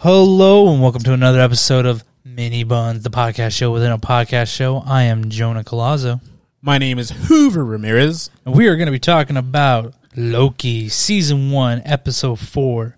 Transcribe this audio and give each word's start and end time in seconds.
Hello 0.00 0.72
and 0.72 0.80
welcome 0.80 1.02
to 1.02 1.12
another 1.12 1.40
episode 1.40 1.84
of 1.86 2.04
Mini-Bunz, 2.24 3.02
the 3.02 3.10
podcast 3.10 3.56
show 3.56 3.72
within 3.72 3.90
a 3.90 3.98
podcast 3.98 4.54
show. 4.54 4.82
I 4.86 5.04
am 5.04 5.28
Jonah 5.28 5.64
Colazzo, 5.64 6.20
My 6.62 6.78
name 6.78 6.98
is 6.98 7.10
Hoover 7.10 7.64
Ramirez. 7.64 8.30
and 8.44 8.54
we 8.54 8.68
are 8.68 8.76
going 8.76 8.86
to 8.86 8.92
be 8.92 9.00
talking 9.00 9.36
about 9.36 9.94
Loki 10.16 10.88
season 10.88 11.50
one, 11.50 11.82
episode 11.84 12.38
four, 12.38 12.96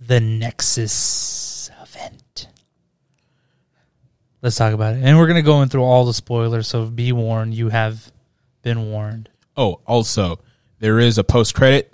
the 0.00 0.20
Nexus 0.20 1.70
event. 1.82 2.48
Let's 4.40 4.56
talk 4.56 4.72
about 4.72 4.94
it, 4.94 5.02
and 5.02 5.18
we're 5.18 5.26
going 5.26 5.36
to 5.36 5.42
go 5.42 5.60
in 5.62 5.68
through 5.68 5.84
all 5.84 6.04
the 6.06 6.14
spoilers. 6.14 6.68
So 6.68 6.86
be 6.86 7.12
warned, 7.12 7.54
you 7.54 7.68
have 7.68 8.10
been 8.62 8.90
warned. 8.90 9.28
Oh, 9.56 9.80
also, 9.86 10.40
there 10.78 10.98
is 10.98 11.18
a 11.18 11.24
post 11.24 11.54
credit 11.54 11.92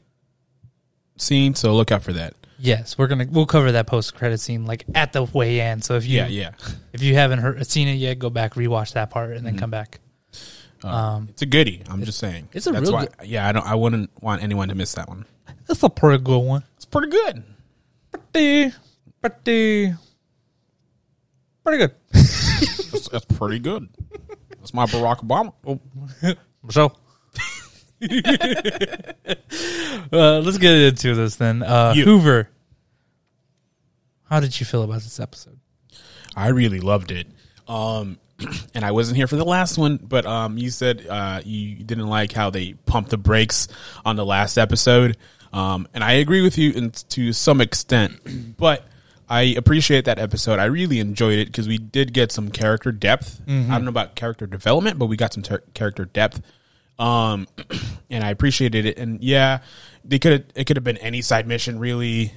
scene, 1.17 1.55
so 1.55 1.75
look 1.75 1.91
out 1.91 2.03
for 2.03 2.13
that. 2.13 2.35
Yes, 2.59 2.97
we're 2.97 3.09
gonna 3.09 3.27
we'll 3.31 3.47
cover 3.47 3.73
that 3.73 3.87
post 3.87 4.15
credit 4.15 4.39
scene 4.39 4.65
like 4.67 4.85
at 4.95 5.13
the 5.13 5.25
way 5.25 5.61
in. 5.61 5.83
So 5.83 5.95
if 5.97 6.07
you 6.07 6.19
Yeah, 6.19 6.29
yeah. 6.29 6.51
if 6.93 7.03
you 7.03 7.15
haven't 7.15 7.41
heard 7.41 7.67
seen 7.67 7.89
it 7.89 7.95
yet, 7.95 8.19
go 8.19 8.31
back 8.31 8.55
rewatch 8.55 8.93
that 8.95 9.11
part 9.11 9.37
and 9.37 9.45
then 9.47 9.59
come 9.59 9.71
back. 9.71 10.01
Um, 10.83 11.29
It's 11.31 11.43
a 11.43 11.47
goodie. 11.47 11.83
I'm 11.89 12.05
just 12.05 12.19
saying. 12.19 12.49
it's 12.53 12.67
a 12.67 12.73
That's 12.73 12.85
real 12.91 12.93
why, 12.93 13.09
Yeah, 13.25 13.49
I 13.49 13.53
don't. 13.53 13.67
I 13.67 13.75
wouldn't 13.75 14.11
want 14.23 14.43
anyone 14.43 14.69
to 14.69 14.75
miss 14.75 14.93
that 14.95 15.09
one. 15.09 15.25
It's 15.69 15.83
a 15.83 15.89
pretty 15.89 16.23
good 16.23 16.39
one. 16.41 16.63
It's 16.77 16.85
pretty 16.85 17.11
good. 17.11 17.43
Pretty, 18.33 18.73
pretty, 19.23 19.95
pretty 21.65 21.79
good. 21.79 21.95
That's, 22.13 23.09
that's 23.09 23.25
pretty 23.25 23.59
good. 23.61 23.89
That's 24.59 24.75
my 24.75 24.85
Barack 24.87 25.27
Obama. 25.27 25.53
Oh, 25.67 25.81
So, 26.71 26.93
uh, 30.13 30.39
let's 30.41 30.59
get 30.59 30.75
into 30.77 31.15
this 31.15 31.37
then. 31.37 31.63
Uh, 31.63 31.93
You. 31.97 32.05
Hoover, 32.05 32.49
how 34.29 34.41
did 34.41 34.59
you 34.59 34.67
feel 34.67 34.83
about 34.83 35.03
this 35.03 35.21
episode? 35.21 35.59
I 36.37 36.49
really 36.49 36.81
loved 36.81 37.11
it. 37.11 37.27
Um, 37.69 38.19
and 38.75 38.85
I 38.85 38.91
wasn't 38.91 39.17
here 39.17 39.27
for 39.27 39.37
the 39.37 39.45
last 39.45 39.79
one, 39.79 39.97
but 39.97 40.27
um, 40.27 40.59
you 40.59 40.71
said 40.71 41.07
uh, 41.09 41.41
you 41.45 41.77
didn't 41.77 42.09
like 42.09 42.33
how 42.33 42.51
they 42.51 42.75
pumped 42.87 43.11
the 43.11 43.17
brakes 43.17 43.69
on 44.05 44.17
the 44.17 44.27
last 44.27 44.59
episode. 44.59 45.17
Um, 45.53 45.87
and 45.95 46.03
I 46.03 46.13
agree 46.15 46.43
with 46.43 46.59
you 46.59 46.73
in, 46.73 46.91
to 46.91 47.33
some 47.33 47.61
extent, 47.61 48.21
but 48.57 48.85
I 49.29 49.43
appreciate 49.57 50.05
that 50.07 50.19
episode. 50.19 50.59
I 50.59 50.65
really 50.65 50.99
enjoyed 50.99 51.39
it 51.39 51.47
because 51.47 51.69
we 51.69 51.79
did 51.79 52.13
get 52.13 52.33
some 52.33 52.51
character 52.51 52.91
depth. 52.93 53.41
I 53.49 53.53
don't 53.53 53.85
know 53.85 53.89
about 53.91 54.17
character 54.17 54.47
development, 54.47 54.99
but 54.99 55.07
we 55.07 55.17
got 55.17 55.33
some 55.33 55.43
ter- 55.45 55.63
character 55.73 56.05
depth. 56.05 56.43
Um, 56.99 57.47
and 58.11 58.25
I 58.25 58.31
appreciated 58.31 58.87
it. 58.87 58.99
And 58.99 59.23
yeah, 59.23 59.61
they 60.05 60.19
could 60.19 60.53
it 60.55 60.67
could 60.67 60.77
have 60.77 60.85
been 60.85 60.99
any 60.99 61.23
side 61.23 61.47
mission. 61.47 61.79
Really, 61.79 62.33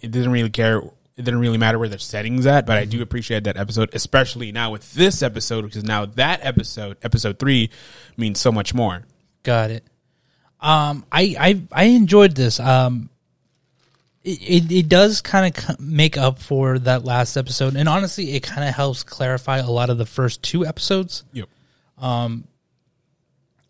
it 0.00 0.10
didn't 0.10 0.30
really 0.30 0.50
care. 0.50 0.78
It 0.78 1.24
didn't 1.24 1.40
really 1.40 1.58
matter 1.58 1.78
where 1.78 1.88
their 1.88 1.98
settings 1.98 2.46
at. 2.46 2.66
But 2.66 2.78
I 2.78 2.84
do 2.84 3.02
appreciate 3.02 3.44
that 3.44 3.56
episode, 3.56 3.90
especially 3.92 4.50
now 4.52 4.70
with 4.70 4.92
this 4.94 5.22
episode, 5.22 5.62
because 5.62 5.84
now 5.84 6.06
that 6.06 6.40
episode, 6.42 6.96
episode 7.02 7.38
three, 7.38 7.70
means 8.16 8.40
so 8.40 8.50
much 8.50 8.74
more. 8.74 9.02
Got 9.42 9.70
it. 9.70 9.84
Um, 10.60 11.04
I 11.10 11.34
I 11.38 11.62
I 11.72 11.84
enjoyed 11.84 12.34
this. 12.34 12.60
Um, 12.60 13.10
it 14.22 14.40
it, 14.42 14.72
it 14.72 14.88
does 14.88 15.20
kind 15.20 15.56
of 15.56 15.80
make 15.80 16.16
up 16.16 16.38
for 16.38 16.78
that 16.80 17.04
last 17.04 17.36
episode, 17.36 17.76
and 17.76 17.88
honestly, 17.88 18.32
it 18.32 18.42
kind 18.42 18.66
of 18.66 18.74
helps 18.74 19.02
clarify 19.02 19.58
a 19.58 19.70
lot 19.70 19.90
of 19.90 19.98
the 19.98 20.06
first 20.06 20.42
two 20.42 20.64
episodes. 20.64 21.24
Yep. 21.32 21.48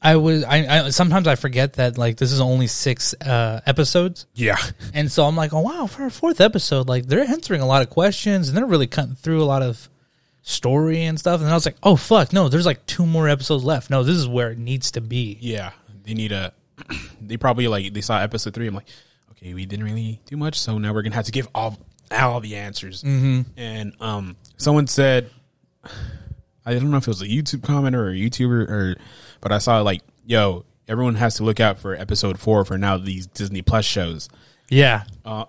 I 0.05 0.17
was 0.17 0.42
I, 0.45 0.86
I 0.86 0.91
sometimes 0.91 1.27
I 1.28 1.36
forget 1.36 1.75
that 1.75 1.97
like 1.97 2.17
this 2.17 2.33
is 2.33 2.41
only 2.41 2.67
six 2.67 3.14
uh, 3.14 3.61
episodes, 3.67 4.27
Yeah. 4.34 4.56
and 4.92 5.11
so 5.11 5.25
I'm 5.25 5.36
like, 5.36 5.53
oh 5.53 5.61
wow, 5.61 5.86
for 5.86 6.05
a 6.06 6.11
fourth 6.11 6.41
episode, 6.41 6.89
like 6.89 7.06
they're 7.06 7.20
answering 7.25 7.61
a 7.61 7.67
lot 7.67 7.83
of 7.83 7.91
questions 7.91 8.48
and 8.48 8.56
they're 8.58 8.67
really 8.67 8.89
cutting 8.89 9.14
through 9.14 9.42
a 9.42 9.45
lot 9.47 9.62
of 9.62 9.89
story 10.42 11.05
and 11.05 11.19
stuff. 11.19 11.41
And 11.41 11.48
I 11.48 11.55
was 11.55 11.64
like, 11.64 11.77
oh 11.84 11.95
fuck, 11.97 12.33
no, 12.33 12.48
there's 12.48 12.67
like 12.67 12.84
two 12.86 13.06
more 13.06 13.28
episodes 13.28 13.62
left. 13.64 13.91
No, 13.91 14.03
this 14.03 14.17
is 14.17 14.27
where 14.27 14.50
it 14.50 14.58
needs 14.58 14.91
to 14.92 15.01
be. 15.01 15.39
Yeah. 15.41 15.70
They 16.05 16.14
need 16.14 16.33
a. 16.33 16.52
They 17.24 17.36
probably 17.36 17.68
like 17.68 17.95
they 17.95 18.01
saw 18.01 18.18
episode 18.18 18.52
three. 18.55 18.67
I'm 18.67 18.74
like, 18.74 18.89
okay, 19.30 19.55
we 19.55 19.64
didn't 19.64 19.85
really 19.85 20.20
do 20.27 20.36
much, 20.36 20.58
so 20.58 20.77
now 20.79 20.92
we're 20.92 21.02
gonna 21.02 21.14
have 21.14 21.27
to 21.27 21.33
give 21.33 21.46
all 21.55 21.79
all 22.11 22.41
the 22.41 22.57
answers. 22.57 23.05
Mm-hmm. 23.05 23.42
And 23.57 23.92
um, 24.01 24.36
someone 24.57 24.89
said, 24.89 25.30
I 26.67 26.74
don't 26.74 26.91
know 26.91 26.96
if 26.96 27.05
it 27.05 27.08
was 27.08 27.23
a 27.23 27.27
YouTube 27.27 27.61
commenter 27.61 27.95
or 27.95 28.11
a 28.11 28.14
YouTuber 28.14 28.68
or, 28.68 28.96
but 29.42 29.53
I 29.53 29.58
saw 29.58 29.83
like, 29.83 30.01
yo, 30.25 30.64
everyone 30.89 31.17
has 31.17 31.35
to 31.36 31.42
look 31.45 31.61
out 31.61 31.79
for 31.79 31.95
episode 31.95 32.39
four 32.39 32.64
for 32.64 32.79
now 32.79 32.97
these 32.97 33.27
Disney 33.27 33.61
Plus 33.61 33.85
shows. 33.85 34.30
Yeah, 34.70 35.05
Uh, 35.25 35.45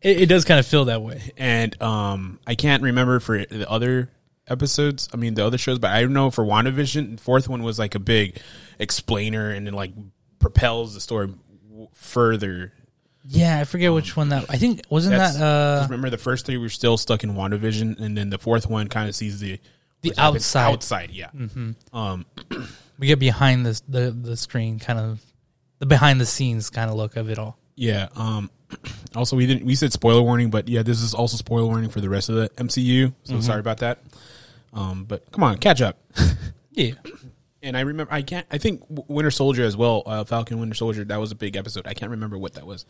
it, 0.00 0.22
it 0.22 0.26
does 0.26 0.44
kind 0.44 0.60
of 0.60 0.66
feel 0.66 0.84
that 0.84 1.02
way. 1.02 1.32
and 1.36 1.80
um, 1.82 2.38
I 2.46 2.54
can't 2.54 2.82
remember 2.84 3.18
for 3.18 3.44
the 3.44 3.68
other 3.68 4.10
episodes. 4.46 5.08
I 5.12 5.16
mean, 5.16 5.34
the 5.34 5.44
other 5.44 5.58
shows, 5.58 5.78
but 5.80 5.90
I 5.90 6.04
know 6.04 6.30
for 6.30 6.44
WandaVision, 6.44 7.16
the 7.16 7.22
fourth 7.22 7.48
one 7.48 7.62
was 7.64 7.78
like 7.78 7.94
a 7.96 7.98
big 7.98 8.38
explainer, 8.78 9.50
and 9.50 9.66
then 9.66 9.74
like 9.74 9.92
propels 10.38 10.94
the 10.94 11.00
story 11.00 11.28
w- 11.68 11.88
further. 11.94 12.72
Yeah, 13.26 13.58
I 13.58 13.64
forget 13.64 13.90
which 13.94 14.16
one 14.18 14.28
that. 14.28 14.44
I 14.50 14.58
think 14.58 14.82
wasn't 14.90 15.16
that 15.16 15.40
uh 15.40 15.84
remember 15.84 16.10
the 16.10 16.18
first 16.18 16.44
three 16.44 16.58
were 16.58 16.68
still 16.68 16.98
stuck 16.98 17.24
in 17.24 17.30
WandaVision, 17.34 17.98
and 17.98 18.16
then 18.16 18.28
the 18.28 18.38
fourth 18.38 18.68
one 18.68 18.88
kind 18.88 19.08
of 19.08 19.14
sees 19.14 19.40
the 19.40 19.58
The 20.02 20.12
outside. 20.18 20.72
Outside, 20.74 21.10
yeah. 21.10 21.30
Um, 21.94 22.26
we 22.98 23.06
get 23.06 23.18
behind 23.18 23.64
this 23.66 23.80
the 23.88 24.10
the 24.10 24.36
screen 24.36 24.78
kind 24.78 24.98
of 24.98 25.20
the 25.78 25.86
behind 25.86 26.20
the 26.20 26.26
scenes 26.26 26.70
kind 26.70 26.90
of 26.90 26.96
look 26.96 27.16
of 27.16 27.28
it 27.30 27.38
all. 27.38 27.58
yeah. 27.76 28.08
Um, 28.16 28.50
also, 29.14 29.36
we 29.36 29.46
didn't 29.46 29.64
we 29.64 29.74
said 29.74 29.92
spoiler 29.92 30.22
warning, 30.22 30.50
but 30.50 30.68
yeah, 30.68 30.82
this 30.82 31.00
is 31.02 31.14
also 31.14 31.36
spoiler 31.36 31.66
warning 31.66 31.90
for 31.90 32.00
the 32.00 32.08
rest 32.08 32.28
of 32.28 32.36
the 32.36 32.48
MCU. 32.50 33.12
So 33.24 33.40
sorry 33.40 33.60
about 33.60 33.78
that. 33.78 33.98
Um, 34.72 35.04
but 35.04 35.30
come 35.30 35.44
on, 35.44 35.58
catch 35.58 35.80
up. 35.82 35.98
Yeah, 36.76 36.94
And 37.62 37.76
I 37.76 37.82
remember, 37.82 38.12
I 38.12 38.22
can't. 38.22 38.48
I 38.50 38.58
think 38.58 38.82
Winter 38.88 39.30
Soldier 39.30 39.62
as 39.64 39.76
well. 39.76 40.02
Uh, 40.04 40.24
Falcon 40.24 40.58
Winter 40.58 40.74
Soldier. 40.74 41.04
That 41.04 41.20
was 41.20 41.30
a 41.30 41.36
big 41.36 41.54
episode. 41.54 41.86
I 41.86 41.94
can't 41.94 42.10
remember 42.10 42.36
what 42.36 42.54
that 42.54 42.66
was. 42.66 42.84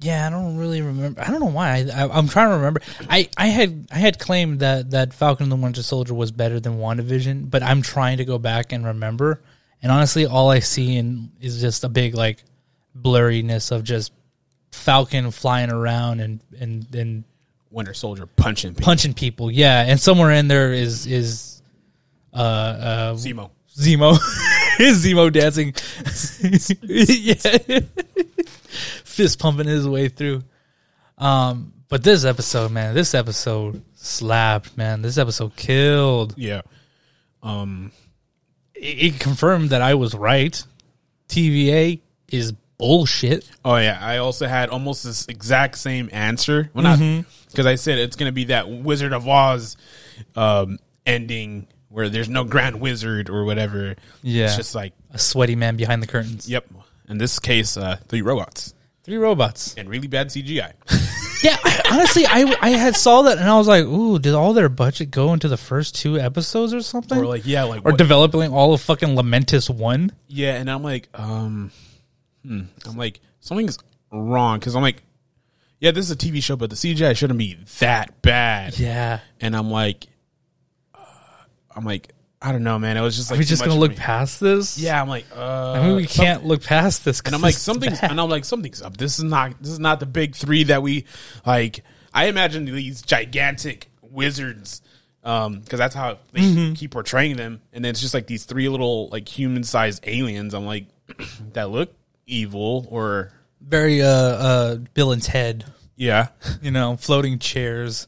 Yeah. 0.00 0.26
I 0.26 0.30
don't 0.30 0.56
really 0.56 0.82
remember. 0.82 1.20
I 1.20 1.30
don't 1.30 1.40
know 1.40 1.46
why. 1.46 1.86
I, 1.92 2.04
I 2.04 2.18
I'm 2.18 2.28
trying 2.28 2.48
to 2.50 2.56
remember. 2.56 2.80
I 3.08 3.28
I 3.36 3.46
had 3.46 3.88
I 3.90 3.98
had 3.98 4.18
claimed 4.18 4.60
that 4.60 4.90
that 4.90 5.12
Falcon 5.12 5.44
and 5.44 5.52
the 5.52 5.56
Winter 5.56 5.82
Soldier 5.82 6.14
was 6.14 6.30
better 6.30 6.60
than 6.60 6.78
WandaVision, 6.78 7.50
but 7.50 7.62
I'm 7.62 7.82
trying 7.82 8.18
to 8.18 8.24
go 8.24 8.38
back 8.38 8.72
and 8.72 8.84
remember. 8.84 9.40
And 9.82 9.92
honestly, 9.92 10.26
all 10.26 10.50
I 10.50 10.58
see 10.58 10.96
in 10.96 11.30
is 11.40 11.60
just 11.60 11.84
a 11.84 11.88
big 11.88 12.14
like 12.14 12.42
blurriness 13.00 13.70
of 13.70 13.84
just 13.84 14.12
Falcon 14.72 15.30
flying 15.30 15.70
around 15.70 16.20
and 16.20 16.40
and 16.58 16.94
and 16.94 17.24
Winter 17.70 17.94
Soldier 17.94 18.26
punching 18.26 18.72
people. 18.72 18.84
punching 18.84 19.14
people. 19.14 19.50
Yeah, 19.50 19.82
and 19.82 20.00
somewhere 20.00 20.32
in 20.32 20.48
there 20.48 20.72
is 20.72 21.06
is 21.06 21.62
uh 22.32 22.36
uh 22.36 23.14
Zemo. 23.14 23.50
Zemo. 23.76 24.12
is 24.80 25.04
Zemo 25.06 25.32
dancing? 25.32 25.74
yeah, 26.82 27.78
fist 29.18 29.38
pumping 29.40 29.66
his 29.66 29.86
way 29.86 30.08
through. 30.08 30.42
Um, 31.18 31.72
but 31.88 32.04
this 32.04 32.24
episode, 32.24 32.70
man, 32.70 32.94
this 32.94 33.14
episode 33.14 33.82
slapped, 33.96 34.76
man. 34.76 35.02
This 35.02 35.18
episode 35.18 35.56
killed. 35.56 36.34
Yeah. 36.38 36.62
Um. 37.42 37.90
It, 38.74 39.14
it 39.14 39.20
confirmed 39.20 39.70
that 39.70 39.82
I 39.82 39.94
was 39.94 40.14
right. 40.14 40.62
TVA 41.28 42.00
is 42.30 42.52
bullshit. 42.78 43.50
Oh 43.64 43.76
yeah. 43.76 43.98
I 44.00 44.18
also 44.18 44.46
had 44.46 44.70
almost 44.70 45.02
this 45.04 45.26
exact 45.26 45.76
same 45.78 46.08
answer. 46.12 46.70
Well, 46.72 46.84
not 46.84 46.98
Mm-hmm. 47.00 47.28
because 47.50 47.66
I 47.66 47.74
said 47.74 47.98
it's 47.98 48.16
gonna 48.16 48.32
be 48.32 48.44
that 48.44 48.70
Wizard 48.70 49.12
of 49.12 49.26
Oz 49.28 49.76
um, 50.36 50.78
ending 51.04 51.66
where 51.88 52.08
there's 52.08 52.28
no 52.28 52.44
Grand 52.44 52.80
Wizard 52.80 53.30
or 53.30 53.44
whatever. 53.44 53.96
Yeah. 54.22 54.44
It's 54.44 54.56
just 54.56 54.74
like, 54.74 54.92
A 55.10 55.18
sweaty 55.18 55.56
man 55.56 55.76
behind 55.76 56.02
the 56.02 56.06
curtains. 56.06 56.48
yep. 56.48 56.66
In 57.08 57.16
this 57.18 57.38
case, 57.38 57.76
uh, 57.78 57.96
three 58.08 58.20
robots 58.22 58.74
Three 59.08 59.16
robots. 59.16 59.74
and 59.78 59.88
really 59.88 60.06
bad 60.06 60.28
CGI. 60.28 60.72
Yeah, 61.40 61.56
I, 61.62 61.82
honestly, 61.92 62.26
I 62.26 62.52
I 62.60 62.70
had 62.70 62.96
saw 62.96 63.22
that 63.22 63.38
and 63.38 63.48
I 63.48 63.56
was 63.56 63.68
like, 63.68 63.84
"Ooh, 63.84 64.18
did 64.18 64.34
all 64.34 64.54
their 64.54 64.68
budget 64.68 65.12
go 65.12 65.32
into 65.32 65.46
the 65.46 65.56
first 65.56 65.94
two 65.94 66.18
episodes 66.18 66.74
or 66.74 66.80
something?" 66.82 67.16
or 67.16 67.26
like, 67.26 67.46
yeah, 67.46 67.62
like 67.62 67.82
or 67.82 67.92
what- 67.92 67.96
developing 67.96 68.52
all 68.52 68.74
of 68.74 68.80
fucking 68.80 69.10
Lamentis 69.10 69.70
one. 69.70 70.10
Yeah, 70.26 70.54
and 70.54 70.68
I'm 70.68 70.82
like, 70.82 71.08
um, 71.14 71.70
hmm. 72.44 72.62
I'm 72.84 72.96
like, 72.96 73.20
something's 73.38 73.78
wrong 74.10 74.58
because 74.58 74.74
I'm 74.74 74.82
like, 74.82 75.04
yeah, 75.78 75.92
this 75.92 76.06
is 76.06 76.10
a 76.10 76.16
TV 76.16 76.42
show, 76.42 76.56
but 76.56 76.70
the 76.70 76.76
CGI 76.76 77.16
shouldn't 77.16 77.38
be 77.38 77.56
that 77.78 78.20
bad. 78.20 78.76
Yeah, 78.76 79.20
And 79.40 79.54
I'm 79.54 79.70
like, 79.70 80.08
uh, 80.92 80.98
I'm 81.76 81.84
like, 81.84 82.08
I 82.40 82.52
don't 82.52 82.62
know, 82.62 82.78
man. 82.78 82.96
It 82.96 83.00
was 83.00 83.16
just 83.16 83.30
are 83.30 83.34
like, 83.34 83.38
we 83.40 83.44
too 83.44 83.48
just 83.50 83.64
gonna 83.64 83.78
look 83.78 83.96
past 83.96 84.38
this? 84.40 84.78
Yeah, 84.78 85.00
I'm 85.02 85.08
like, 85.08 85.24
uh, 85.36 85.72
I 85.72 85.86
mean, 85.86 85.96
we 85.96 86.06
some- 86.06 86.24
can't 86.24 86.44
look 86.44 86.62
past 86.62 87.04
this. 87.04 87.20
And 87.24 87.34
I'm 87.34 87.40
like, 87.40 87.54
something's, 87.54 88.00
bad. 88.00 88.10
and 88.12 88.20
I'm 88.20 88.28
like, 88.30 88.44
something's 88.44 88.80
up. 88.80 88.96
This 88.96 89.18
is 89.18 89.24
not, 89.24 89.60
this 89.60 89.72
is 89.72 89.80
not 89.80 89.98
the 90.00 90.06
big 90.06 90.34
three 90.36 90.62
that 90.64 90.82
we 90.82 91.04
like. 91.44 91.82
I 92.14 92.26
imagine 92.26 92.64
these 92.64 93.02
gigantic 93.02 93.90
wizards, 94.02 94.82
um, 95.24 95.60
because 95.60 95.78
that's 95.78 95.94
how 95.94 96.18
they 96.32 96.40
Mm-hmm. 96.40 96.74
keep 96.74 96.92
portraying 96.92 97.36
them. 97.36 97.60
And 97.72 97.84
then 97.84 97.90
it's 97.90 98.00
just 98.00 98.14
like 98.14 98.26
these 98.26 98.44
three 98.44 98.68
little 98.68 99.08
like 99.08 99.28
human 99.28 99.64
sized 99.64 100.04
aliens. 100.06 100.54
I'm 100.54 100.64
like, 100.66 100.86
that 101.54 101.70
look 101.70 101.92
evil 102.26 102.86
or 102.90 103.32
very 103.60 104.00
uh 104.02 104.06
uh 104.08 104.74
Bill 104.94 105.10
and 105.12 105.22
Ted 105.22 105.64
Yeah, 105.96 106.28
You 106.62 106.70
know, 106.70 106.96
floating 106.96 107.38
chairs, 107.40 108.06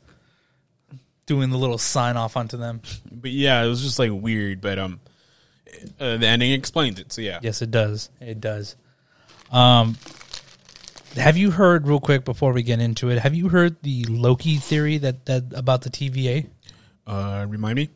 doing 1.31 1.51
the 1.51 1.57
little 1.57 1.79
sign 1.79 2.17
off 2.17 2.37
onto 2.37 2.57
them. 2.57 2.83
but 3.09 3.31
yeah, 3.31 3.63
it 3.63 3.69
was 3.69 3.83
just 3.83 4.01
like 4.01 4.11
weird. 4.13 4.61
But 4.61 4.81
um, 4.81 4.99
uh, 6.01 6.17
the 6.17 6.27
ending 6.27 6.51
explains 6.51 6.99
it. 6.99 7.13
So 7.13 7.23
yeah, 7.23 7.39
Yes, 7.41 7.63
it 7.63 7.71
does. 7.71 8.11
It 8.21 8.41
does. 8.41 8.75
Um, 9.53 9.97
have 11.15 11.37
you 11.37 11.53
heard 11.53 11.87
real 11.87 12.01
quick 12.01 12.25
before 12.25 12.53
we 12.53 12.65
get 12.65 12.81
into 12.81 13.11
it? 13.11 13.21
Have 13.21 13.33
you 13.33 13.49
heard 13.49 13.81
the 13.83 14.05
Loki 14.07 14.57
theory 14.57 14.99
that 14.99 15.27
that 15.27 15.45
about 15.55 15.83
the 15.83 15.91
TVA? 15.91 16.49
Uh, 17.07 17.47
remind 17.49 17.77
me. 17.77 17.91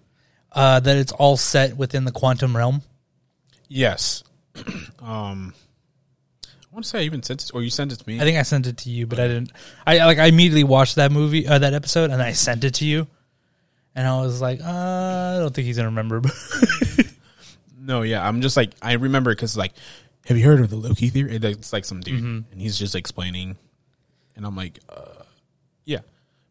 Uh, 0.52 0.78
that 0.78 0.96
it's 0.96 1.10
all 1.10 1.36
set 1.36 1.76
within 1.76 2.04
the 2.04 2.12
quantum 2.12 2.56
realm. 2.56 2.82
Yes. 3.66 4.22
um, 5.02 5.52
I 6.44 6.70
want 6.70 6.84
to 6.84 6.88
say 6.88 7.00
I 7.00 7.02
even 7.02 7.24
sent 7.24 7.42
it, 7.42 7.50
or 7.52 7.62
you 7.64 7.70
sent 7.70 7.90
it 7.90 7.98
to 7.98 8.08
me. 8.08 8.20
I 8.20 8.22
think 8.22 8.38
I 8.38 8.42
sent 8.42 8.68
it 8.68 8.76
to 8.78 8.90
you, 8.90 9.08
but 9.08 9.18
I 9.18 9.26
didn't. 9.26 9.50
I 9.84 9.98
like 10.04 10.18
I 10.18 10.26
immediately 10.26 10.62
watched 10.62 10.94
that 10.94 11.10
movie, 11.10 11.48
uh, 11.48 11.58
that 11.58 11.74
episode, 11.74 12.10
and 12.10 12.22
I 12.22 12.32
sent 12.32 12.62
it 12.62 12.74
to 12.74 12.84
you, 12.84 13.08
and 13.94 14.06
I 14.06 14.20
was 14.20 14.40
like, 14.40 14.60
uh, 14.60 14.64
I 14.66 15.36
don't 15.38 15.54
think 15.54 15.66
he's 15.66 15.76
gonna 15.76 15.88
remember. 15.88 16.22
no, 17.78 18.02
yeah, 18.02 18.26
I'm 18.26 18.40
just 18.40 18.56
like 18.56 18.72
I 18.82 18.94
remember 18.94 19.34
because 19.34 19.56
like, 19.56 19.72
have 20.26 20.36
you 20.36 20.44
heard 20.44 20.60
of 20.60 20.70
the 20.70 20.76
Loki 20.76 21.08
theory? 21.10 21.36
It's 21.36 21.72
like 21.72 21.84
some 21.84 22.00
dude, 22.00 22.22
Mm-hmm. 22.22 22.52
and 22.52 22.60
he's 22.60 22.78
just 22.78 22.94
explaining, 22.94 23.56
and 24.36 24.46
I'm 24.46 24.56
like, 24.56 24.78
uh, 24.88 25.22
yeah, 25.84 26.00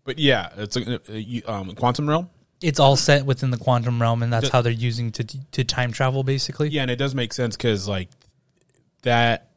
but 0.03 0.19
yeah, 0.19 0.49
it's 0.57 0.75
a, 0.77 0.99
a, 1.09 1.17
you- 1.17 1.43
um 1.47 1.73
quantum 1.75 2.07
realm. 2.09 2.29
it's 2.61 2.79
all 2.79 2.95
set 2.95 3.25
within 3.25 3.51
the 3.51 3.57
quantum 3.57 4.01
realm, 4.01 4.23
and 4.23 4.31
that's 4.31 4.49
how 4.49 4.61
they're 4.61 4.71
using 4.71 5.11
to 5.13 5.23
to 5.51 5.63
time 5.63 5.91
travel, 5.91 6.23
basically. 6.23 6.69
Yeah, 6.69 6.83
and 6.83 6.91
it 6.91 6.97
does 6.97 7.15
make 7.15 7.33
sense 7.33 7.55
because 7.57 7.87
like 7.87 8.09
that 9.03 9.49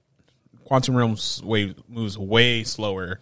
quantum 0.65 0.97
realm's 0.97 1.43
way 1.43 1.75
moves 1.89 2.19
way 2.19 2.65
slower. 2.65 3.21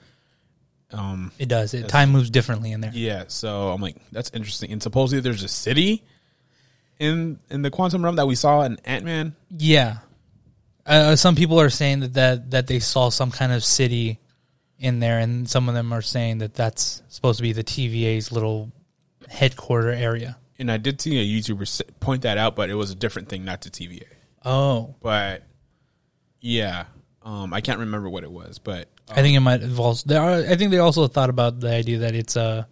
Um, 0.95 1.33
It 1.39 1.49
does. 1.49 1.75
It 1.75 1.89
time 1.89 2.11
moves 2.11 2.31
differently 2.31 2.73
in 2.73 2.81
there. 2.81 2.93
yeah, 2.95 3.25
so 3.29 3.71
I'm 3.71 3.81
like, 3.81 3.97
that's 4.13 4.31
interesting. 4.33 4.71
And 4.73 4.83
supposedly 4.83 5.21
there's 5.21 5.43
a 5.43 5.49
city 5.49 6.05
in 6.99 7.39
in 7.51 7.63
the 7.63 7.71
quantum 7.71 8.03
realm 8.05 8.17
that 8.17 8.27
we 8.27 8.35
saw 8.37 8.63
in 8.63 8.79
Ant 8.85 9.05
Man. 9.05 9.35
Yeah. 9.57 9.99
Uh, 10.87 11.17
some 11.17 11.35
people 11.35 11.59
are 11.61 11.71
saying 11.71 12.01
that, 12.01 12.15
that 12.15 12.51
that 12.51 12.67
they 12.67 12.79
saw 12.79 13.09
some 13.09 13.31
kind 13.31 13.53
of 13.53 13.65
city 13.65 14.21
in 14.79 15.01
there, 15.01 15.19
and 15.19 15.49
some 15.49 15.69
of 15.69 15.75
them 15.75 15.93
are 15.93 16.03
saying 16.03 16.39
that 16.39 16.55
that's 16.55 17.03
supposed 17.09 17.39
to 17.39 17.43
be 17.43 17.53
the 17.53 17.65
TVA's 17.65 18.31
little 18.31 18.71
headquarter 19.29 19.91
area. 19.91 20.37
And 20.59 20.71
I 20.71 20.77
did 20.77 21.01
see 21.01 21.19
a 21.19 21.25
YouTuber 21.41 21.81
point 22.01 22.23
that 22.23 22.39
out, 22.39 22.55
but 22.55 22.71
it 22.71 22.75
was 22.75 22.91
a 22.91 22.95
different 22.95 23.29
thing, 23.29 23.45
not 23.45 23.63
to 23.63 23.71
TVA. 23.71 24.05
Oh, 24.45 24.95
But 25.01 25.43
yeah, 26.41 26.85
um, 27.23 27.53
I 27.55 27.61
can't 27.63 27.79
remember 27.81 28.09
what 28.11 28.23
it 28.25 28.31
was, 28.31 28.59
but 28.59 28.89
I 29.11 29.23
think 29.23 29.37
it 29.37 29.41
might 29.41 29.61
have 29.61 29.79
also. 29.79 30.05
There 30.07 30.21
are, 30.21 30.51
I 30.51 30.57
think 30.57 30.71
they 30.71 30.79
also 30.79 31.07
thought 31.09 31.31
about 31.31 31.61
the 31.61 31.71
idea 31.71 31.99
that 31.99 32.15
it's 32.15 32.37
a 32.37 32.67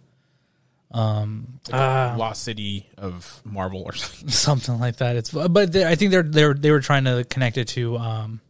um 0.91 1.59
ah, 1.71 2.15
Lost 2.17 2.43
City 2.43 2.89
of 2.97 3.41
Marvel 3.43 3.81
or 3.83 3.93
something. 3.93 4.29
something 4.29 4.79
like 4.79 4.97
that. 4.97 5.15
It's 5.15 5.31
but 5.31 5.71
they, 5.71 5.85
I 5.85 5.95
think 5.95 6.11
they're 6.11 6.23
they're 6.23 6.53
they 6.53 6.71
were 6.71 6.81
trying 6.81 7.05
to 7.05 7.23
connect 7.29 7.57
it 7.57 7.67
to 7.69 7.97
um 7.97 8.41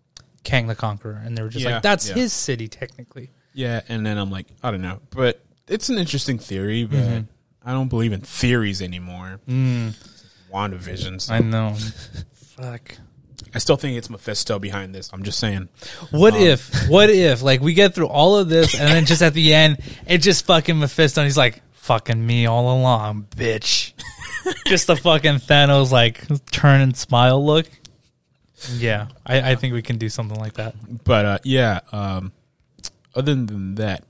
Kang 0.44 0.68
the 0.68 0.76
Conqueror, 0.76 1.22
and 1.24 1.38
they 1.38 1.42
were 1.42 1.50
just 1.50 1.64
Yeah, 1.64 1.76
like, 1.76 1.84
that's 1.84 2.10
yeah. 2.10 2.16
his 2.16 2.34
city 2.34 2.68
technically. 2.68 3.32
Yeah, 3.54 3.82
and 3.88 4.06
then 4.06 4.18
I'm 4.18 4.32
like, 4.32 4.48
I 4.62 4.72
don't 4.72 4.82
know, 4.82 5.00
but 5.12 5.42
it's 5.68 5.90
an 5.90 5.98
interesting 5.98 6.38
theory, 6.40 6.86
but 6.86 7.24
I 7.64 7.72
don't 7.72 7.88
believe 7.88 8.12
in 8.12 8.22
theories 8.22 8.82
anymore. 8.82 9.40
Mm. 9.48 9.96
WandaVisions. 10.52 11.32
I 11.32 11.40
know. 11.40 11.76
Fuck. 12.34 12.98
I 13.54 13.60
still 13.60 13.76
think 13.76 13.98
it's 13.98 14.10
Mephisto 14.10 14.60
behind 14.60 14.94
this. 14.94 15.10
I'm 15.14 15.24
just 15.24 15.40
saying. 15.40 15.70
What 16.12 16.36
if? 16.36 16.90
What 16.90 17.10
if? 17.10 17.42
Like 17.42 17.62
we 17.62 17.74
get 17.74 17.96
through 17.96 18.08
all 18.08 18.38
of 18.38 18.50
this, 18.50 18.74
and 18.80 18.88
then 18.88 19.06
just 19.06 19.22
at 19.22 19.34
the 19.34 19.54
end, 19.54 19.80
it 20.08 20.20
just 20.20 20.46
fucking 20.46 20.80
Mephisto, 20.80 21.22
and 21.22 21.28
he's 21.28 21.38
like, 21.38 21.62
"Fucking 21.74 22.26
me 22.26 22.46
all 22.46 22.78
along, 22.78 23.28
bitch." 23.36 23.94
just 24.68 24.88
the 24.88 24.96
fucking 24.96 25.36
Thanos 25.36 25.92
like 25.92 26.26
turn 26.52 26.82
and 26.82 26.96
smile 26.96 27.44
look. 27.44 27.68
Yeah, 28.72 29.08
I, 29.26 29.52
I 29.52 29.56
think 29.56 29.74
we 29.74 29.82
can 29.82 29.98
do 29.98 30.10
something 30.10 30.40
like 30.40 30.54
that. 30.54 30.76
But 31.04 31.26
uh, 31.26 31.40
yeah, 31.44 31.82
um, 31.92 32.32
other 33.16 33.36
than 33.36 33.76
that, 33.76 34.04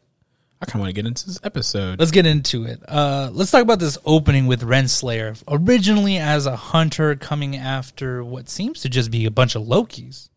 I 0.63 0.65
kind 0.65 0.75
of 0.75 0.79
want 0.81 0.89
to 0.89 0.93
get 0.93 1.05
into 1.05 1.27
this 1.27 1.39
episode. 1.43 1.99
Let's 1.99 2.11
get 2.11 2.25
into 2.25 2.63
it. 2.63 2.81
Uh, 2.87 3.29
let's 3.33 3.51
talk 3.51 3.61
about 3.61 3.79
this 3.79 3.97
opening 4.05 4.47
with 4.47 4.61
Renslayer. 4.61 5.41
Originally 5.45 6.17
as 6.17 6.45
a 6.45 6.55
hunter 6.55 7.15
coming 7.17 7.57
after 7.57 8.23
what 8.23 8.47
seems 8.47 8.79
to 8.81 8.89
just 8.89 9.11
be 9.11 9.25
a 9.25 9.31
bunch 9.31 9.55
of 9.55 9.63
Lokis. 9.63 10.29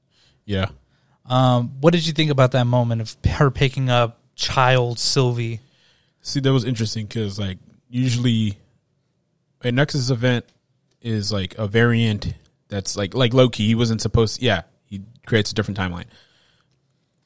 yeah. 0.44 0.66
Um, 1.28 1.74
what 1.80 1.92
did 1.92 2.06
you 2.06 2.12
think 2.12 2.30
about 2.30 2.52
that 2.52 2.66
moment 2.66 3.00
of 3.02 3.16
her 3.28 3.50
picking 3.50 3.88
up 3.88 4.20
child 4.34 4.98
Sylvie? 4.98 5.60
See, 6.22 6.40
that 6.40 6.52
was 6.52 6.64
interesting 6.64 7.06
because 7.06 7.38
like 7.38 7.58
usually 7.88 8.58
a 9.62 9.70
Nexus 9.70 10.10
event 10.10 10.44
is 11.02 11.32
like 11.32 11.56
a 11.56 11.66
variant 11.66 12.34
that's 12.68 12.96
like 12.96 13.14
like 13.14 13.32
Loki. 13.32 13.66
He 13.66 13.74
wasn't 13.74 14.00
supposed. 14.02 14.38
To 14.38 14.44
yeah, 14.44 14.62
he 14.86 15.02
creates 15.24 15.50
a 15.52 15.54
different 15.54 15.78
timeline. 15.78 16.06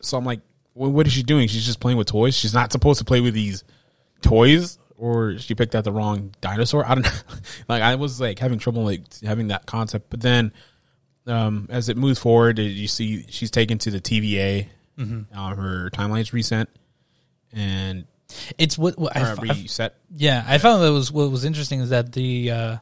So 0.02 0.16
I'm 0.16 0.24
like, 0.24 0.40
well, 0.74 0.90
what 0.90 1.06
is 1.06 1.12
she 1.12 1.22
doing? 1.22 1.48
She's 1.48 1.66
just 1.66 1.80
playing 1.80 1.98
with 1.98 2.06
toys. 2.08 2.34
She's 2.36 2.54
not 2.54 2.72
supposed 2.72 2.98
to 2.98 3.04
play 3.04 3.20
with 3.20 3.34
these 3.34 3.64
toys, 4.22 4.78
or 4.96 5.38
she 5.38 5.54
picked 5.54 5.74
out 5.74 5.84
the 5.84 5.92
wrong 5.92 6.32
dinosaur. 6.40 6.84
I 6.86 6.94
don't 6.94 7.04
know. 7.04 7.10
like 7.68 7.82
I 7.82 7.94
was 7.96 8.20
like 8.20 8.38
having 8.38 8.58
trouble 8.58 8.84
like 8.84 9.02
having 9.22 9.48
that 9.48 9.66
concept, 9.66 10.10
but 10.10 10.20
then 10.20 10.52
um, 11.26 11.66
as 11.70 11.88
it 11.88 11.96
moves 11.96 12.18
forward, 12.18 12.58
you 12.58 12.88
see 12.88 13.24
she's 13.28 13.50
taken 13.50 13.78
to 13.78 13.90
the 13.90 14.00
TVA. 14.00 14.68
Uh, 15.34 15.54
her 15.54 15.88
timeline's 15.94 16.32
reset, 16.34 16.68
and 17.52 18.04
It's 18.58 18.76
what, 18.76 18.98
what 18.98 19.16
I- 19.16 19.32
reset. 19.34 19.94
Yeah, 20.14 20.44
I 20.46 20.58
found 20.58 20.82
that 20.82 20.92
was 20.92 21.10
what 21.10 21.30
was 21.30 21.44
interesting 21.46 21.80
is 21.80 21.88
that 21.90 22.12
the 22.12 22.50
uh, 22.50 22.76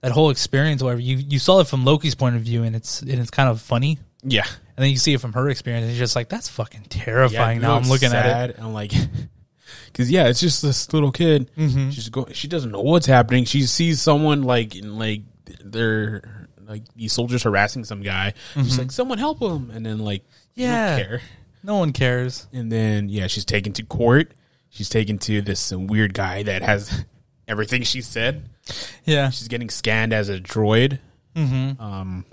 that 0.00 0.12
whole 0.12 0.30
experience, 0.30 0.82
whatever 0.82 1.00
you 1.00 1.16
you 1.18 1.38
saw 1.38 1.60
it 1.60 1.66
from 1.66 1.84
Loki's 1.84 2.14
point 2.14 2.36
of 2.36 2.42
view, 2.42 2.62
and 2.62 2.74
it's 2.74 3.02
and 3.02 3.12
it's 3.20 3.30
kind 3.30 3.48
of 3.50 3.60
funny, 3.60 3.98
Yeah, 4.22 4.44
and 4.46 4.84
then 4.84 4.90
you 4.90 4.96
see 4.96 5.14
it 5.14 5.20
from 5.20 5.32
her 5.32 5.48
experience, 5.48 5.86
and 5.88 5.96
just 5.96 6.14
like, 6.16 6.28
that's 6.28 6.48
fucking 6.48 6.82
terrifying. 6.88 7.58
it 7.58 7.62
now 7.62 7.76
I'm 7.76 7.88
looking 7.88 8.12
at 8.12 8.50
it. 8.50 8.56
and 8.56 8.66
I'm 8.66 8.72
like, 8.72 8.92
because 9.86 10.10
yeah, 10.10 10.28
it's 10.28 10.40
just 10.40 10.62
this 10.62 10.92
little 10.92 11.12
kid. 11.12 11.50
Mm-hmm. 11.56 11.90
She's 11.90 12.08
going. 12.08 12.32
She 12.32 12.48
doesn't 12.48 12.70
know 12.70 12.80
what's 12.82 13.06
happening. 13.06 13.44
She 13.44 13.62
sees 13.62 14.00
someone 14.00 14.42
like 14.42 14.76
in 14.76 14.98
like 14.98 15.22
they're 15.64 16.48
like 16.66 16.82
these 16.94 17.12
soldiers 17.12 17.42
harassing 17.42 17.84
some 17.84 18.02
guy. 18.02 18.34
She's 18.54 18.78
like, 18.78 18.92
someone 18.92 19.18
help 19.18 19.40
him, 19.42 19.70
and 19.70 19.84
then 19.84 19.98
like, 19.98 20.22
Mm-hmm. 20.22 20.60
Yeah. 20.62 20.96
care. 21.02 21.20
No 21.64 21.76
one 21.78 21.92
cares. 21.92 22.46
And 22.52 22.70
then 22.70 23.08
yeah, 23.08 23.26
she's 23.26 23.44
taken 23.44 23.72
to 23.74 23.82
court. 23.84 24.32
She's 24.70 24.88
taken 24.88 25.18
to 25.20 25.40
this 25.42 25.72
weird 25.72 26.12
guy 26.14 26.42
that 26.44 26.62
has 26.62 27.04
everything 27.48 27.82
she 27.82 28.00
said. 28.02 28.48
Yeah, 29.04 29.30
She's 29.30 29.48
getting 29.48 29.68
scanned 29.70 30.12
as 30.12 30.28
a 30.28 30.38
droid. 30.40 30.98
mm-hmm. 31.34 31.82
um, 31.82 32.24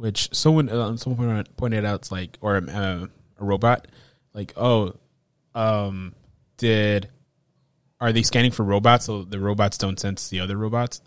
which 0.00 0.30
someone 0.34 0.68
uh, 0.70 0.96
someone 0.96 1.26
pointed- 1.28 1.56
pointed 1.56 1.84
out, 1.84 2.00
it's 2.00 2.10
like 2.10 2.38
or 2.40 2.56
uh, 2.56 3.06
a 3.38 3.44
robot, 3.44 3.86
like 4.32 4.52
oh, 4.56 4.94
um, 5.54 6.14
did 6.56 7.08
are 8.00 8.12
they 8.12 8.22
scanning 8.22 8.50
for 8.50 8.64
robots 8.64 9.04
so 9.06 9.22
the 9.24 9.38
robots 9.38 9.76
don't 9.76 10.00
sense 10.00 10.28
the 10.30 10.40
other 10.40 10.56
robots? 10.56 11.02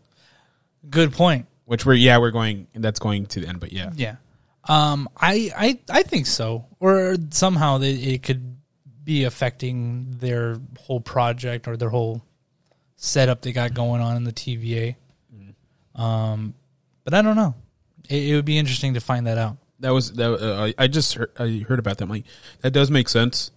good 0.89 1.11
point. 1.13 1.47
Which 1.65 1.85
we're 1.85 1.93
yeah 1.93 2.17
we're 2.17 2.31
going 2.31 2.67
that's 2.75 2.99
going 2.99 3.25
to 3.27 3.39
the 3.39 3.47
end, 3.47 3.59
but 3.59 3.71
yeah 3.71 3.91
Yeah, 3.95 4.17
um, 4.67 5.09
I 5.17 5.49
I 5.57 5.79
I 5.89 6.03
think 6.03 6.25
so, 6.27 6.65
or 6.79 7.15
somehow 7.31 7.77
they, 7.79 7.93
it 7.93 8.21
could 8.23 8.57
be 9.03 9.23
affecting 9.23 10.17
their 10.19 10.59
whole 10.79 10.99
project 11.01 11.67
or 11.67 11.77
their 11.77 11.89
whole 11.89 12.21
setup 12.97 13.41
they 13.41 13.53
got 13.53 13.73
going 13.73 14.01
on 14.01 14.17
in 14.17 14.23
the 14.23 14.33
TVA. 14.33 14.95
Um, 15.95 16.53
but 17.03 17.13
I 17.13 17.21
don't 17.21 17.35
know. 17.35 17.55
It, 18.09 18.29
it 18.29 18.35
would 18.35 18.45
be 18.45 18.57
interesting 18.57 18.93
to 18.95 18.99
find 18.99 19.27
that 19.27 19.37
out. 19.37 19.57
that 19.79 19.91
was 19.91 20.13
that 20.13 20.31
uh, 20.33 20.71
I- 20.77 20.87
just 20.87 21.13
heard, 21.15 21.31
I 21.37 21.63
heard 21.67 21.79
about 21.79 21.97
that. 21.97 22.03
I'm 22.05 22.09
like 22.09 22.25
that 22.61 22.71
does 22.71 22.89
make 22.91 23.09
sense 23.09 23.51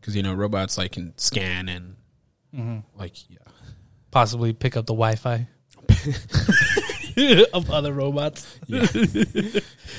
because 0.00 0.14
you 0.16 0.22
know 0.22 0.34
robots 0.34 0.78
like 0.78 0.92
can 0.92 1.12
scan 1.18 1.68
and 1.68 2.82
like 2.96 3.28
yeah 3.30 3.38
Possibly 4.10 4.52
pick 4.52 4.76
up 4.76 4.86
the 4.86 4.92
Wi-Fi 4.94 5.46
of 7.52 7.70
other 7.70 7.92
robots. 7.92 8.58
yeah 8.66 8.80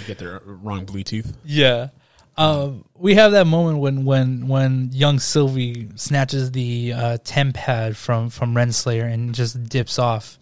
get 0.08 0.18
their 0.18 0.42
wrong 0.46 0.86
Bluetooth. 0.86 1.34
Yeah. 1.46 1.90
Um, 2.38 2.86
we 2.96 3.16
have 3.16 3.34
that 3.34 3.46
moment 3.48 3.80
when 3.80 4.06
when 4.06 4.48
when 4.48 4.90
young 4.94 5.20
Sylvie 5.20 5.90
snatches 5.96 6.52
the 6.52 6.94
uh, 6.94 7.18
tempad 7.24 7.96
from 7.96 8.30
from 8.30 8.54
Renslayer 8.56 9.04
and 9.12 9.36
just 9.36 9.62
dips 9.70 10.00
off. 10.00 10.40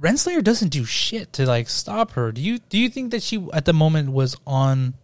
Renslayer 0.00 0.42
doesn't 0.42 0.68
do 0.68 0.84
shit 0.84 1.32
to 1.34 1.46
like 1.46 1.68
stop 1.68 2.12
her. 2.12 2.32
Do 2.32 2.40
you 2.40 2.58
do 2.58 2.78
you 2.78 2.88
think 2.88 3.10
that 3.10 3.22
she 3.22 3.46
at 3.52 3.64
the 3.64 3.72
moment 3.72 4.12
was 4.12 4.36
on 4.46 4.94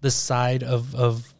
the 0.00 0.10
side 0.10 0.62
of 0.62 0.94
of 0.94 1.34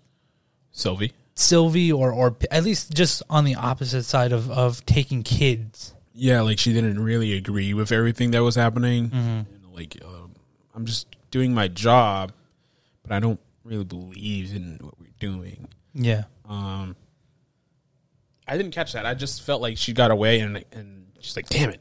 Sylvie. 0.72 1.12
Sylvie 1.34 1.92
or 1.92 2.12
or 2.12 2.36
at 2.50 2.64
least 2.64 2.92
just 2.92 3.22
on 3.30 3.44
the 3.44 3.54
opposite 3.54 4.02
side 4.04 4.32
of 4.32 4.50
of 4.50 4.84
taking 4.86 5.22
kids? 5.22 5.94
yeah, 6.20 6.42
like 6.42 6.58
she 6.58 6.74
didn't 6.74 7.02
really 7.02 7.34
agree 7.34 7.72
with 7.72 7.90
everything 7.92 8.32
that 8.32 8.42
was 8.42 8.54
happening. 8.54 9.10
And 9.12 9.46
like, 9.72 9.96
um, 10.04 10.34
I'm 10.74 10.84
just 10.84 11.06
doing 11.30 11.54
my 11.54 11.66
job, 11.66 12.32
but 13.02 13.12
I 13.12 13.20
don't 13.20 13.40
really 13.64 13.84
believe 13.84 14.54
in 14.54 14.78
what 14.82 15.00
we're 15.00 15.14
doing. 15.18 15.68
Yeah. 15.94 16.24
Um, 16.46 16.94
I 18.46 18.58
didn't 18.58 18.72
catch 18.72 18.92
that. 18.92 19.06
I 19.06 19.14
just 19.14 19.42
felt 19.42 19.62
like 19.62 19.78
she 19.78 19.94
got 19.94 20.10
away 20.10 20.40
and 20.40 20.62
and 20.72 21.06
she's 21.20 21.36
like, 21.36 21.48
damn 21.48 21.70
it. 21.70 21.80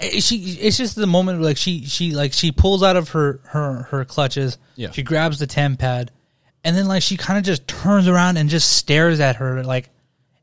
It- 0.00 0.22
she 0.22 0.36
it's 0.60 0.76
just 0.76 0.96
the 0.96 1.06
moment 1.06 1.38
where, 1.40 1.48
like 1.48 1.56
she 1.56 1.84
she 1.84 2.12
like 2.12 2.32
she 2.32 2.52
pulls 2.52 2.82
out 2.82 2.96
of 2.96 3.10
her 3.10 3.40
her 3.44 3.82
her 3.90 4.04
clutches 4.04 4.58
Yeah. 4.76 4.90
she 4.92 5.02
grabs 5.02 5.38
the 5.38 5.46
tempad 5.46 6.08
and 6.64 6.76
then 6.76 6.88
like 6.88 7.02
she 7.02 7.16
kind 7.16 7.38
of 7.38 7.44
just 7.44 7.66
turns 7.68 8.08
around 8.08 8.36
and 8.38 8.48
just 8.50 8.72
stares 8.74 9.20
at 9.20 9.36
her 9.36 9.62
like 9.64 9.90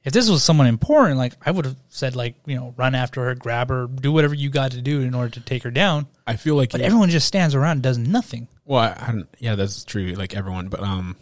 if 0.04 0.14
this 0.14 0.30
was 0.30 0.44
someone 0.44 0.68
important 0.68 1.18
like 1.18 1.34
i 1.46 1.52
would 1.52 1.66
have 1.66 1.76
said 1.90 2.16
like 2.16 2.36
you 2.46 2.56
know 2.56 2.74
run 2.78 2.94
after 2.96 3.24
her 3.26 3.36
grab 3.36 3.70
her 3.70 3.88
do 3.88 4.12
whatever 4.12 4.34
you 4.36 4.50
got 4.50 4.72
to 4.72 4.82
do 4.82 5.02
in 5.02 5.14
order 5.14 5.30
to 5.30 5.40
take 5.42 5.64
her 5.64 5.72
down 5.72 6.06
I 6.28 6.36
feel 6.36 6.56
like 6.56 6.72
but 6.72 6.82
it- 6.82 6.86
everyone 6.86 7.10
just 7.10 7.28
stands 7.28 7.56
around 7.56 7.72
and 7.78 7.84
does 7.84 7.98
nothing 7.98 8.48
Well, 8.66 8.80
I, 8.82 8.96
I 9.08 9.12
don't, 9.14 9.28
yeah, 9.40 9.56
that's 9.56 9.84
true. 9.86 10.08
Like 10.14 10.36
everyone, 10.36 10.68
but 10.68 10.82
um, 10.82 11.16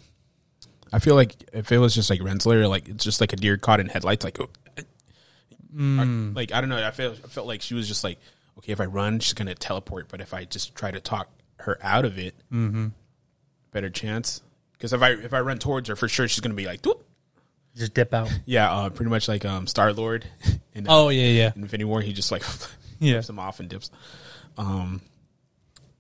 I 0.91 0.97
feel 0.99 1.13
like 1.15 1.35
if 1.53 1.71
it 1.71 1.77
was 1.77 1.93
just 1.93 2.09
like 2.09 2.21
Renslayer, 2.21 2.67
like 2.67 2.87
it's 2.89 3.03
just 3.03 3.21
like 3.21 3.31
a 3.31 3.35
deer 3.35 3.55
caught 3.57 3.79
in 3.79 3.87
headlights, 3.87 4.23
like, 4.25 4.39
oh, 4.41 4.49
or, 5.73 6.33
like 6.35 6.51
I 6.53 6.61
don't 6.61 6.69
know. 6.69 6.85
I 6.85 6.91
felt 6.91 7.17
I 7.23 7.27
felt 7.27 7.47
like 7.47 7.61
she 7.61 7.73
was 7.73 7.87
just 7.87 8.03
like, 8.03 8.19
okay, 8.59 8.71
if 8.71 8.79
I 8.81 8.85
run, 8.85 9.19
she's 9.19 9.33
gonna 9.33 9.55
teleport, 9.55 10.07
but 10.09 10.21
if 10.21 10.33
I 10.33 10.45
just 10.45 10.75
try 10.75 10.91
to 10.91 10.99
talk 10.99 11.29
her 11.59 11.77
out 11.81 12.05
of 12.05 12.17
it, 12.17 12.35
better 13.71 13.89
chance. 13.89 14.41
Because 14.73 14.93
if 14.93 15.01
I 15.01 15.11
if 15.11 15.33
I 15.33 15.39
run 15.39 15.57
towards 15.59 15.89
her, 15.89 15.95
for 15.95 16.07
sure 16.07 16.27
she's 16.27 16.39
gonna 16.41 16.53
be 16.55 16.65
like, 16.65 16.81
"Doop." 16.81 17.01
just 17.75 17.93
dip 17.93 18.13
out 18.13 18.31
yeah, 18.45 18.71
uh, 18.71 18.89
pretty 18.89 19.09
much 19.09 19.27
like 19.27 19.43
um 19.43 19.67
Star 19.67 19.91
Lord 19.91 20.25
in 20.73 20.85
oh 20.89 21.09
yeah 21.09 21.27
yeah 21.27 21.51
in 21.55 21.63
Infinity 21.63 21.83
War, 21.85 22.01
he 22.01 22.13
just 22.13 22.31
like 22.31 22.43
Yeah. 22.99 23.13
flips 23.15 23.29
him 23.29 23.39
off 23.39 23.59
and 23.59 23.67
dips. 23.67 23.91
Um, 24.57 25.01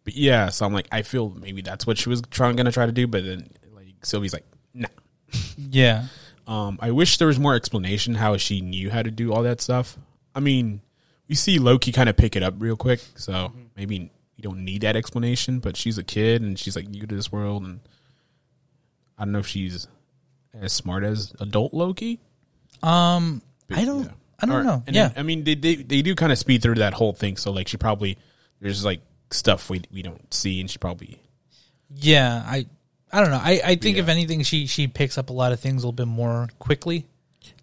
but 0.05 0.15
yeah, 0.15 0.47
so 0.49 0.65
I'm 0.65 0.71
like, 0.71 0.87
I 0.91 1.01
feel 1.01 1.29
maybe 1.31 1.61
that's 1.61 1.85
what 1.85 1.97
she 1.97 2.07
was 2.07 2.21
trying 2.31 2.55
gonna 2.55 2.71
try 2.71 2.85
to 2.85 2.93
do, 2.93 3.07
but 3.07 3.25
then 3.25 3.49
like 3.73 3.87
Sylvie's 4.03 4.31
like, 4.31 4.45
nah. 4.73 4.87
yeah 5.57 6.05
Um, 6.47 6.77
I 6.81 6.91
wish 6.91 7.17
there 7.17 7.27
was 7.27 7.39
more 7.39 7.55
explanation 7.55 8.15
how 8.15 8.37
she 8.37 8.61
knew 8.61 8.89
how 8.91 9.01
to 9.01 9.09
do 9.11 9.33
all 9.33 9.43
that 9.43 9.61
stuff. 9.61 9.97
I 10.35 10.39
mean, 10.39 10.81
we 11.27 11.35
see 11.35 11.57
Loki 11.59 11.91
kind 11.91 12.07
of 12.09 12.15
pick 12.17 12.35
it 12.35 12.43
up 12.43 12.53
real 12.59 12.75
quick, 12.75 13.01
so 13.15 13.51
maybe 13.75 14.11
you 14.35 14.41
don't 14.43 14.63
need 14.63 14.81
that 14.81 14.95
explanation. 14.95 15.59
But 15.59 15.75
she's 15.75 15.97
a 15.97 16.03
kid 16.03 16.41
and 16.41 16.57
she's 16.59 16.75
like 16.75 16.87
new 16.87 17.05
to 17.07 17.15
this 17.15 17.31
world, 17.31 17.63
and 17.63 17.79
I 19.17 19.23
don't 19.25 19.31
know 19.31 19.39
if 19.39 19.47
she's 19.47 19.87
as 20.53 20.71
smart 20.73 21.03
as 21.03 21.33
adult 21.39 21.73
Loki. 21.73 22.19
um 22.83 23.41
But, 23.67 23.79
i 23.79 23.85
don't 23.85 24.03
yeah. 24.05 24.11
i 24.39 24.45
don't 24.45 24.55
Or- 24.57 24.63
know 24.63 24.83
and 24.85 24.95
yeah 24.95 25.07
then, 25.09 25.17
I 25.19 25.23
mean, 25.23 25.43
they, 25.43 25.55
they 25.55 25.75
they 25.75 26.01
do 26.01 26.13
kind 26.15 26.31
of 26.31 26.37
speed 26.37 26.61
through 26.61 26.75
that 26.75 26.93
whole 26.93 27.13
thing. 27.13 27.37
So 27.37 27.51
like, 27.51 27.67
she 27.67 27.77
probably 27.77 28.17
there's 28.61 28.85
like 28.85 29.01
stuff 29.31 29.69
we 29.69 29.81
we 29.91 30.01
don't 30.03 30.31
see, 30.33 30.59
and 30.61 30.69
she 30.69 30.77
probably 30.77 31.19
Yeah, 31.89 32.43
I 32.45 32.67
I 33.15 33.21
don't 33.21 33.29
know. 33.31 33.39
I, 33.41 33.61
I 33.63 33.75
think 33.75 33.95
Yeah. 33.97 34.03
if 34.03 34.09
anything, 34.09 34.43
she 34.43 34.67
she 34.67 34.87
picks 34.87 35.17
up 35.17 35.29
a 35.29 35.33
lot 35.33 35.51
of 35.53 35.59
things 35.59 35.83
a 35.83 35.87
little 35.87 35.91
bit 35.93 36.07
more 36.07 36.49
quickly. 36.59 37.05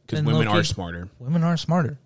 because 0.06 0.22
women 0.24 0.46
Loki- 0.46 0.58
are 0.60 0.64
smarter. 0.64 1.08
Women 1.18 1.42
are 1.42 1.56
smarter. 1.56 1.98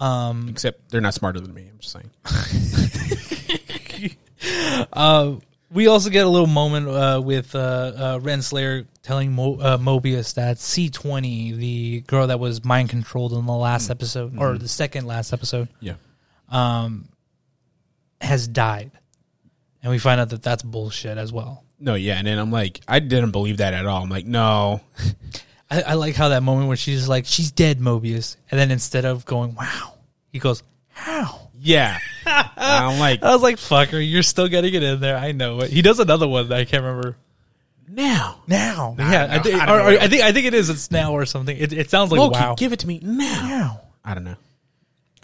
Except 0.00 0.90
they're 0.90 1.00
not 1.00 1.14
smarter 1.14 1.40
than 1.40 1.54
me. 1.54 1.68
I'm 1.70 1.78
just 1.78 1.92
saying. 1.92 2.10
We 5.68 5.88
also 5.88 6.10
get 6.10 6.24
a 6.24 6.28
little 6.28 6.46
moment 6.46 6.88
uh, 6.88 7.20
with 7.22 7.54
uh, 7.54 7.58
uh, 7.58 8.18
Renslayer 8.20 8.86
telling 9.02 9.32
Mo- 9.32 9.58
uh, 9.58 9.78
Mobius 9.78 10.34
that 10.34 10.58
C 10.58 10.90
twenty, 10.90 11.52
the 11.52 12.00
girl 12.06 12.28
that 12.28 12.38
was 12.38 12.64
mind 12.64 12.88
controlled 12.88 13.32
in 13.32 13.44
the 13.46 13.52
last 13.52 13.90
episode 13.90 14.38
or 14.38 14.58
the 14.58 14.68
second 14.68 15.06
last 15.06 15.32
episode, 15.32 15.68
Yeah. 15.80 15.94
has 18.20 18.46
died, 18.48 18.92
and 19.82 19.90
we 19.90 19.98
find 19.98 20.20
out 20.20 20.30
that 20.30 20.42
that's 20.42 20.62
bullshit 20.62 21.18
as 21.18 21.32
well. 21.32 21.64
No, 21.78 21.94
yeah, 21.94 22.16
and 22.18 22.26
then 22.26 22.38
I'm 22.38 22.50
like, 22.50 22.80
I 22.88 23.00
didn't 23.00 23.32
believe 23.32 23.58
that 23.58 23.74
at 23.74 23.84
all. 23.86 24.02
I'm 24.02 24.08
like, 24.08 24.24
no, 24.26 24.80
I, 25.70 25.82
I 25.82 25.94
like 25.94 26.14
how 26.14 26.30
that 26.30 26.42
moment 26.42 26.68
where 26.68 26.76
she's 26.76 27.08
like, 27.08 27.26
"She's 27.26 27.50
dead, 27.50 27.80
Mobius," 27.80 28.36
and 28.50 28.58
then 28.58 28.70
instead 28.70 29.04
of 29.04 29.24
going, 29.26 29.54
"Wow," 29.54 29.94
he 30.32 30.38
goes, 30.38 30.62
"How?" 30.90 31.50
yeah. 31.60 31.98
I'm 32.24 32.98
like, 32.98 33.22
I 33.22 33.32
was 33.32 33.42
like, 33.42 33.56
"Fucker, 33.56 34.00
you're 34.00 34.22
still 34.22 34.48
getting 34.48 34.72
it 34.74 34.82
in 34.82 35.00
there." 35.00 35.16
I 35.16 35.32
know 35.32 35.60
it. 35.60 35.70
He 35.70 35.82
does 35.82 35.98
another 35.98 36.28
one 36.28 36.48
that 36.48 36.58
I 36.58 36.64
can't 36.64 36.82
remember. 36.82 37.16
now, 37.88 38.42
Now, 38.46 38.94
Nah, 38.96 39.10
yeah, 39.10 39.28
I, 39.30 39.38
think, 39.40 39.60
I 39.60 39.66
don't 39.66 39.74
or, 39.74 39.78
know 39.78 39.96
or 39.96 40.00
I 40.00 40.08
think 40.08 40.22
I 40.22 40.32
think 40.32 40.46
it 40.46 40.54
is. 40.54 40.70
It's 40.70 40.90
now 40.90 41.12
or 41.12 41.26
something. 41.26 41.56
It, 41.56 41.72
it 41.72 41.90
sounds 41.90 42.10
like 42.10 42.20
Loki, 42.20 42.38
wow. 42.38 42.54
give 42.54 42.72
it 42.72 42.80
to 42.80 42.86
me 42.86 43.00
now. 43.02 43.42
Now. 43.46 43.80
I 44.04 44.14
don't 44.14 44.24
know. 44.24 44.36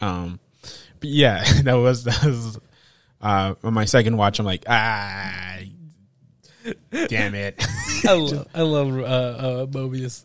Um, 0.01 0.41
but 0.99 1.09
yeah, 1.09 1.45
that 1.63 1.75
was 1.75 2.05
that 2.05 2.25
was 2.25 2.59
uh 3.21 3.55
on 3.63 3.75
my 3.75 3.85
second 3.85 4.17
watch. 4.17 4.39
I'm 4.41 4.47
like, 4.47 4.65
ah, 4.69 5.59
damn 7.09 7.35
it. 7.35 7.65
I 8.07 8.13
love, 8.13 8.49
I 8.55 8.63
love 8.63 8.99
uh, 8.99 9.03
uh, 9.03 9.67
Mobius. 9.67 10.25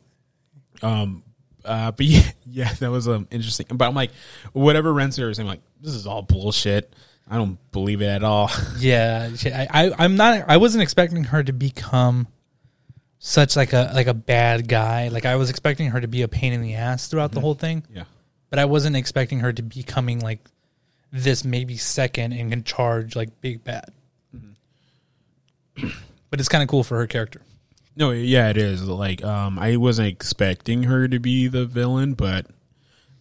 Um, 0.81 1.23
uh, 1.65 1.91
but 1.91 2.05
yeah, 2.05 2.31
yeah, 2.45 2.73
that 2.75 2.89
was 2.91 3.07
um 3.07 3.27
interesting. 3.31 3.65
But 3.71 3.87
I'm 3.87 3.95
like, 3.95 4.11
whatever 4.53 4.93
Renslayer 4.93 5.29
is, 5.29 5.39
I'm 5.39 5.47
like, 5.47 5.61
this 5.81 5.93
is 5.93 6.07
all 6.07 6.21
bullshit. 6.21 6.93
I 7.29 7.35
don't 7.35 7.59
believe 7.71 8.01
it 8.01 8.07
at 8.07 8.23
all. 8.23 8.49
Yeah, 8.79 9.29
I, 9.45 9.67
I, 9.69 9.91
I'm 9.97 10.15
not. 10.15 10.45
I 10.47 10.57
wasn't 10.57 10.81
expecting 10.83 11.25
her 11.25 11.43
to 11.43 11.51
become 11.51 12.27
such 13.19 13.55
like 13.55 13.73
a 13.73 13.91
like 13.93 14.07
a 14.07 14.13
bad 14.13 14.67
guy. 14.67 15.09
Like 15.09 15.25
I 15.25 15.35
was 15.35 15.49
expecting 15.49 15.89
her 15.91 15.99
to 15.99 16.07
be 16.07 16.21
a 16.21 16.27
pain 16.27 16.53
in 16.53 16.61
the 16.61 16.75
ass 16.75 17.07
throughout 17.07 17.31
the 17.31 17.41
whole 17.41 17.55
thing. 17.55 17.83
yeah, 17.93 18.03
but 18.49 18.59
I 18.59 18.65
wasn't 18.65 18.95
expecting 18.95 19.39
her 19.39 19.51
to 19.51 19.61
becoming 19.61 20.19
like 20.19 20.39
this 21.11 21.43
maybe 21.43 21.75
second 21.77 22.33
and 22.33 22.49
can 22.51 22.63
charge 22.63 23.15
like 23.15 23.41
big 23.41 23.63
bad. 23.63 23.91
but 26.29 26.39
it's 26.39 26.49
kind 26.49 26.63
of 26.63 26.69
cool 26.69 26.83
for 26.83 26.97
her 26.97 27.07
character. 27.07 27.41
no, 27.95 28.11
yeah, 28.11 28.49
it 28.49 28.57
is. 28.57 28.83
Like, 28.83 29.23
um, 29.23 29.57
I 29.59 29.77
wasn't 29.77 30.09
expecting 30.09 30.83
her 30.83 31.07
to 31.07 31.19
be 31.19 31.47
the 31.47 31.65
villain, 31.65 32.13
but 32.13 32.47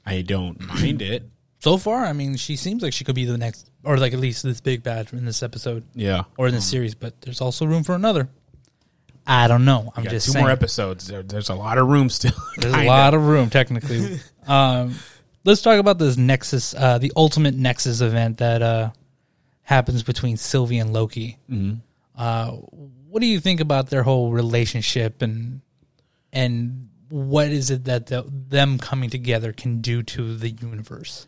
I 0.04 0.22
don't 0.22 0.60
mind 0.68 1.02
it. 1.02 1.24
So 1.60 1.78
far, 1.78 2.04
I 2.04 2.12
mean, 2.12 2.36
she 2.36 2.56
seems 2.56 2.82
like 2.82 2.92
she 2.92 3.04
could 3.04 3.14
be 3.14 3.24
the 3.24 3.38
next, 3.38 3.70
or 3.82 3.96
like 3.96 4.12
at 4.12 4.20
least 4.20 4.42
this 4.42 4.60
big 4.60 4.82
bad 4.82 5.12
in 5.12 5.24
this 5.24 5.42
episode 5.42 5.84
Yeah, 5.94 6.24
or 6.36 6.48
in 6.48 6.54
this 6.54 6.66
series. 6.66 6.94
But 6.94 7.20
there's 7.22 7.40
also 7.40 7.66
room 7.66 7.82
for 7.82 7.94
another. 7.94 8.28
I 9.26 9.48
don't 9.48 9.64
know. 9.64 9.92
I'm 9.96 10.04
just 10.04 10.26
two 10.26 10.32
saying. 10.32 10.44
more 10.44 10.52
episodes. 10.52 11.08
There, 11.08 11.22
there's 11.22 11.48
a 11.48 11.54
lot 11.54 11.78
of 11.78 11.88
room 11.88 12.10
still. 12.10 12.30
There's 12.58 12.72
a 12.72 12.84
lot 12.86 13.12
of 13.12 13.26
room, 13.26 13.50
technically. 13.50 14.20
um, 14.46 14.94
let's 15.44 15.62
talk 15.62 15.80
about 15.80 15.98
this 15.98 16.16
Nexus, 16.16 16.74
uh, 16.74 16.98
the 16.98 17.12
ultimate 17.16 17.54
Nexus 17.54 18.00
event 18.00 18.38
that 18.38 18.62
uh, 18.62 18.90
happens 19.62 20.04
between 20.04 20.36
Sylvie 20.36 20.78
and 20.78 20.92
Loki. 20.92 21.38
Mm-hmm. 21.50 21.78
Uh, 22.16 22.50
what 22.52 23.20
do 23.20 23.26
you 23.26 23.40
think 23.40 23.60
about 23.60 23.90
their 23.90 24.02
whole 24.02 24.32
relationship 24.32 25.22
and 25.22 25.60
and 26.32 26.88
what 27.08 27.48
is 27.48 27.70
it 27.70 27.84
that 27.84 28.06
the, 28.06 28.24
them 28.28 28.78
coming 28.78 29.10
together 29.10 29.52
can 29.52 29.80
do 29.80 30.02
to 30.02 30.36
the 30.36 30.50
universe? 30.50 31.26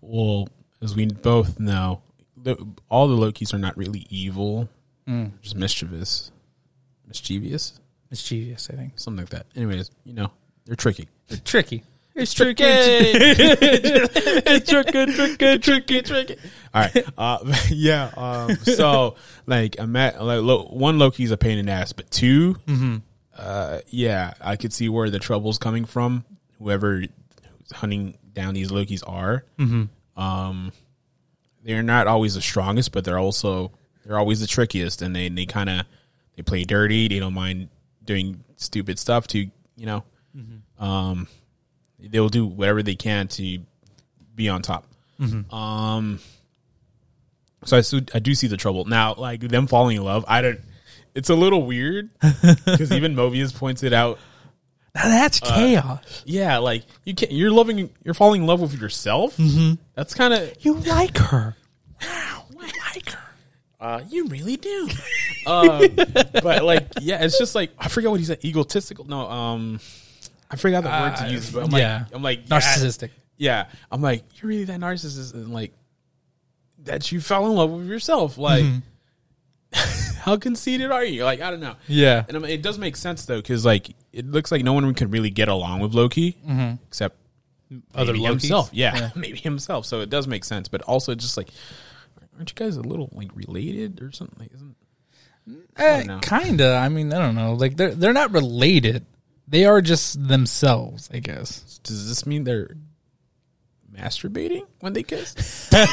Well, 0.00 0.48
as 0.82 0.94
we 0.96 1.06
both 1.06 1.60
know, 1.60 2.00
the, 2.36 2.56
all 2.88 3.06
the 3.06 3.16
Lokis 3.16 3.52
are 3.52 3.58
not 3.58 3.76
really 3.76 4.06
evil, 4.08 4.68
just 5.42 5.56
mischievous, 5.56 6.30
mischievous, 7.06 7.78
Mischievous, 8.10 8.70
I 8.70 8.76
think. 8.76 8.92
something 8.98 9.22
like 9.22 9.30
that. 9.30 9.46
Anyways, 9.54 9.90
you 10.04 10.14
know, 10.14 10.32
they're 10.64 10.74
tricky. 10.76 11.08
They're 11.28 11.38
tricky. 11.38 11.84
It's 12.20 12.34
tricky. 12.34 12.64
it's 12.64 14.70
tricky, 14.70 15.06
tricky, 15.14 15.58
tricky, 15.58 16.02
tricky. 16.02 16.36
All 16.74 16.82
right, 16.82 17.04
uh, 17.18 17.54
yeah. 17.70 18.10
Um, 18.16 18.56
so, 18.56 19.16
like, 19.46 19.76
I'm 19.78 19.94
at, 19.96 20.22
like 20.22 20.42
lo, 20.42 20.64
one 20.66 20.98
Loki's 20.98 21.30
a 21.30 21.36
pain 21.36 21.58
in 21.58 21.66
the 21.66 21.72
ass, 21.72 21.92
but 21.92 22.10
2 22.10 22.56
uh, 23.36 23.78
yeah, 23.88 24.34
I 24.40 24.56
could 24.56 24.72
see 24.72 24.88
where 24.90 25.08
the 25.08 25.18
trouble's 25.18 25.56
coming 25.58 25.84
from. 25.86 26.24
Whoever 26.58 27.04
hunting 27.72 28.18
down 28.34 28.52
these 28.54 28.70
Lokis 28.70 29.02
are, 29.08 29.44
um, 30.16 30.72
they're 31.64 31.82
not 31.82 32.06
always 32.06 32.34
the 32.34 32.42
strongest, 32.42 32.92
but 32.92 33.04
they're 33.04 33.18
also 33.18 33.72
they're 34.04 34.18
always 34.18 34.40
the 34.40 34.46
trickiest, 34.46 35.00
and 35.00 35.16
they 35.16 35.30
they 35.30 35.46
kind 35.46 35.70
of 35.70 35.86
they 36.36 36.42
play 36.42 36.64
dirty. 36.64 37.08
They 37.08 37.18
don't 37.18 37.32
mind 37.32 37.70
doing 38.04 38.44
stupid 38.56 38.98
stuff 38.98 39.26
to 39.28 39.38
you 39.38 39.86
know, 39.86 40.04
um, 40.78 41.26
they'll 42.02 42.28
do 42.28 42.46
whatever 42.46 42.82
they 42.82 42.94
can 42.94 43.28
to 43.28 43.58
be 44.34 44.48
on 44.48 44.62
top. 44.62 44.86
Um, 45.52 46.18
so 47.64 47.76
I, 47.76 47.82
I 48.14 48.18
do 48.20 48.34
see 48.34 48.46
the 48.46 48.56
trouble 48.56 48.84
now. 48.86 49.14
Like 49.14 49.40
them 49.40 49.66
falling 49.66 49.96
in 49.96 50.04
love, 50.04 50.24
I 50.26 50.40
don't. 50.42 50.60
It's 51.14 51.28
a 51.28 51.34
little 51.34 51.64
weird 51.64 52.08
because 52.20 52.92
even 52.92 53.14
Mobius 53.14 53.54
points 53.54 53.82
it 53.82 53.92
out. 53.92 54.18
Now 54.94 55.08
that's 55.08 55.40
chaos. 55.40 56.22
Yeah, 56.24 56.58
like 56.58 56.84
you 57.04 57.14
can't. 57.14 57.30
You're 57.32 57.50
loving. 57.50 57.90
You're 58.02 58.14
falling 58.14 58.42
in 58.42 58.46
love 58.46 58.60
with 58.60 58.80
yourself. 58.80 59.36
Mm-hmm. 59.36 59.74
That's 59.94 60.14
kind 60.14 60.34
of. 60.34 60.52
You 60.60 60.74
like 60.74 61.16
her. 61.18 61.56
Wow, 62.02 62.44
I 62.58 62.94
like 62.94 63.10
her. 63.10 63.18
Uh, 63.78 64.02
you 64.08 64.26
really 64.28 64.56
do. 64.56 64.88
um, 65.46 65.88
but 66.42 66.64
like, 66.64 66.86
yeah, 67.00 67.22
it's 67.24 67.38
just 67.38 67.54
like 67.54 67.70
I 67.78 67.88
forget 67.88 68.10
what 68.10 68.20
he 68.20 68.26
said. 68.26 68.44
Egotistical. 68.44 69.04
No, 69.06 69.28
um, 69.28 69.80
I 70.50 70.56
forgot 70.56 70.82
the 70.82 70.90
word 70.90 71.16
to 71.16 71.24
ah, 71.24 71.28
use. 71.28 71.50
But 71.50 71.64
I'm 71.64 71.70
like. 71.70 72.12
I'm 72.12 72.22
like 72.22 72.40
yeah, 72.40 72.58
Narcissistic. 72.58 73.10
Yeah, 73.40 73.68
I'm 73.90 74.02
like, 74.02 74.24
you're 74.34 74.50
really 74.50 74.64
that 74.64 74.80
narcissist, 74.80 75.32
and 75.32 75.50
like 75.50 75.72
that 76.80 77.10
you 77.10 77.22
fell 77.22 77.46
in 77.46 77.54
love 77.54 77.70
with 77.70 77.86
yourself. 77.86 78.36
Like, 78.36 78.62
mm-hmm. 78.62 80.16
how 80.20 80.36
conceited 80.36 80.90
are 80.90 81.02
you? 81.02 81.24
Like 81.24 81.40
I 81.40 81.50
don't 81.50 81.60
know. 81.60 81.76
Yeah. 81.88 82.22
And 82.28 82.36
I 82.36 82.40
mean, 82.40 82.50
it 82.50 82.60
does 82.60 82.78
make 82.78 82.96
sense 82.96 83.24
though, 83.24 83.38
because 83.38 83.64
like 83.64 83.88
it 84.12 84.26
looks 84.26 84.52
like 84.52 84.62
no 84.62 84.74
one 84.74 84.92
can 84.92 85.10
really 85.10 85.30
get 85.30 85.48
along 85.48 85.80
with 85.80 85.94
Loki 85.94 86.32
mm-hmm. 86.46 86.74
except 86.86 87.16
Other 87.94 88.12
Lokis? 88.12 88.28
himself. 88.28 88.70
Yeah, 88.72 88.94
Yeah. 88.94 89.10
maybe 89.16 89.38
himself. 89.38 89.86
So 89.86 90.00
it 90.00 90.10
does 90.10 90.26
make 90.26 90.44
sense, 90.44 90.68
but 90.68 90.82
also 90.82 91.14
just 91.14 91.38
like, 91.38 91.48
aren't 92.36 92.50
you 92.50 92.54
guys 92.54 92.76
a 92.76 92.82
little 92.82 93.08
like 93.12 93.30
related 93.34 94.02
or 94.02 94.12
something? 94.12 94.38
Like, 94.38 94.52
isn't, 94.54 94.76
eh, 95.76 96.02
know. 96.04 96.18
kinda. 96.20 96.74
I 96.76 96.90
mean, 96.90 97.10
I 97.12 97.18
don't 97.20 97.36
know. 97.36 97.54
Like 97.54 97.78
they're 97.78 97.94
they're 97.94 98.12
not 98.12 98.32
related. 98.32 99.06
They 99.50 99.64
are 99.64 99.82
just 99.82 100.28
themselves, 100.28 101.10
I 101.12 101.18
guess. 101.18 101.80
does 101.82 102.08
this 102.08 102.24
mean 102.24 102.44
they're 102.44 102.70
masturbating 103.92 104.62
when 104.78 104.92
they 104.92 105.02
kiss? 105.02 105.68
Are 105.72 105.86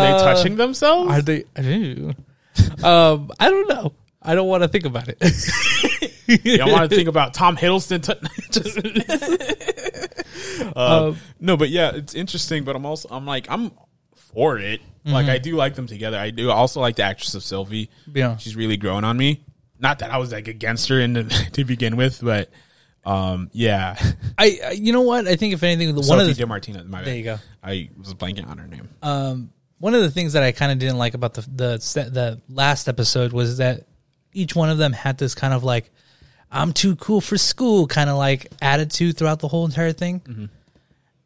they 0.00 0.12
touching 0.24 0.56
themselves? 0.56 1.12
Are 1.12 1.22
they? 1.22 1.44
I 1.54 1.62
do. 1.62 2.14
um, 2.82 3.30
I 3.38 3.50
don't 3.50 3.68
know. 3.68 3.92
I 4.22 4.34
don't 4.34 4.48
want 4.48 4.62
to 4.62 4.68
think 4.68 4.86
about 4.86 5.08
it. 5.08 5.18
you 6.44 6.56
don't 6.56 6.72
want 6.72 6.88
to 6.90 6.96
think 6.96 7.08
about 7.08 7.34
Tom 7.34 7.56
Hiddleston. 7.56 8.02
T- 8.02 8.14
just, 10.62 10.76
uh, 10.76 11.14
no, 11.38 11.56
but 11.56 11.68
yeah, 11.68 11.92
it's 11.94 12.14
interesting. 12.14 12.64
But 12.64 12.76
I'm 12.76 12.86
also 12.86 13.08
I'm 13.10 13.26
like 13.26 13.46
I'm 13.50 13.72
for 14.14 14.58
it. 14.58 14.80
Like 15.04 15.28
I 15.28 15.38
do 15.38 15.56
like 15.56 15.74
them 15.74 15.86
together. 15.86 16.18
I 16.18 16.28
do 16.28 16.50
also 16.50 16.80
like 16.80 16.96
the 16.96 17.02
actress 17.02 17.34
of 17.34 17.42
Sylvie. 17.42 17.88
Yeah. 18.12 18.36
she's 18.36 18.56
really 18.56 18.76
grown 18.76 19.04
on 19.04 19.16
me. 19.16 19.42
Not 19.80 20.00
that 20.00 20.10
I 20.10 20.18
was 20.18 20.32
like 20.32 20.48
against 20.48 20.88
her 20.88 20.98
in 20.98 21.12
the, 21.12 21.24
to 21.52 21.64
begin 21.64 21.96
with, 21.96 22.20
but 22.22 22.50
um, 23.04 23.50
yeah. 23.52 23.96
I, 24.38 24.72
you 24.76 24.92
know 24.92 25.02
what? 25.02 25.26
I 25.26 25.36
think 25.36 25.54
if 25.54 25.62
anything, 25.62 25.94
one 25.94 26.04
Sophie 26.04 26.30
of 26.30 26.36
the 26.36 26.44
DiMartino. 26.44 26.86
My 26.86 26.98
There 27.02 27.12
bad. 27.12 27.16
you 27.18 27.24
go. 27.24 27.38
I 27.62 27.90
was 27.96 28.14
blanking 28.14 28.48
on 28.48 28.58
her 28.58 28.66
name. 28.66 28.88
um, 29.02 29.50
one 29.78 29.94
of 29.94 30.02
the 30.02 30.10
things 30.10 30.32
that 30.32 30.42
I 30.42 30.50
kind 30.50 30.72
of 30.72 30.78
didn't 30.80 30.98
like 30.98 31.14
about 31.14 31.34
the 31.34 31.42
the 31.42 31.78
the 32.10 32.40
last 32.48 32.88
episode 32.88 33.32
was 33.32 33.58
that 33.58 33.86
each 34.32 34.56
one 34.56 34.70
of 34.70 34.78
them 34.78 34.92
had 34.92 35.18
this 35.18 35.36
kind 35.36 35.54
of 35.54 35.62
like 35.62 35.90
I'm 36.50 36.72
too 36.72 36.96
cool 36.96 37.20
for 37.20 37.38
school 37.38 37.86
kind 37.86 38.10
of 38.10 38.16
like 38.16 38.48
attitude 38.60 39.16
throughout 39.16 39.38
the 39.38 39.46
whole 39.48 39.64
entire 39.64 39.92
thing. 39.92 40.50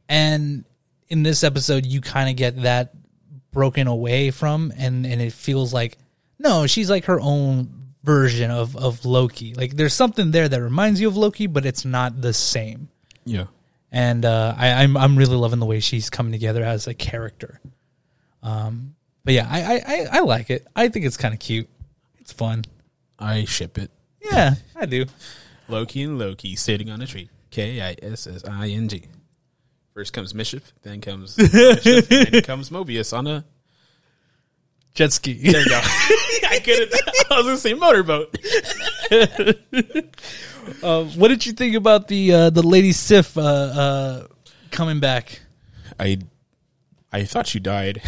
And 0.09 0.65
in 1.09 1.23
this 1.23 1.43
episode, 1.45 1.87
you 1.87 2.01
kind 2.03 2.29
of 2.29 2.37
get 2.37 2.63
that 2.63 2.93
broken 3.53 3.87
away 3.87 4.31
from, 4.31 4.73
and 4.77 5.07
and 5.07 5.23
it 5.23 5.33
feels 5.33 5.73
like 5.73 5.97
no, 6.39 6.67
she's 6.67 6.91
like 6.91 7.07
her 7.07 7.21
own 7.21 7.82
version 8.05 8.51
of 8.51 8.77
of 8.77 9.05
Loki. 9.05 9.55
Like 9.55 9.77
there's 9.77 9.95
something 9.95 10.31
there 10.31 10.49
that 10.49 10.61
reminds 10.61 11.01
you 11.01 11.09
of 11.09 11.17
Loki, 11.17 11.47
but 11.47 11.65
it's 11.67 11.85
not 11.85 12.21
the 12.21 12.33
same. 12.33 12.89
yeah. 13.25 13.47
and 13.91 14.25
uh, 14.25 14.55
I, 14.57 14.83
I'm 14.83 14.97
I'm 14.97 15.17
really 15.17 15.37
loving 15.37 15.59
the 15.61 15.67
way 15.67 15.81
she's 15.81 16.11
coming 16.11 16.33
together 16.33 16.63
as 16.65 16.87
a 16.87 16.95
character. 16.95 17.61
Um, 18.43 18.95
but 19.25 19.35
yeah, 19.35 19.47
I 19.49 19.63
I, 19.63 19.75
I, 19.87 20.07
I 20.13 20.21
like 20.21 20.51
it. 20.51 20.67
I 20.75 20.89
think 20.89 21.05
it's 21.07 21.17
kind 21.17 21.33
of 21.35 21.41
cute. 21.41 21.69
It's 22.19 22.33
fun. 22.33 22.65
I 23.19 23.45
ship 23.45 23.79
it. 23.79 23.91
Yeah, 24.21 24.55
I 24.75 24.87
do. 24.87 25.07
Loki 25.69 26.03
and 26.03 26.19
Loki 26.19 26.57
sitting 26.57 26.91
on 26.91 27.01
a 27.03 27.07
tree. 27.07 27.31
K 27.51 27.81
I 27.81 27.97
S 28.03 28.27
S 28.27 28.45
I 28.49 28.69
N 28.69 28.89
G. 28.89 29.03
First 29.95 30.13
comes 30.13 30.35
Mischief, 30.35 30.73
then 30.83 31.01
comes 31.01 31.37
Mischief, 31.53 32.09
then 32.09 32.43
comes 32.43 32.71
Mobius 32.71 33.17
on 33.17 33.27
a. 33.27 33.45
Jet 34.95 35.13
ski. 35.13 35.35
There 35.35 35.61
you 35.63 35.69
go. 35.69 35.81
I 35.83 36.61
couldn't. 36.63 36.93
I 37.31 37.37
was 37.37 37.47
gonna 37.47 37.57
say 37.57 37.75
motorboat. 37.75 38.37
uh, 40.83 41.05
what 41.17 41.29
did 41.29 41.47
you 41.47 41.53
think 41.53 41.75
about 41.77 42.09
the 42.09 42.33
uh, 42.33 42.51
the 42.51 42.63
Lady 42.63 42.93
Sif 42.93 43.37
uh, 43.39 43.41
uh, 43.43 44.27
coming 44.71 45.01
back? 45.01 45.41
I, 45.99 46.19
I 47.13 47.25
thought 47.25 47.47
she 47.47 47.59
died. 47.61 48.03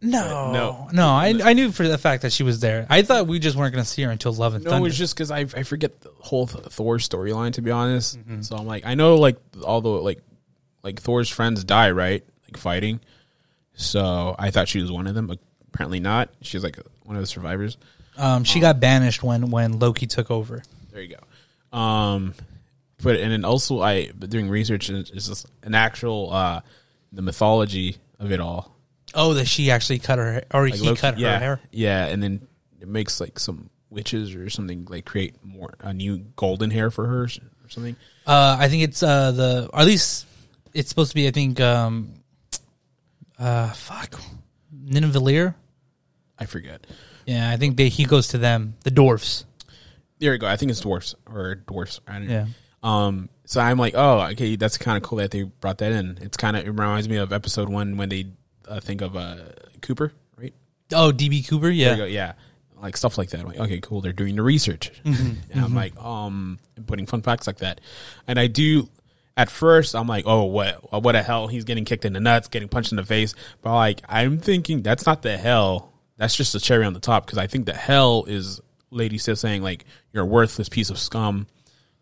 No, 0.00 0.52
no. 0.52 0.88
no. 0.92 1.08
I 1.08 1.34
I 1.42 1.52
knew 1.54 1.72
for 1.72 1.88
the 1.88 1.98
fact 1.98 2.22
that 2.22 2.32
she 2.32 2.44
was 2.44 2.60
there. 2.60 2.86
I 2.88 3.02
thought 3.02 3.26
we 3.26 3.40
just 3.40 3.56
weren't 3.56 3.72
going 3.72 3.82
to 3.82 3.90
see 3.90 4.02
her 4.02 4.10
until 4.12 4.32
Love 4.32 4.54
and 4.54 4.62
No, 4.62 4.70
Thunder. 4.70 4.86
it's 4.88 4.96
just 4.96 5.14
because 5.16 5.32
I 5.32 5.40
I 5.40 5.64
forget 5.64 6.00
the 6.02 6.10
whole 6.20 6.46
Thor 6.46 6.98
storyline 6.98 7.52
to 7.54 7.62
be 7.62 7.72
honest. 7.72 8.16
So 8.42 8.56
I'm 8.56 8.66
like, 8.66 8.86
I 8.86 8.94
know 8.94 9.16
like 9.16 9.38
all 9.64 9.80
the 9.80 9.88
like 9.88 10.20
like 10.84 11.00
Thor's 11.00 11.28
friends 11.28 11.64
die 11.64 11.90
right, 11.90 12.24
like 12.44 12.56
fighting. 12.56 13.00
So 13.74 14.36
I 14.38 14.52
thought 14.52 14.68
she 14.68 14.80
was 14.80 14.92
one 14.92 15.08
of 15.08 15.16
them, 15.16 15.26
but 15.26 15.40
apparently 15.72 16.00
not. 16.00 16.30
She's 16.42 16.62
like 16.64 16.78
one 17.04 17.16
of 17.16 17.22
the 17.22 17.26
survivors. 17.26 17.76
um, 18.16 18.44
she 18.44 18.60
got 18.60 18.80
banished 18.80 19.22
when 19.22 19.50
when 19.50 19.78
Loki 19.78 20.06
took 20.06 20.30
over. 20.30 20.62
There 20.92 21.02
you 21.02 21.16
go. 21.16 21.78
Um, 21.78 22.34
but 23.02 23.16
and 23.16 23.30
then 23.30 23.44
also 23.44 23.80
I 23.80 24.10
but 24.18 24.30
doing 24.30 24.48
research 24.48 24.90
is 24.90 25.10
is 25.10 25.28
just 25.28 25.46
an 25.62 25.74
actual 25.74 26.32
uh 26.32 26.60
the 27.12 27.22
mythology 27.22 27.96
of 28.18 28.32
it 28.32 28.40
all. 28.40 28.74
Oh, 29.14 29.34
that 29.34 29.46
she 29.46 29.70
actually 29.70 30.00
cut 30.00 30.18
her, 30.18 30.42
or 30.52 30.68
Like 30.68 30.74
he 30.78 30.86
Loki- 30.86 31.00
cut 31.00 31.14
her 31.14 31.20
yeah, 31.20 31.38
hair. 31.38 31.60
Yeah, 31.70 32.06
and 32.06 32.22
then 32.22 32.46
it 32.80 32.88
makes 32.88 33.20
like 33.20 33.38
some 33.38 33.70
witches 33.90 34.34
or 34.34 34.50
something 34.50 34.86
like 34.90 35.04
create 35.06 35.34
more 35.42 35.72
a 35.80 35.94
new 35.94 36.18
golden 36.36 36.70
hair 36.70 36.90
for 36.90 37.06
her 37.06 37.22
or 37.22 37.28
something. 37.68 37.96
Uh, 38.26 38.56
I 38.60 38.68
think 38.68 38.82
it's 38.82 39.02
uh 39.02 39.32
the 39.32 39.70
or 39.72 39.80
at 39.80 39.86
least 39.86 40.26
it's 40.74 40.88
supposed 40.90 41.10
to 41.10 41.14
be. 41.14 41.26
I 41.26 41.30
think 41.30 41.60
um, 41.60 42.12
uh, 43.38 43.70
fuck, 43.72 44.20
Nineveh. 44.88 45.54
I 46.38 46.46
forget. 46.46 46.86
Yeah, 47.26 47.50
I 47.50 47.56
think 47.56 47.76
they 47.76 47.88
he 47.88 48.04
goes 48.04 48.28
to 48.28 48.38
them, 48.38 48.74
the 48.84 48.90
dwarfs. 48.90 49.44
There 50.18 50.32
you 50.32 50.38
go. 50.38 50.46
I 50.46 50.56
think 50.56 50.70
it's 50.70 50.80
dwarfs 50.80 51.14
or 51.30 51.56
dwarfs. 51.56 52.00
I 52.06 52.12
don't 52.14 52.26
know. 52.28 52.32
Yeah. 52.34 52.46
Um. 52.82 53.28
So 53.44 53.60
I'm 53.60 53.78
like, 53.78 53.94
oh, 53.96 54.20
okay, 54.32 54.56
that's 54.56 54.76
kind 54.78 54.96
of 54.96 55.02
cool 55.02 55.18
that 55.18 55.30
they 55.30 55.42
brought 55.44 55.78
that 55.78 55.92
in. 55.92 56.18
It's 56.20 56.36
kind 56.36 56.56
of 56.56 56.66
it 56.66 56.70
reminds 56.70 57.08
me 57.08 57.16
of 57.16 57.32
episode 57.32 57.68
one 57.68 57.96
when 57.96 58.08
they 58.08 58.26
uh, 58.66 58.80
think 58.80 59.00
of 59.00 59.16
uh 59.16 59.36
Cooper, 59.80 60.12
right? 60.36 60.54
Oh, 60.92 61.12
DB 61.12 61.46
Cooper. 61.48 61.66
There 61.66 61.72
Yeah, 61.72 61.90
you 61.92 61.96
go. 61.96 62.04
Yeah. 62.04 62.32
Like 62.80 62.96
stuff 62.96 63.18
like 63.18 63.30
that. 63.30 63.40
I'm 63.40 63.46
like, 63.46 63.58
okay, 63.58 63.80
cool. 63.80 64.00
They're 64.00 64.12
doing 64.12 64.36
the 64.36 64.42
research. 64.42 64.92
Mm-hmm. 65.04 65.50
And 65.52 65.64
I'm 65.64 65.74
like, 65.74 65.96
um, 66.00 66.60
putting 66.86 67.06
fun 67.06 67.22
facts 67.22 67.46
like 67.48 67.58
that. 67.58 67.80
And 68.28 68.38
I 68.38 68.46
do, 68.46 68.88
at 69.38 69.48
first, 69.50 69.94
I'm 69.94 70.06
like, 70.06 70.24
oh, 70.26 70.44
what, 70.44 71.02
what 71.02 71.12
the 71.12 71.22
hell? 71.22 71.46
He's 71.46 71.64
getting 71.64 71.84
kicked 71.86 72.04
in 72.04 72.12
the 72.12 72.20
nuts, 72.20 72.48
getting 72.48 72.68
punched 72.68 72.92
in 72.92 72.96
the 72.96 73.04
face. 73.06 73.34
But 73.62 73.74
like, 73.74 74.02
I'm 74.08 74.38
thinking 74.38 74.82
that's 74.82 75.06
not 75.06 75.22
the 75.22 75.38
hell. 75.38 75.94
That's 76.18 76.34
just 76.34 76.52
the 76.52 76.60
cherry 76.60 76.84
on 76.84 76.92
the 76.92 77.00
top. 77.00 77.26
Cause 77.26 77.38
I 77.38 77.46
think 77.46 77.64
the 77.64 77.72
hell 77.72 78.24
is 78.28 78.60
Lady 78.90 79.16
Sif 79.16 79.38
saying 79.38 79.62
like, 79.62 79.84
you're 80.12 80.24
a 80.24 80.26
worthless 80.26 80.68
piece 80.68 80.90
of 80.90 80.98
scum. 80.98 81.46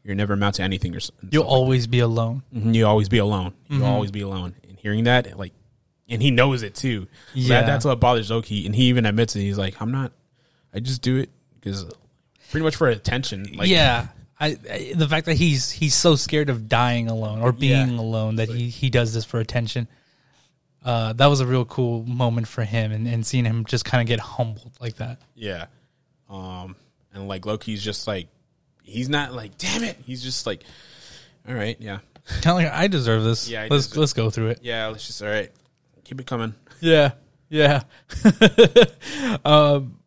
You're 0.03 0.15
never 0.15 0.33
amount 0.33 0.55
to 0.57 0.63
anything. 0.63 0.93
Or, 0.97 0.99
you'll 0.99 1.01
stuff 1.01 1.35
like 1.35 1.47
always 1.47 1.87
be 1.87 1.99
alone. 2.01 2.43
Mhm, 2.55 2.75
You 2.75 2.87
always 2.87 3.09
be 3.09 3.19
alone. 3.19 3.53
You 3.69 3.77
Mm-hmm. 3.77 3.85
always 3.85 4.11
be 4.11 4.23
alone. 4.23 4.55
And 4.69 4.79
hearing 4.79 5.05
that, 5.05 5.39
like, 5.39 5.53
and 6.09 6.23
he 6.23 6.31
knows 6.31 6.63
it 6.63 6.75
too. 6.75 7.09
Yeah. 7.35 7.61
Yeah, 7.61 7.67
that's 7.67 7.85
what 7.85 7.99
bothers 8.01 8.31
Loki, 8.31 8.65
and 8.65 8.75
he 8.75 8.85
even 8.85 9.05
admits 9.05 9.35
it. 9.37 9.41
He's 9.41 9.59
like, 9.59 9.83
"I'm 9.83 9.91
not. 9.91 10.13
I 10.73 10.79
just 10.79 11.03
do 11.03 11.17
it 11.17 11.31
because 11.55 11.85
pretty 12.53 12.63
much 12.65 12.77
for 12.77 12.87
attention." 12.89 13.45
Like, 13.57 13.69
yeah, 13.69 14.07
I, 14.39 14.57
I 14.71 14.93
the 14.95 15.09
fact 15.09 15.27
that 15.27 15.35
he's 15.37 15.71
he's 15.71 15.95
so 15.95 16.15
scared 16.17 16.51
of 16.51 16.69
dying 16.69 17.09
alone 17.09 17.41
or 17.41 17.53
being 17.53 17.93
Yeah. 17.95 18.01
alone 18.01 18.37
that 18.37 18.49
he 18.49 18.69
he 18.69 18.91
does 18.91 19.15
this 19.15 19.25
for 19.25 19.41
attention. 19.41 19.89
Uh, 20.85 21.13
that 21.15 21.27
was 21.27 21.41
a 21.41 21.47
real 21.47 21.65
cool 21.65 22.05
moment 22.05 22.47
for 22.47 22.63
him, 22.63 22.93
and, 22.93 23.09
and 23.09 23.27
seeing 23.27 23.45
him 23.45 23.65
just 23.65 23.85
kind 23.85 24.01
of 24.03 24.07
get 24.07 24.21
humbled 24.21 24.73
like 24.81 24.97
that. 24.97 25.19
yeah. 25.35 25.67
Um, 26.31 26.77
and 27.13 27.27
like 27.29 27.45
Loki's 27.47 27.83
just 27.83 28.07
like, 28.07 28.29
he's 28.83 29.09
not 29.09 29.33
like, 29.33 29.57
"Damn 29.59 29.83
it!" 29.85 29.97
He's 30.05 30.23
just 30.23 30.47
like, 30.47 30.63
"All 31.49 31.55
right, 31.55 31.77
yeah, 31.81 31.99
Kind 32.43 32.47
of 32.47 32.55
like 32.65 32.73
I 32.73 32.87
deserve 32.89 33.25
this. 33.25 33.49
Yeah, 33.49 33.63
I 33.63 33.69
let's 33.69 33.87
deserve- 33.87 33.99
let's 33.99 34.13
go 34.13 34.31
through 34.31 34.49
it. 34.51 34.61
yeah. 34.63 34.87
Let's 34.89 35.07
just 35.07 35.23
all 35.23 35.29
right, 35.29 35.51
keep 36.05 36.21
it 36.21 36.27
coming." 36.27 36.55
Yeah, 36.81 37.13
yeah. 37.49 37.83
um, 39.45 39.99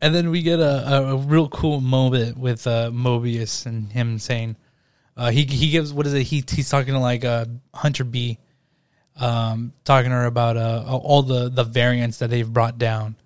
and 0.00 0.14
then 0.14 0.30
we 0.30 0.42
get 0.42 0.60
a, 0.60 1.10
a, 1.10 1.16
real 1.16 1.48
cool 1.48 1.80
moment 1.80 2.36
with 2.36 2.66
uh, 2.66 2.90
Mobius 2.90 3.66
and 3.66 3.90
him 3.92 4.18
saying, 4.18 4.56
uh, 5.16 5.30
he 5.30 5.44
he 5.44 5.70
gives 5.70 5.92
what 5.92 6.06
is 6.06 6.14
it? 6.14 6.22
He 6.22 6.44
he's 6.48 6.68
talking 6.68 6.94
to 6.94 7.00
like 7.00 7.24
uh, 7.24 7.46
Hunter 7.72 8.04
B, 8.04 8.38
um, 9.18 9.72
talking 9.84 10.10
to 10.10 10.16
her 10.16 10.26
about 10.26 10.56
uh, 10.56 10.84
all 10.86 11.22
the 11.22 11.48
the 11.48 11.64
variants 11.64 12.18
that 12.18 12.30
they've 12.30 12.50
brought 12.50 12.78
down. 12.78 13.16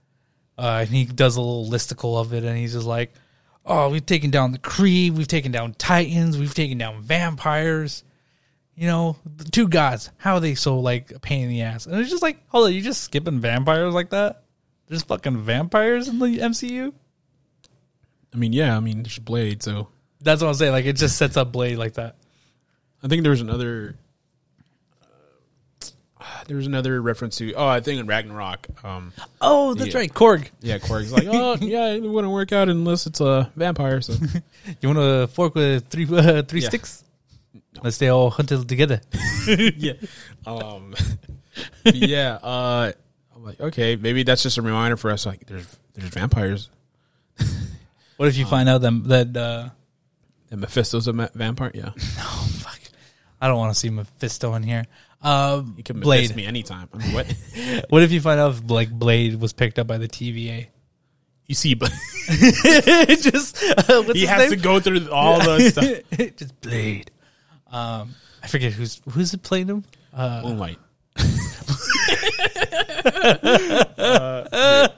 Uh, 0.57 0.85
and 0.87 0.91
he 0.91 1.07
does 1.07 1.37
a 1.37 1.41
little 1.41 1.69
listicle 1.69 2.21
of 2.21 2.35
it, 2.35 2.45
and 2.45 2.57
he's 2.57 2.75
just 2.75 2.87
like, 2.87 3.13
"Oh, 3.65 3.89
we've 3.89 4.07
taken 4.07 4.31
down 4.31 4.53
the 4.53 4.59
Kree, 4.59 5.11
we've 5.11 5.27
taken 5.27 5.51
down 5.51 5.75
Titans, 5.75 6.39
we've 6.39 6.55
taken 6.55 6.79
down 6.79 7.03
vampires." 7.03 8.05
you 8.81 8.87
know, 8.87 9.15
the 9.37 9.45
two 9.45 9.69
gods, 9.69 10.11
how 10.17 10.37
are 10.37 10.41
they 10.41 10.55
so 10.55 10.79
like 10.79 11.11
a 11.11 11.21
pain 11.21 11.45
in 11.45 11.51
the 11.51 11.61
ass? 11.61 11.85
And 11.85 12.01
it's 12.01 12.09
just 12.09 12.23
like, 12.23 12.39
hold 12.49 12.67
on, 12.67 12.73
you 12.73 12.81
just 12.81 13.03
skipping 13.03 13.39
vampires 13.39 13.93
like 13.93 14.09
that? 14.09 14.45
There's 14.91 15.05
fucking 15.05 15.39
vampires 15.39 16.09
in 16.09 16.19
the 16.19 16.39
MCU? 16.41 16.93
I 18.35 18.37
mean, 18.37 18.53
yeah. 18.53 18.77
I 18.77 18.81
mean, 18.81 19.05
there's 19.05 19.19
Blade, 19.21 19.63
so 19.63 19.89
That's 20.21 20.43
what 20.43 20.49
I'm 20.49 20.55
saying. 20.55 20.73
Like 20.73 20.85
it 20.85 20.97
just 20.97 21.17
sets 21.17 21.37
up 21.39 21.53
Blade 21.53 21.79
like 21.79 21.95
that. 21.95 22.17
I 23.03 23.07
think 23.09 23.23
there 23.23 23.31
was 23.31 23.41
another. 23.41 23.95
Uh, 26.21 26.25
there 26.49 26.57
was 26.57 26.67
another 26.67 27.01
reference 27.01 27.37
to. 27.37 27.55
Oh, 27.55 27.67
I 27.67 27.81
think 27.81 28.01
in 28.01 28.07
Ragnarok. 28.07 28.67
Um, 28.85 29.13
Oh, 29.41 29.75
that's 29.75 29.93
Yeah. 29.95 30.01
right, 30.01 30.13
Korg. 30.13 30.49
Yeah, 30.61 30.79
Korg's 30.79 31.13
like, 31.13 31.27
oh 31.31 31.57
yeah, 31.61 31.93
it 31.93 32.03
wouldn't 32.03 32.33
work 32.33 32.53
out 32.53 32.69
unless 32.69 33.07
it's 33.07 33.21
a 33.21 33.51
vampire. 33.57 34.01
So 34.03 34.15
You 34.81 34.89
want 34.89 34.99
to 34.99 35.29
fork 35.29 35.55
with 35.55 35.87
three 35.89 36.07
uh, 36.11 36.43
three 36.43 36.61
Yeah. 36.63 36.69
sticks? 36.69 37.05
Let's 37.83 37.97
stay 37.97 38.09
all 38.09 38.29
hunted 38.31 38.69
together. 38.69 39.01
yeah, 39.49 39.93
um, 40.47 40.95
yeah. 41.85 42.35
Uh, 42.43 42.93
I'm 43.41 43.47
like, 43.47 43.61
okay, 43.61 43.97
maybe 43.97 44.23
that's 44.23 44.43
just 44.43 44.59
a 44.59 44.63
reminder 44.63 44.99
for 44.99 45.11
us. 45.11 45.25
Like, 45.25 45.47
there's 45.47 45.79
there's 45.95 46.11
vampires. 46.11 46.69
What 48.19 48.29
if 48.29 48.37
you 48.37 48.45
find 48.45 48.69
out 48.69 48.83
that 48.83 49.05
that 49.09 49.35
uh, 49.41 49.69
And 50.51 50.61
Mephisto's 50.61 51.09
a 51.09 51.15
ma- 51.15 51.29
vampire. 51.35 51.71
Yeah, 51.73 51.93
oh 51.97 52.51
fuck, 52.59 52.79
I 53.41 53.49
don't 53.49 53.57
want 53.57 53.73
to 53.73 53.79
see 53.81 53.89
Mephisto 53.89 54.53
in 54.57 54.63
here. 54.63 54.85
Uh, 55.23 55.63
you 55.75 55.83
can 55.83 56.01
Blade. 56.01 56.37
Me 56.37 56.45
anytime. 56.45 56.91
I 56.93 56.99
mean, 56.99 57.15
what 57.15 57.35
What 57.89 58.03
if 58.03 58.13
you 58.13 58.21
find 58.21 58.39
out 58.39 58.51
if, 58.57 58.71
like 58.71 58.91
Blade 58.91 59.41
was 59.41 59.55
picked 59.55 59.79
up 59.79 59.87
by 59.87 59.97
the 59.97 60.07
TVA? 60.07 60.67
you 61.47 61.55
see, 61.55 61.73
but 61.73 61.91
Just 62.29 63.57
uh, 63.65 64.03
what's 64.03 64.13
he 64.13 64.21
his 64.21 64.29
has 64.29 64.51
name? 64.51 64.51
to 64.51 64.57
go 64.57 64.81
through 64.81 65.11
all 65.11 65.39
the 65.39 65.71
stuff. 65.71 66.37
Just 66.37 66.61
Blade. 66.61 67.11
Um, 67.73 68.15
I 68.43 68.49
forget 68.49 68.75
who's 68.75 69.01
who's 69.11 69.33
it 69.33 69.43
playing 69.43 69.69
him. 69.69 69.85
Uh, 72.73 74.89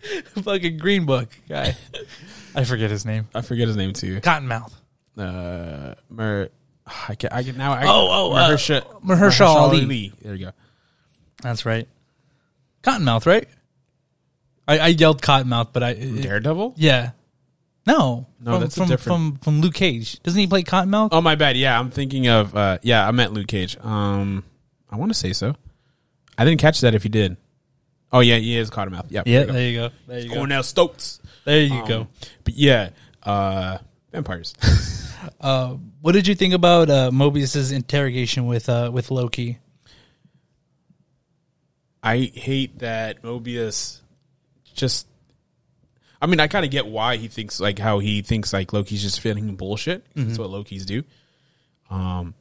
fucking 0.42 0.78
Green 0.78 1.06
Book 1.06 1.28
guy. 1.48 1.76
I 2.54 2.64
forget 2.64 2.90
his 2.90 3.04
name. 3.04 3.28
I 3.34 3.42
forget 3.42 3.68
his 3.68 3.76
name 3.76 3.92
too. 3.92 4.20
Cottonmouth. 4.20 4.72
Uh, 5.16 5.94
Mer. 6.10 6.48
I 7.08 7.14
can. 7.16 7.30
I 7.32 7.42
can 7.42 7.56
now. 7.56 7.72
I, 7.72 7.84
Oh, 7.86 8.08
oh, 8.10 8.32
uh, 8.32 8.48
Mahershala, 8.50 9.02
Mahershala 9.02 9.54
Ali. 9.56 10.12
There 10.22 10.34
you 10.34 10.46
go. 10.46 10.52
That's 11.42 11.66
right. 11.66 11.88
Cottonmouth, 12.82 13.26
right? 13.26 13.48
I, 14.68 14.78
I 14.78 14.86
yelled 14.88 15.22
Cottonmouth, 15.22 15.68
but 15.72 15.82
I 15.82 15.90
it- 15.90 16.22
Daredevil. 16.22 16.74
yeah. 16.76 17.10
No, 17.88 18.26
No, 18.40 18.52
from, 18.52 18.60
that's 18.62 18.76
a 18.76 18.80
from, 18.80 18.88
different- 18.88 19.04
from 19.04 19.36
from 19.38 19.60
Luke 19.60 19.74
Cage. 19.74 20.20
Doesn't 20.24 20.40
he 20.40 20.48
play 20.48 20.64
Cottonmouth? 20.64 21.10
Oh 21.12 21.20
my 21.20 21.36
bad. 21.36 21.56
Yeah, 21.56 21.78
I'm 21.78 21.90
thinking 21.90 22.26
of. 22.28 22.56
uh 22.56 22.78
Yeah, 22.82 23.06
I 23.06 23.10
meant 23.12 23.32
Luke 23.32 23.46
Cage. 23.46 23.76
Um, 23.80 24.42
I 24.90 24.96
want 24.96 25.12
to 25.12 25.18
say 25.18 25.32
so. 25.32 25.54
I 26.38 26.44
didn't 26.44 26.60
catch 26.60 26.80
that. 26.82 26.94
If 26.94 27.04
you 27.04 27.10
did. 27.10 27.36
Oh 28.12 28.20
yeah, 28.20 28.36
he 28.36 28.56
is 28.56 28.70
Cottonmouth. 28.70 29.06
Yeah. 29.10 29.22
yeah, 29.26 29.44
there 29.44 29.46
you 29.46 29.46
go. 29.46 29.52
there 29.52 29.68
you 29.70 29.76
go. 29.76 29.94
There 30.06 30.18
you 30.20 30.28
go. 30.28 30.34
Cornell 30.36 30.62
Stokes. 30.62 31.20
There 31.44 31.60
you 31.62 31.74
Um, 31.80 31.88
go. 31.88 32.08
But 32.44 32.54
yeah, 32.54 32.90
uh, 33.22 33.78
vampires. 34.12 34.54
Uh, 35.40 35.70
what 36.02 36.12
did 36.12 36.28
you 36.28 36.36
think 36.36 36.54
about 36.54 36.88
uh, 36.88 37.10
Mobius's 37.10 37.72
interrogation 37.72 38.46
with 38.46 38.68
uh, 38.68 38.90
with 38.92 39.10
Loki? 39.10 39.58
I 42.02 42.30
hate 42.34 42.78
that 42.78 43.22
Mobius 43.22 44.00
just. 44.74 45.08
I 46.22 46.26
mean, 46.26 46.38
I 46.38 46.46
kind 46.46 46.64
of 46.64 46.70
get 46.70 46.86
why 46.86 47.16
he 47.16 47.26
thinks 47.28 47.58
like 47.60 47.78
how 47.78 47.98
he 47.98 48.22
thinks 48.22 48.52
like 48.52 48.72
Loki's 48.72 49.02
just 49.02 49.20
feeling 49.20 49.56
bullshit. 49.56 50.04
'cause 50.14 50.26
That's 50.26 50.38
what 50.38 50.50
Loki's 50.50 50.86
do. 50.86 51.02
Um, 51.90 52.34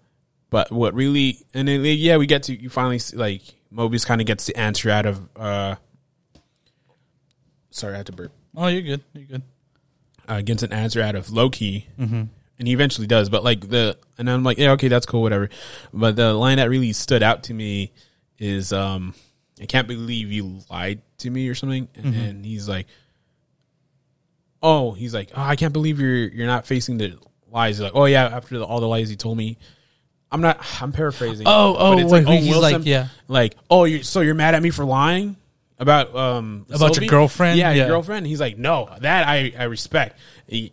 but 0.49 0.71
what 0.71 0.93
really 0.93 1.39
and 1.53 1.67
then 1.67 1.84
yeah, 1.84 2.17
we 2.17 2.27
get 2.27 2.43
to 2.43 2.55
you 2.62 2.69
finally 2.69 2.99
see, 2.99 3.17
like 3.17 3.41
Mobius 3.73 4.06
kind 4.06 4.21
of 4.21 4.28
gets 4.28 4.45
the 4.45 4.56
answer 4.58 4.89
out 4.89 5.06
of. 5.06 5.28
uh 5.38 5.75
Sorry, 7.71 7.93
I 7.93 7.97
had 7.97 8.06
to 8.06 8.13
burp. 8.13 8.32
Oh, 8.56 8.67
you're 8.67 8.82
good. 8.82 9.04
You're 9.13 9.25
good. 9.25 9.41
uh, 10.30 10.41
gets 10.41 10.63
an 10.63 10.71
answer 10.71 11.01
out 11.01 11.15
of 11.15 11.30
Loki, 11.30 11.89
and 11.97 12.30
he 12.58 12.71
eventually 12.73 13.06
does. 13.08 13.28
But 13.30 13.43
like 13.43 13.67
the, 13.69 13.97
and 14.17 14.30
I'm 14.30 14.43
like, 14.43 14.58
yeah, 14.58 14.71
okay, 14.71 14.88
that's 14.88 15.06
cool, 15.06 15.21
whatever. 15.21 15.49
But 15.93 16.15
the 16.15 16.34
line 16.34 16.58
that 16.58 16.69
really 16.69 16.93
stood 16.93 17.21
out 17.21 17.43
to 17.43 17.54
me 17.54 17.91
is, 18.39 18.71
um, 18.71 19.13
I 19.62 19.65
can't 19.65 19.88
believe 19.89 20.32
you 20.32 20.62
lied 20.69 21.01
to 21.17 21.30
me 21.30 21.49
or 21.49 21.56
something. 21.56 21.89
And 21.95 22.13
then 22.13 22.43
he's 22.45 22.69
like, 22.69 22.88
oh, 24.63 24.93
he's 24.93 25.13
like, 25.13 25.32
oh, 25.36 25.41
I 25.41 25.56
can't 25.58 25.73
believe 25.73 25.99
you're 25.99 26.28
you're 26.30 26.47
not 26.47 26.65
facing 26.65 26.97
the 26.97 27.17
lies. 27.51 27.78
He's 27.78 27.84
like, 27.84 27.95
oh 27.95 28.06
yeah, 28.06 28.25
after 28.28 28.58
the, 28.58 28.63
all 28.65 28.80
the 28.80 28.88
lies 28.88 29.10
he 29.10 29.15
told 29.17 29.38
me. 29.38 29.58
I'm 30.35 30.41
not. 30.41 30.59
I'm 30.81 30.91
paraphrasing. 30.91 31.47
Oh, 31.47 31.75
oh, 31.77 31.93
But 31.95 32.03
it's 32.03 32.11
wait, 32.11 32.27
Owen 32.27 32.37
he's 32.43 32.55
like, 32.57 32.85
yeah. 32.85 33.07
like, 33.27 33.55
oh, 33.69 33.85
you 33.85 34.03
so 34.03 34.21
you're 34.21 34.35
mad 34.35 34.53
at 34.53 34.61
me 34.61 34.69
for 34.69 34.85
lying 34.85 35.35
about 35.79 36.15
um 36.15 36.65
About 36.69 36.95
your 36.97 37.07
girlfriend? 37.07 37.57
Yeah, 37.57 37.71
Yeah. 37.71 37.75
your 37.77 37.87
girlfriend. 37.87 38.27
He's 38.27 38.39
like, 38.39 38.57
no, 38.57 38.89
that 39.01 39.27
I 39.27 39.53
I 39.57 39.63
respect. 39.63 40.19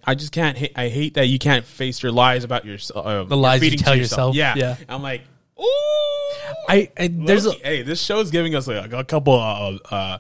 I 0.05 0.15
just 0.15 0.33
can't. 0.33 0.59
ha- 0.59 0.73
I 0.77 0.89
hate 0.89 1.15
that 1.15 1.27
you 1.29 1.39
can't 1.39 1.65
face 1.65 2.03
your 2.03 2.13
lies 2.13 2.45
about 2.45 2.65
yourself. 2.67 3.07
Uh, 3.07 3.25
The 3.25 3.37
lies 3.37 3.63
you 3.63 3.77
tell 3.79 3.97
yourself. 3.97 4.35
Yeah, 4.37 4.55
Yeah. 4.57 4.77
I'm 4.89 5.03
like, 5.03 5.23
ooh. 5.59 5.65
I, 6.69 6.91
I 6.99 7.09
there's 7.11 7.47
a, 7.47 7.53
hey, 7.53 7.83
this 7.83 8.01
show's 8.03 8.31
giving 8.31 8.55
us 8.55 8.67
like 8.67 8.93
a 8.93 9.05
couple 9.05 9.35
of 9.35 9.81
uh, 9.91 10.19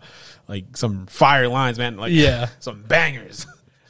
like 0.48 0.76
some 0.76 1.06
fire 1.06 1.48
lines, 1.48 1.78
man. 1.78 1.96
Like, 1.96 2.12
Yeah. 2.12 2.48
some 2.60 2.82
bangers. 2.82 3.46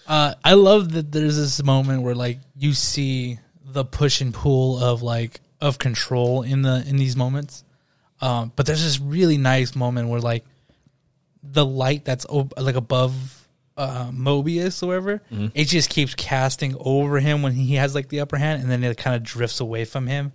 Uh, 0.07 0.35
I 0.45 0.55
love 0.55 0.93
that 0.93 1.13
there's 1.13 1.37
this 1.37 1.63
moment 1.63 2.03
where 2.03 2.15
like 2.15 2.41
you 2.59 2.73
see 2.75 3.39
the 3.73 3.85
push 3.85 4.21
and 4.21 4.33
pull 4.35 4.83
of 4.83 5.03
like 5.03 5.41
of 5.61 5.79
control 5.79 6.43
in 6.43 6.63
the 6.63 6.85
in 6.87 6.97
these 6.97 7.17
moments. 7.17 7.65
Um, 8.21 8.53
but 8.55 8.67
there's 8.67 8.83
this 8.83 9.01
really 9.01 9.37
nice 9.39 9.75
moment 9.75 10.09
where 10.09 10.21
like 10.21 10.45
the 11.43 11.65
light 11.65 12.05
that's 12.05 12.27
ob- 12.27 12.55
like 12.57 12.77
above 12.77 13.49
uh, 13.77 14.11
Mobius 14.11 14.83
or 14.83 14.87
whatever, 14.89 15.23
it 15.55 15.65
just 15.65 15.91
keeps 15.91 16.15
casting 16.15 16.77
over 16.79 17.19
him 17.21 17.43
when 17.43 17.53
he 17.53 17.75
has 17.77 17.95
like 17.95 18.09
the 18.09 18.21
upper 18.21 18.37
hand, 18.37 18.63
and 18.63 18.71
then 18.71 18.85
it 18.85 18.97
kind 18.97 19.17
of 19.17 19.23
drifts 19.23 19.61
away 19.61 19.85
from 19.85 20.07
him. 20.07 20.33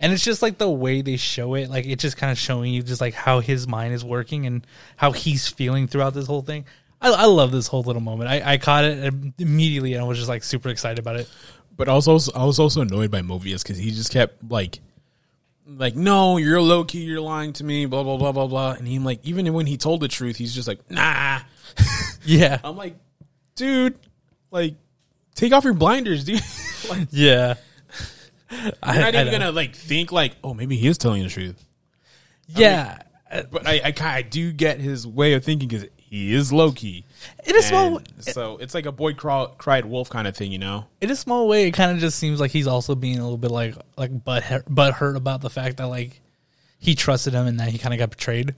And 0.00 0.12
it's 0.12 0.24
just 0.24 0.42
like 0.42 0.58
the 0.58 0.68
way 0.68 1.00
they 1.00 1.16
show 1.16 1.54
it, 1.54 1.70
like 1.70 1.86
it's 1.86 2.02
just 2.02 2.16
kind 2.16 2.32
of 2.32 2.38
showing 2.38 2.74
you 2.74 2.82
just 2.82 3.00
like 3.00 3.14
how 3.14 3.38
his 3.38 3.68
mind 3.68 3.94
is 3.94 4.04
working 4.04 4.46
and 4.46 4.66
how 4.96 5.12
he's 5.12 5.46
feeling 5.48 5.86
throughout 5.86 6.12
this 6.12 6.26
whole 6.26 6.42
thing. 6.42 6.64
I, 7.00 7.12
I 7.12 7.24
love 7.26 7.52
this 7.52 7.68
whole 7.68 7.82
little 7.84 8.02
moment. 8.02 8.28
I, 8.28 8.54
I 8.54 8.58
caught 8.58 8.84
it 8.84 9.14
immediately 9.38 9.94
and 9.94 10.02
I 10.02 10.06
was 10.06 10.18
just 10.18 10.28
like 10.28 10.42
super 10.42 10.70
excited 10.70 10.98
about 10.98 11.16
it. 11.16 11.28
But 11.76 11.88
also, 11.88 12.18
I 12.34 12.44
was 12.44 12.58
also 12.58 12.82
annoyed 12.82 13.10
by 13.10 13.22
Mobius 13.22 13.62
because 13.62 13.78
he 13.78 13.90
just 13.90 14.12
kept 14.12 14.50
like, 14.50 14.80
like, 15.66 15.96
no, 15.96 16.36
you're 16.36 16.60
Loki, 16.60 16.98
you're 16.98 17.20
lying 17.20 17.52
to 17.54 17.64
me, 17.64 17.86
blah 17.86 18.02
blah 18.02 18.16
blah 18.16 18.32
blah 18.32 18.46
blah. 18.46 18.72
And 18.72 18.86
he 18.86 18.98
like, 18.98 19.20
even 19.24 19.52
when 19.52 19.66
he 19.66 19.76
told 19.76 20.00
the 20.00 20.08
truth, 20.08 20.36
he's 20.36 20.54
just 20.54 20.68
like, 20.68 20.90
nah. 20.90 21.40
Yeah, 22.24 22.60
I'm 22.62 22.76
like, 22.76 22.94
dude, 23.56 23.98
like, 24.52 24.76
take 25.34 25.52
off 25.52 25.64
your 25.64 25.72
blinders, 25.72 26.22
dude. 26.22 26.40
like, 26.88 27.08
yeah. 27.10 27.54
I, 28.80 28.94
you're 28.94 29.02
not 29.02 29.14
even 29.14 29.26
know. 29.26 29.32
gonna 29.32 29.50
like 29.50 29.74
think 29.74 30.12
like, 30.12 30.36
oh, 30.44 30.54
maybe 30.54 30.76
he 30.76 30.86
is 30.86 30.98
telling 30.98 31.22
the 31.22 31.28
truth. 31.28 31.64
yeah. 32.46 32.98
But 33.50 33.66
I, 33.66 33.80
I, 33.84 33.94
I 33.98 34.22
do 34.22 34.52
get 34.52 34.78
his 34.78 35.06
way 35.06 35.32
of 35.32 35.42
thinking 35.42 35.66
because 35.66 35.88
he 36.12 36.34
is 36.34 36.52
Loki. 36.52 37.06
in 37.46 37.56
a 37.56 37.62
small, 37.62 37.98
so 38.18 38.58
it's 38.58 38.74
like 38.74 38.84
a 38.84 38.92
boy 38.92 39.14
craw- 39.14 39.46
cried 39.46 39.86
wolf 39.86 40.10
kind 40.10 40.28
of 40.28 40.36
thing, 40.36 40.52
you 40.52 40.58
know. 40.58 40.84
in 41.00 41.10
a 41.10 41.16
small 41.16 41.48
way, 41.48 41.66
it 41.66 41.70
kind 41.70 41.90
of 41.90 42.00
just 42.00 42.18
seems 42.18 42.38
like 42.38 42.50
he's 42.50 42.66
also 42.66 42.94
being 42.94 43.18
a 43.18 43.22
little 43.22 43.38
bit 43.38 43.50
like 43.50 43.74
like 43.96 44.22
butt 44.22 44.44
butt 44.68 44.92
hurt 44.92 45.16
about 45.16 45.40
the 45.40 45.48
fact 45.48 45.78
that 45.78 45.86
like 45.86 46.20
he 46.78 46.94
trusted 46.94 47.32
him 47.32 47.46
and 47.46 47.58
that 47.60 47.70
he 47.70 47.78
kind 47.78 47.94
of 47.94 47.98
got 47.98 48.10
betrayed. 48.10 48.54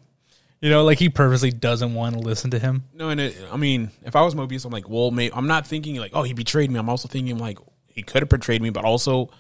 You 0.60 0.68
know, 0.68 0.82
like 0.84 0.98
he 0.98 1.08
purposely 1.08 1.52
doesn't 1.52 1.94
want 1.94 2.16
to 2.16 2.20
listen 2.20 2.50
to 2.50 2.58
him. 2.58 2.86
No, 2.92 3.10
and 3.10 3.20
it, 3.20 3.36
I 3.52 3.56
mean, 3.56 3.92
if 4.02 4.16
I 4.16 4.22
was 4.22 4.34
Mobius, 4.34 4.64
I'm 4.64 4.72
like, 4.72 4.88
well, 4.88 5.12
may 5.12 5.30
I'm 5.32 5.46
not 5.46 5.64
thinking 5.64 5.94
like, 5.94 6.10
oh, 6.12 6.24
he 6.24 6.32
betrayed 6.32 6.72
me. 6.72 6.80
I'm 6.80 6.88
also 6.88 7.06
thinking 7.06 7.38
like 7.38 7.60
he 7.86 8.02
could 8.02 8.22
have 8.22 8.28
betrayed 8.30 8.62
me, 8.62 8.70
but 8.70 8.84
also, 8.84 9.30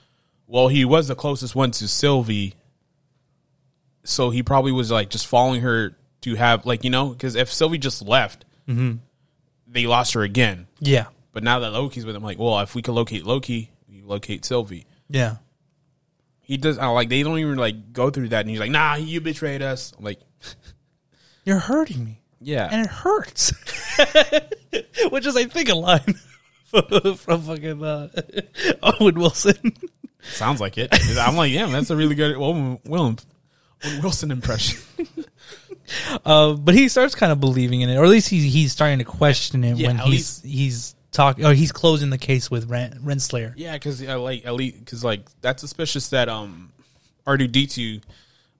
well, 0.46 0.68
he 0.68 0.84
was 0.84 1.08
the 1.08 1.16
closest 1.16 1.56
one 1.56 1.72
to 1.72 1.88
Sylvie, 1.88 2.54
so 4.04 4.30
he 4.30 4.44
probably 4.44 4.70
was 4.70 4.92
like 4.92 5.10
just 5.10 5.26
following 5.26 5.62
her 5.62 5.96
to 6.24 6.34
have 6.34 6.66
like 6.66 6.84
you 6.84 6.90
know, 6.90 7.08
because 7.10 7.34
if 7.36 7.52
Sylvie 7.52 7.78
just 7.78 8.02
left, 8.02 8.44
they 8.66 9.86
lost 9.86 10.12
her 10.14 10.22
again. 10.22 10.66
Yeah, 10.80 11.06
But 11.32 11.42
now 11.42 11.60
that 11.60 11.70
Loki's 11.72 12.04
with 12.04 12.14
him, 12.16 12.22
like, 12.22 12.38
well, 12.38 12.58
if 12.60 12.74
we 12.74 12.82
could 12.82 12.94
locate 12.94 13.24
Loki, 13.24 13.70
we 13.88 14.02
locate 14.02 14.44
Sylvie. 14.44 14.86
yeah. 15.08 15.36
He 16.46 16.58
does. 16.58 16.76
I 16.78 16.88
like 16.88 17.08
they 17.08 17.22
don't 17.22 17.38
even 17.38 17.56
like 17.56 17.94
go 17.94 18.10
through 18.10 18.28
that, 18.28 18.40
and 18.40 18.50
he's 18.50 18.60
like, 18.60 18.70
nah, 18.70 18.96
you 18.96 19.22
betrayed 19.22 19.62
us. 19.62 19.94
I'm 19.96 20.04
like, 20.04 20.20
You're 21.46 21.58
hurting 21.58 22.04
me. 22.04 22.20
yeah, 22.38 22.68
and 22.70 22.84
it 22.84 22.90
hurts. 22.90 23.50
Which 25.10 25.24
is, 25.26 25.36
I 25.36 25.44
think, 25.46 25.70
a 25.70 25.74
line 25.74 26.14
from 27.16 27.40
fucking 27.42 27.82
uh, 27.82 28.08
Owen 28.82 29.14
Wilson. 29.14 29.72
Sounds 30.22 30.60
like 30.60 30.76
it. 30.76 30.88
I'm 31.18 31.34
like, 31.36 31.50
yeah, 31.50 31.64
that's 31.66 31.88
a 31.88 31.96
really 31.96 32.14
good 32.14 32.36
Wilson, 32.36 32.78
Owen 32.90 33.16
Wilson 34.02 34.30
impression. 34.30 34.80
Uh, 36.24 36.54
but 36.54 36.74
he 36.74 36.88
starts 36.88 37.14
kind 37.14 37.30
of 37.32 37.40
believing 37.40 37.80
in 37.82 37.90
it, 37.90 37.96
or 37.96 38.04
at 38.04 38.10
least 38.10 38.28
he's 38.28 38.52
he's 38.52 38.72
starting 38.72 38.98
to 38.98 39.04
question 39.04 39.64
it 39.64 39.76
Yeah, 39.76 39.88
when 39.88 39.98
he's 39.98 40.40
he's 40.42 40.94
talking, 41.12 41.44
or 41.44 41.52
he's 41.54 41.72
closing 41.72 42.10
the 42.10 42.18
case 42.18 42.50
with 42.50 42.68
Ren, 42.70 43.00
Renslayer. 43.04 43.52
yeah, 43.56 43.74
because 43.74 44.02
uh, 44.06 44.18
like 44.18 44.46
at 44.46 44.54
least 44.54 44.78
because 44.80 45.04
like 45.04 45.26
that's 45.40 45.60
suspicious 45.60 46.08
that 46.08 46.28
um 46.28 46.72
R2D2 47.26 48.02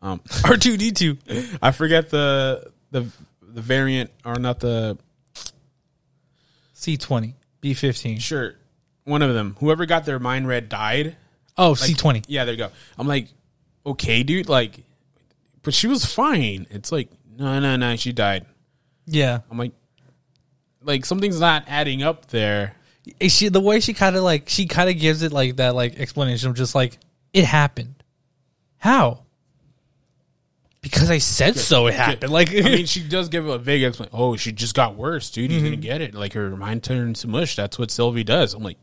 um 0.03 0.21
R 0.45 0.57
two 0.57 0.77
D 0.77 0.93
two. 0.93 1.17
I 1.63 1.71
forget 1.71 2.11
the 2.11 2.71
the 2.91 3.07
the 3.43 3.61
variant 3.63 4.11
or 4.25 4.35
not 4.37 4.61
the 4.61 4.99
C 6.75 6.97
twenty 6.97 7.35
B 7.61 7.75
fifteen. 7.75 8.19
sure 8.19 8.55
one 9.05 9.23
of 9.23 9.33
them 9.35 9.57
whoever 9.61 9.87
got 9.87 10.05
their 10.05 10.19
mind 10.19 10.47
read 10.49 10.69
died. 10.69 11.17
Oh, 11.57 11.75
C 11.75 11.95
twenty. 11.95 12.23
Yeah, 12.27 12.45
there 12.45 12.55
you 12.55 12.59
go. 12.59 12.71
I'm 12.99 13.07
like, 13.07 13.29
okay, 13.87 14.23
dude, 14.23 14.49
like, 14.49 14.81
but 15.63 15.73
she 15.73 15.87
was 15.87 16.05
fine. 16.05 16.67
It's 16.71 16.91
like, 16.91 17.09
no, 17.37 17.61
no, 17.61 17.77
no, 17.77 17.97
she 17.97 18.13
died. 18.13 18.47
Yeah, 19.07 19.41
I'm 19.51 19.59
like, 19.59 19.73
like 20.83 21.05
something's 21.05 21.41
not 21.41 21.65
adding 21.67 22.03
up 22.03 22.27
there. 22.27 22.77
Is 23.21 23.35
she 23.35 23.49
the 23.49 23.61
way 23.61 23.81
she 23.81 23.93
kind 23.93 24.17
of 24.17 24.23
like 24.23 24.49
she 24.49 24.67
kind 24.67 24.89
of 24.89 24.99
gives 24.99 25.23
it 25.23 25.33
like 25.33 25.57
that 25.57 25.75
like 25.75 25.99
explanation 25.99 26.51
of 26.51 26.57
just 26.57 26.75
like 26.75 26.99
it 27.33 27.45
happened. 27.45 28.03
How? 28.79 29.25
because 30.85 31.09
I 31.11 31.17
said 31.17 31.57
so. 31.57 31.87
It 31.87 31.95
happened. 31.95 32.31
Like 32.31 32.51
I 32.51 32.61
mean, 32.61 32.87
she 32.87 33.03
does 33.03 33.31
give 33.31 33.49
a 33.49 33.59
vague 33.59 33.83
explanation. 33.83 34.17
Oh, 34.17 34.37
she 34.37 34.53
just 34.53 34.75
got 34.75 34.95
worse, 34.95 35.31
dude. 35.31 35.51
He's 35.51 35.63
gonna 35.63 35.77
get 35.77 36.03
it. 36.03 36.15
Like 36.15 36.35
her 36.35 36.55
mind 36.57 36.85
turns 36.85 37.23
to 37.23 37.29
mush. 37.29 37.57
That's 37.57 37.79
what 37.79 37.91
Sylvie 37.91 38.23
does. 38.23 38.53
I'm 38.53 38.63
like, 38.63 38.77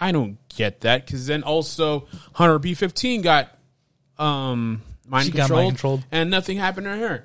I 0.00 0.12
don't 0.12 0.38
get 0.48 0.80
that 0.80 1.04
because 1.04 1.26
then 1.26 1.42
also 1.42 2.08
Hunter 2.32 2.58
B 2.58 2.72
fifteen 2.72 3.20
got 3.20 3.54
um 4.16 4.80
mind 5.08 5.26
She 5.26 5.30
got 5.32 5.42
controlled, 5.42 5.62
mind 5.64 5.76
controlled. 5.76 6.04
and 6.12 6.30
nothing 6.30 6.58
happened 6.58 6.86
to 6.86 6.96
her. 6.96 7.24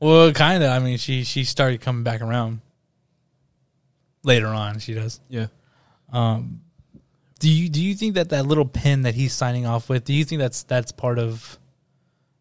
well, 0.00 0.32
kind 0.32 0.62
of. 0.62 0.70
I 0.70 0.78
mean, 0.78 0.98
she 0.98 1.24
she 1.24 1.44
started 1.44 1.80
coming 1.80 2.02
back 2.04 2.20
around 2.20 2.60
later 4.22 4.46
on. 4.48 4.78
She 4.78 4.94
does. 4.94 5.20
Yeah. 5.28 5.46
Do 7.38 7.50
you 7.50 7.68
do 7.68 7.82
you 7.82 7.94
think 7.94 8.14
that 8.14 8.30
that 8.30 8.46
little 8.46 8.64
pin 8.64 9.02
that 9.02 9.14
he's 9.14 9.32
signing 9.32 9.66
off 9.66 9.88
with? 9.88 10.04
Do 10.04 10.14
you 10.14 10.24
think 10.24 10.40
that's 10.40 10.62
that's 10.62 10.90
part 10.92 11.18
of 11.18 11.58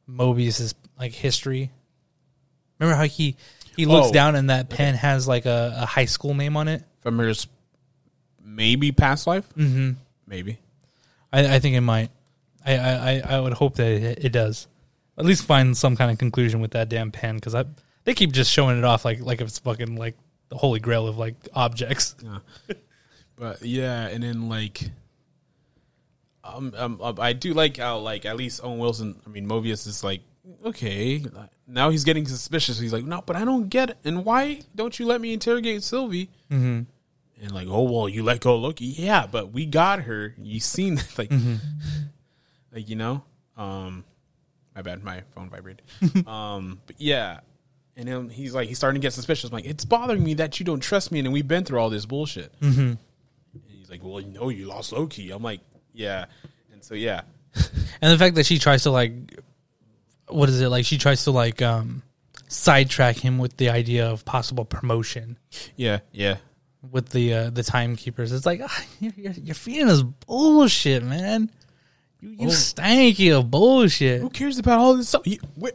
Mobius's 0.07 0.73
like 0.97 1.11
history? 1.13 1.71
Remember 2.79 2.95
how 2.97 3.03
he 3.03 3.35
he 3.75 3.85
looks 3.85 4.07
Oh. 4.07 4.13
down 4.13 4.35
and 4.35 4.49
that 4.49 4.69
pen 4.69 4.95
has 4.95 5.27
like 5.27 5.45
a, 5.45 5.73
a 5.81 5.85
high 5.85 6.05
school 6.05 6.33
name 6.33 6.55
on 6.55 6.69
it? 6.69 6.83
From 7.01 7.17
his 7.19 7.45
maybe 8.41 8.91
past 8.93 9.27
life. 9.27 9.47
Mm-hmm. 9.55 9.91
Maybe. 10.27 10.59
I, 11.33 11.55
I 11.55 11.59
think 11.59 11.75
it 11.75 11.81
might. 11.81 12.09
I, 12.65 12.73
I, 12.77 13.21
I- 13.35 13.39
would 13.39 13.53
hope 13.53 13.75
that 13.75 13.87
it, 13.87 14.25
it 14.25 14.31
does. 14.31 14.67
At 15.17 15.25
least 15.25 15.45
find 15.45 15.77
some 15.77 15.95
kind 15.95 16.11
of 16.11 16.17
conclusion 16.17 16.59
with 16.59 16.71
that 16.71 16.89
damn 16.89 17.11
pen 17.11 17.35
because 17.35 17.55
I 17.55 17.65
they 18.03 18.13
keep 18.13 18.31
just 18.33 18.51
showing 18.51 18.77
it 18.77 18.83
off 18.83 19.05
like 19.05 19.21
like 19.21 19.39
it's 19.41 19.59
fucking 19.59 19.95
like 19.95 20.15
the 20.49 20.57
holy 20.57 20.79
grail 20.79 21.07
of 21.07 21.17
like 21.17 21.35
objects. 21.53 22.15
But 23.37 23.61
yeah, 23.63 24.07
and 24.07 24.23
then 24.23 24.47
like, 24.47 24.79
um, 26.43 26.73
um, 26.77 26.99
uh, 27.01 27.13
I 27.19 27.33
do 27.33 27.53
like 27.53 27.77
how 27.77 27.97
like 27.97 28.25
at 28.25 28.37
least 28.37 28.61
Owen 28.63 28.77
Wilson. 28.79 29.19
I 29.25 29.29
mean, 29.29 29.45
Mobius 29.47 29.85
is 29.87 30.03
like, 30.03 30.21
okay, 30.63 31.21
now 31.67 31.89
he's 31.89 32.03
getting 32.05 32.25
suspicious. 32.27 32.79
He's 32.79 32.93
like, 32.93 33.03
no, 33.03 33.21
but 33.25 33.35
I 33.35 33.43
don't 33.43 33.67
get 33.67 33.89
it. 33.89 33.97
And 34.05 34.23
why 34.23 34.61
don't 34.75 34.97
you 34.99 35.05
let 35.05 35.19
me 35.19 35.33
interrogate 35.33 35.83
Sylvie? 35.83 36.29
Mm-hmm. 36.51 36.83
And 37.43 37.51
like, 37.51 37.67
oh 37.69 37.83
well, 37.83 38.07
you 38.07 38.23
let 38.23 38.39
go 38.39 38.55
Loki. 38.57 38.85
Yeah, 38.85 39.27
but 39.27 39.51
we 39.51 39.65
got 39.65 40.03
her. 40.03 40.33
You 40.37 40.59
seen 40.61 40.95
like, 41.17 41.29
like 42.75 42.87
you 42.89 42.95
know, 42.95 43.23
um, 43.57 44.03
my 44.75 44.83
bad, 44.83 45.03
my 45.03 45.21
phone 45.33 45.49
vibrated. 45.49 45.81
um, 46.27 46.81
but 46.85 46.99
yeah. 46.99 47.39
And 47.97 48.09
then 48.09 48.29
he's 48.29 48.53
like, 48.53 48.67
he's 48.67 48.77
starting 48.77 49.01
to 49.01 49.05
get 49.05 49.13
suspicious. 49.13 49.49
I'm 49.49 49.53
like, 49.55 49.65
it's 49.65 49.85
bothering 49.85 50.21
me 50.21 50.33
that 50.35 50.59
you 50.59 50.65
don't 50.65 50.81
trust 50.81 51.13
me, 51.13 51.19
and 51.19 51.31
we've 51.31 51.47
been 51.47 51.63
through 51.63 51.79
all 51.79 51.89
this 51.89 52.05
bullshit. 52.05 52.53
And 53.53 53.67
he's 53.69 53.89
like, 53.89 54.03
"Well, 54.03 54.19
you 54.19 54.27
know, 54.27 54.49
you 54.49 54.67
lost 54.67 54.91
Loki." 54.91 55.31
I'm 55.31 55.41
like, 55.41 55.61
"Yeah," 55.93 56.25
and 56.73 56.83
so 56.83 56.93
yeah, 56.93 57.21
And 58.01 58.11
the 58.11 58.17
fact 58.17 58.35
that 58.35 58.45
she 58.45 58.59
tries 58.59 58.83
to 58.83 58.91
like, 58.91 59.13
what 60.27 60.49
is 60.49 60.59
it 60.61 60.69
like? 60.69 60.85
She 60.85 60.97
tries 60.97 61.23
to 61.25 61.31
like 61.31 61.61
um 61.61 62.03
sidetrack 62.47 63.17
him 63.17 63.37
with 63.37 63.57
the 63.57 63.69
idea 63.69 64.07
of 64.07 64.23
possible 64.25 64.65
promotion 64.65 65.37
yeah, 65.75 65.99
yeah, 66.11 66.37
with 66.91 67.09
the 67.09 67.33
uh, 67.33 67.49
the 67.49 67.63
timekeepers. 67.63 68.31
It's 68.31 68.45
like 68.45 68.61
ah, 68.63 68.83
you're, 68.99 69.13
you're, 69.15 69.33
you're 69.33 69.55
feeding 69.55 69.89
us 69.89 70.01
bullshit, 70.01 71.03
man. 71.03 71.49
You, 72.25 72.35
you 72.39 72.47
Oh. 72.47 72.51
stanky 72.51 73.37
of 73.37 73.49
bullshit. 73.51 74.21
Who 74.21 74.29
cares 74.29 74.57
about 74.59 74.79
all 74.79 74.95
this 74.95 75.09
stuff? 75.09 75.25
You, 75.25 75.39
wait, 75.55 75.73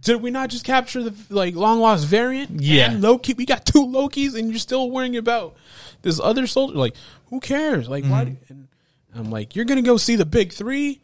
did 0.00 0.20
we 0.20 0.30
not 0.30 0.50
just 0.50 0.64
capture 0.64 1.02
the 1.02 1.14
like 1.34 1.54
long 1.54 1.80
lost 1.80 2.06
variant? 2.06 2.60
Yeah. 2.60 2.90
and 2.90 3.00
Loki. 3.02 3.34
We 3.34 3.46
got 3.46 3.64
two 3.64 3.86
Lokis, 3.86 4.34
and 4.38 4.50
you're 4.50 4.58
still 4.58 4.90
worrying 4.90 5.16
about 5.16 5.56
this 6.02 6.20
other 6.20 6.46
soldier. 6.46 6.76
Like, 6.76 6.94
who 7.26 7.40
cares? 7.40 7.88
Like, 7.88 8.04
why? 8.04 8.24
Do, 8.24 8.36
and 8.48 8.68
I'm 9.14 9.30
like, 9.30 9.54
you're 9.56 9.64
gonna 9.64 9.82
go 9.82 9.96
see 9.96 10.16
the 10.16 10.26
big 10.26 10.52
three. 10.52 11.00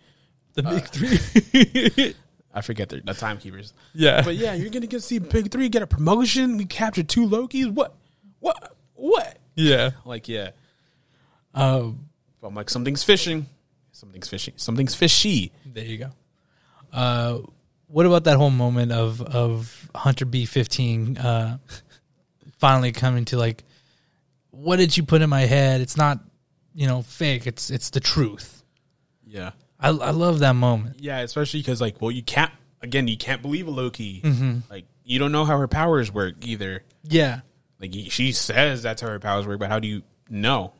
The 0.54 0.62
big 0.64 0.84
three. 0.88 2.14
I 2.54 2.62
forget 2.62 2.88
the, 2.88 3.00
the 3.00 3.14
timekeepers. 3.14 3.72
Yeah. 3.94 4.22
but 4.22 4.34
yeah, 4.34 4.54
you're 4.54 4.70
gonna 4.70 4.88
go 4.88 4.98
see 4.98 5.18
big 5.20 5.50
three, 5.52 5.68
get 5.68 5.82
a 5.82 5.86
promotion. 5.86 6.56
We 6.56 6.64
captured 6.64 7.08
two 7.08 7.26
Lokis. 7.28 7.70
What? 7.72 7.94
What? 8.40 8.76
What? 8.94 9.38
yeah. 9.54 9.90
Like, 10.04 10.28
yeah. 10.28 10.50
Um, 11.54 12.08
I'm 12.42 12.54
like, 12.54 12.68
something's 12.70 13.02
fishing. 13.04 13.46
Something's 14.00 14.28
fishy. 14.28 14.54
Something's 14.56 14.94
fishy. 14.94 15.52
There 15.66 15.84
you 15.84 15.98
go. 15.98 16.10
Uh, 16.90 17.38
what 17.86 18.06
about 18.06 18.24
that 18.24 18.38
whole 18.38 18.48
moment 18.50 18.92
of 18.92 19.20
of 19.20 19.90
Hunter 19.94 20.24
B 20.24 20.46
fifteen 20.46 21.18
uh, 21.18 21.58
finally 22.58 22.92
coming 22.92 23.26
to 23.26 23.36
like, 23.36 23.62
what 24.50 24.76
did 24.76 24.96
you 24.96 25.02
put 25.02 25.20
in 25.20 25.28
my 25.28 25.42
head? 25.42 25.82
It's 25.82 25.98
not, 25.98 26.18
you 26.74 26.86
know, 26.86 27.02
fake. 27.02 27.46
It's 27.46 27.68
it's 27.70 27.90
the 27.90 28.00
truth. 28.00 28.62
Yeah. 29.26 29.50
I 29.78 29.88
I 29.88 30.10
love 30.12 30.38
that 30.38 30.54
moment. 30.54 30.96
Yeah, 31.00 31.20
especially 31.20 31.60
because 31.60 31.80
like, 31.80 32.00
well, 32.00 32.10
you 32.10 32.22
can't. 32.22 32.52
Again, 32.82 33.06
you 33.06 33.18
can't 33.18 33.42
believe 33.42 33.66
a 33.66 33.70
Loki. 33.70 34.22
Like, 34.70 34.86
you 35.04 35.18
don't 35.18 35.32
know 35.32 35.44
how 35.44 35.58
her 35.58 35.68
powers 35.68 36.10
work 36.10 36.36
either. 36.46 36.82
Yeah, 37.02 37.40
Like, 37.78 37.92
she 38.08 38.32
says 38.32 38.82
that's 38.82 39.02
how 39.02 39.08
her 39.08 39.18
powers 39.20 39.46
work, 39.46 39.58
but 39.58 39.68
how 39.68 39.78
do 39.78 39.86
you 39.88 40.02
know? 40.30 40.72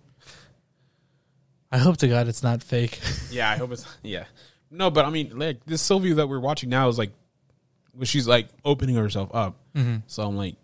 I 1.72 1.78
hope 1.78 1.96
to 1.98 2.09
God 2.09 2.26
it's 2.28 2.42
not 2.42 2.62
fake. 2.62 2.98
Yeah, 3.30 3.48
I 3.50 3.56
hope 3.56 3.70
it's 3.72 3.87
yeah. 4.02 4.24
No, 4.72 4.90
but 4.90 5.04
I 5.04 5.11
mean, 5.11 5.38
like 5.38 5.64
this 5.66 5.80
Sylvia 5.83 6.14
that 6.14 6.28
we're 6.28 6.40
watching 6.40 6.68
now 6.68 6.88
is 6.88 6.98
like, 6.98 7.12
well, 7.94 8.04
she's 8.04 8.26
like 8.26 8.48
opening 8.64 8.96
herself 8.96 9.30
up. 9.35 9.56
So 10.09 10.24
I'm 10.24 10.37
like, 10.37 10.56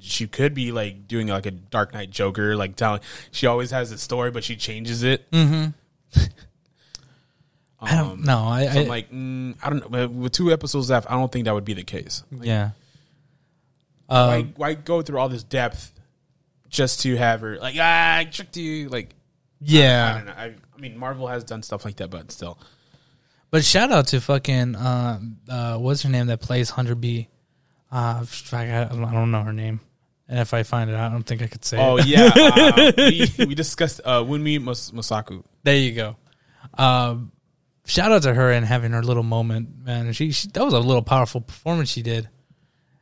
she 0.00 0.26
could 0.26 0.52
be 0.54 0.72
like 0.72 1.06
doing 1.06 1.28
like 1.28 1.46
a 1.46 1.52
Dark 1.52 1.94
Knight 1.94 2.10
Joker, 2.10 2.56
like 2.56 2.74
telling. 2.76 3.00
She 3.30 3.46
always 3.46 3.70
has 3.70 3.92
a 3.92 3.98
story, 3.98 4.30
but 4.32 4.42
she 4.44 4.56
changes 4.56 5.02
it. 5.04 5.26
I 7.80 7.94
don't 7.94 8.24
know. 8.24 8.38
I, 8.40 8.66
So 8.66 8.78
I 8.80 8.82
I'm 8.82 8.88
like, 8.88 9.10
mm, 9.12 9.56
I 9.62 9.70
don't 9.70 9.90
know. 9.90 10.08
With 10.08 10.32
two 10.32 10.52
episodes 10.52 10.90
left, 10.90 11.08
I 11.08 11.14
don't 11.14 11.30
think 11.30 11.44
that 11.44 11.54
would 11.54 11.64
be 11.64 11.74
the 11.74 11.84
case. 11.84 12.24
yeah. 12.40 12.70
why, 14.06 14.38
Um, 14.38 14.54
why 14.56 14.74
go 14.74 15.02
through 15.02 15.18
all 15.20 15.28
this 15.28 15.44
depth 15.44 15.92
just 16.68 17.00
to 17.00 17.16
have 17.16 17.40
her 17.40 17.58
like 17.58 17.76
ah 17.78 18.16
I 18.18 18.24
tricked 18.24 18.56
you 18.58 18.88
like 18.90 19.14
yeah, 19.60 20.14
don't 20.18 20.26
know 20.26 20.32
I, 20.36 20.44
I 20.76 20.80
mean 20.80 20.96
Marvel 20.98 21.26
has 21.26 21.44
done 21.44 21.62
stuff 21.62 21.84
like 21.84 21.96
that 21.96 22.10
but 22.10 22.30
still 22.30 22.58
but 23.50 23.64
shout 23.64 23.90
out 23.90 24.08
to 24.08 24.20
fucking 24.20 24.76
uh, 24.76 25.20
uh, 25.48 25.78
what's 25.78 26.02
her 26.02 26.10
name 26.10 26.26
that 26.26 26.40
plays 26.40 26.68
Hunter 26.70 26.94
B. 26.94 27.28
Uh, 27.90 28.24
I, 28.52 28.82
I 28.82 28.84
don't 28.88 29.30
know 29.30 29.42
her 29.42 29.54
name, 29.54 29.80
and 30.28 30.38
if 30.38 30.52
I 30.52 30.62
find 30.62 30.90
it, 30.90 30.96
I 30.96 31.08
don't 31.08 31.22
think 31.22 31.40
I 31.40 31.46
could 31.46 31.64
say. 31.64 31.78
oh 31.80 31.96
it. 31.96 32.04
yeah 32.06 32.30
uh, 32.34 32.92
we, 32.98 33.46
we 33.46 33.54
discussed 33.54 34.02
uh 34.04 34.22
Wunmi 34.22 34.60
Mas- 34.62 34.90
Mosaku 34.90 35.42
There 35.62 35.76
you 35.76 35.92
go. 35.94 36.16
Um, 36.76 37.32
shout 37.86 38.12
out 38.12 38.22
to 38.24 38.34
her 38.34 38.52
and 38.52 38.66
having 38.66 38.92
her 38.92 39.02
little 39.02 39.22
moment, 39.22 39.82
man. 39.86 40.12
She, 40.12 40.32
she 40.32 40.48
that 40.48 40.62
was 40.62 40.74
a 40.74 40.80
little 40.80 41.00
powerful 41.02 41.40
performance 41.40 41.88
she 41.88 42.02
did, 42.02 42.28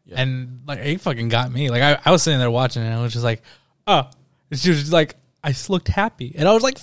Yeah. 0.05 0.23
and 0.23 0.61
like 0.67 0.79
it 0.79 1.01
fucking 1.01 1.29
got 1.29 1.51
me. 1.51 1.71
Like 1.71 1.83
I, 1.83 1.99
I 2.05 2.13
was 2.13 2.23
sitting 2.23 2.39
there 2.39 2.51
watching 2.53 2.83
it, 2.83 2.87
and 2.87 2.95
I 2.95 3.03
was 3.03 3.13
just 3.13 3.25
like, 3.25 3.43
oh, 3.89 4.09
and 4.53 4.61
she 4.61 4.71
was 4.71 4.79
just 4.79 4.93
like, 4.93 5.17
I 5.43 5.51
just 5.51 5.71
looked 5.71 5.89
happy, 5.89 6.35
and 6.37 6.49
I 6.49 6.53
was 6.53 6.63
like, 6.63 6.79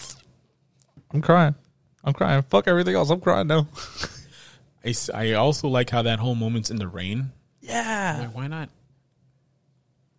I'm 1.13 1.21
crying, 1.21 1.55
I'm 2.03 2.13
crying. 2.13 2.41
Fuck 2.43 2.67
everything 2.67 2.95
else, 2.95 3.09
I'm 3.09 3.21
crying 3.21 3.47
now. 3.47 3.67
I 5.13 5.33
also 5.33 5.69
like 5.69 5.89
how 5.89 6.01
that 6.01 6.19
whole 6.19 6.35
moment's 6.35 6.69
in 6.69 6.77
the 6.77 6.87
rain 6.87 7.31
yeah. 7.63 8.17
like 8.19 8.35
why 8.35 8.47
not 8.47 8.69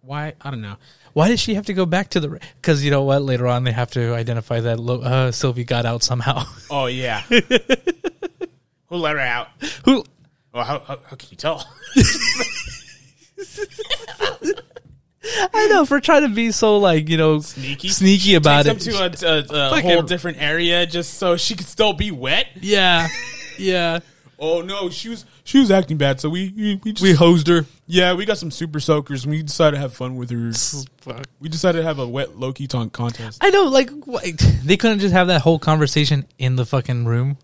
why 0.00 0.34
I 0.40 0.50
don't 0.50 0.62
know 0.62 0.76
Why 1.12 1.28
did 1.28 1.38
she 1.38 1.54
have 1.54 1.66
to 1.66 1.74
go 1.74 1.86
back 1.86 2.10
to 2.10 2.20
the? 2.20 2.40
Because 2.60 2.84
you 2.84 2.90
know 2.90 3.04
what? 3.04 3.22
Later 3.22 3.46
on, 3.46 3.64
they 3.64 3.72
have 3.72 3.90
to 3.92 4.14
identify 4.14 4.60
that 4.60 4.78
Lo- 4.80 5.00
uh, 5.00 5.30
Sylvie 5.32 5.64
got 5.64 5.86
out 5.86 6.02
somehow. 6.02 6.44
oh 6.70 6.86
yeah 6.86 7.20
who 8.88 8.96
let 8.96 9.14
her 9.14 9.20
out 9.20 9.48
Who? 9.84 10.04
well 10.52 10.64
how, 10.64 10.80
how, 10.80 10.98
how 11.06 11.16
can 11.16 11.28
you 11.30 11.36
tell 11.36 11.66
I 15.54 15.68
know 15.68 15.84
for 15.86 16.00
trying 16.00 16.22
to 16.22 16.28
be 16.28 16.50
so 16.52 16.78
like 16.78 17.08
you 17.08 17.16
know 17.16 17.40
sneaky 17.40 17.88
sneaky 17.88 18.34
about 18.34 18.66
it. 18.66 18.80
to 18.80 18.90
a, 19.26 19.36
a, 19.36 19.78
a 19.78 19.80
whole 19.80 20.02
different 20.02 20.38
area 20.40 20.86
just 20.86 21.14
so 21.14 21.36
she 21.36 21.54
could 21.56 21.66
still 21.66 21.92
be 21.94 22.10
wet 22.10 22.46
yeah, 22.60 23.08
yeah. 23.58 24.00
Oh 24.38 24.60
no, 24.62 24.90
she 24.90 25.08
was 25.08 25.24
she 25.44 25.58
was 25.60 25.70
acting 25.70 25.96
bad, 25.96 26.20
so 26.20 26.28
we 26.28 26.52
we, 26.56 26.80
we 26.82 26.92
just 26.92 27.02
We 27.02 27.12
hosed 27.12 27.46
her. 27.48 27.64
yeah 27.86 28.12
we 28.14 28.24
got 28.26 28.36
some 28.36 28.50
super 28.50 28.80
soakers 28.80 29.24
and 29.24 29.30
we 29.30 29.42
decided 29.42 29.76
to 29.76 29.80
have 29.80 29.94
fun 29.94 30.16
with 30.16 30.30
her. 30.30 30.52
We 31.40 31.48
decided 31.48 31.78
to 31.78 31.84
have 31.84 31.98
a 31.98 32.08
wet 32.08 32.36
Loki 32.38 32.66
tongue 32.66 32.90
contest. 32.90 33.38
I 33.44 33.50
know, 33.50 33.64
like 33.64 33.90
what, 34.06 34.24
they 34.64 34.76
couldn't 34.76 35.00
just 35.00 35.12
have 35.12 35.26
that 35.28 35.42
whole 35.42 35.58
conversation 35.58 36.26
in 36.38 36.56
the 36.56 36.64
fucking 36.64 37.04
room. 37.04 37.36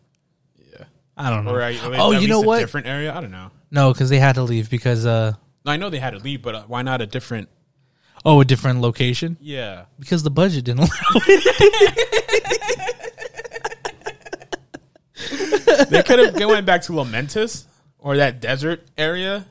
Yeah, 0.73 0.85
I 1.17 1.29
don't 1.31 1.45
know. 1.45 1.53
or, 1.55 1.63
I- 1.63 1.79
oh, 1.83 2.13
you 2.13 2.27
know 2.29 2.43
a 2.43 2.47
what? 2.47 2.59
Different 2.61 2.87
area. 2.87 3.15
I 3.15 3.21
don't 3.21 3.31
know. 3.31 3.51
No, 3.71 3.93
because 3.93 4.09
they 4.11 4.19
had 4.19 4.35
to 4.37 4.43
leave 4.43 4.69
because 4.71 5.07
uh 5.07 5.35
No, 5.65 5.73
I 5.73 5.77
know 5.77 5.91
they 5.91 5.99
had 6.01 6.11
to 6.11 6.19
leave, 6.19 6.43
but 6.43 6.55
uh, 6.55 6.63
why 6.67 6.83
not 6.83 7.01
a 7.01 7.07
different? 7.07 7.49
Oh, 8.25 8.41
a 8.41 8.45
different 8.45 8.81
location 8.81 9.37
Yeah, 9.41 9.85
because 9.99 10.23
the 10.23 10.31
budget 10.31 10.65
didn't 10.65 10.81
allow. 10.81 10.91
it. 11.15 12.61
they 15.91 16.03
could 16.03 16.19
have 16.19 16.35
went 16.49 16.67
back 16.67 16.83
to 16.83 16.93
Lamentis 16.93 17.65
or 17.99 18.17
that 18.19 18.41
desert 18.41 18.87
area. 18.97 19.45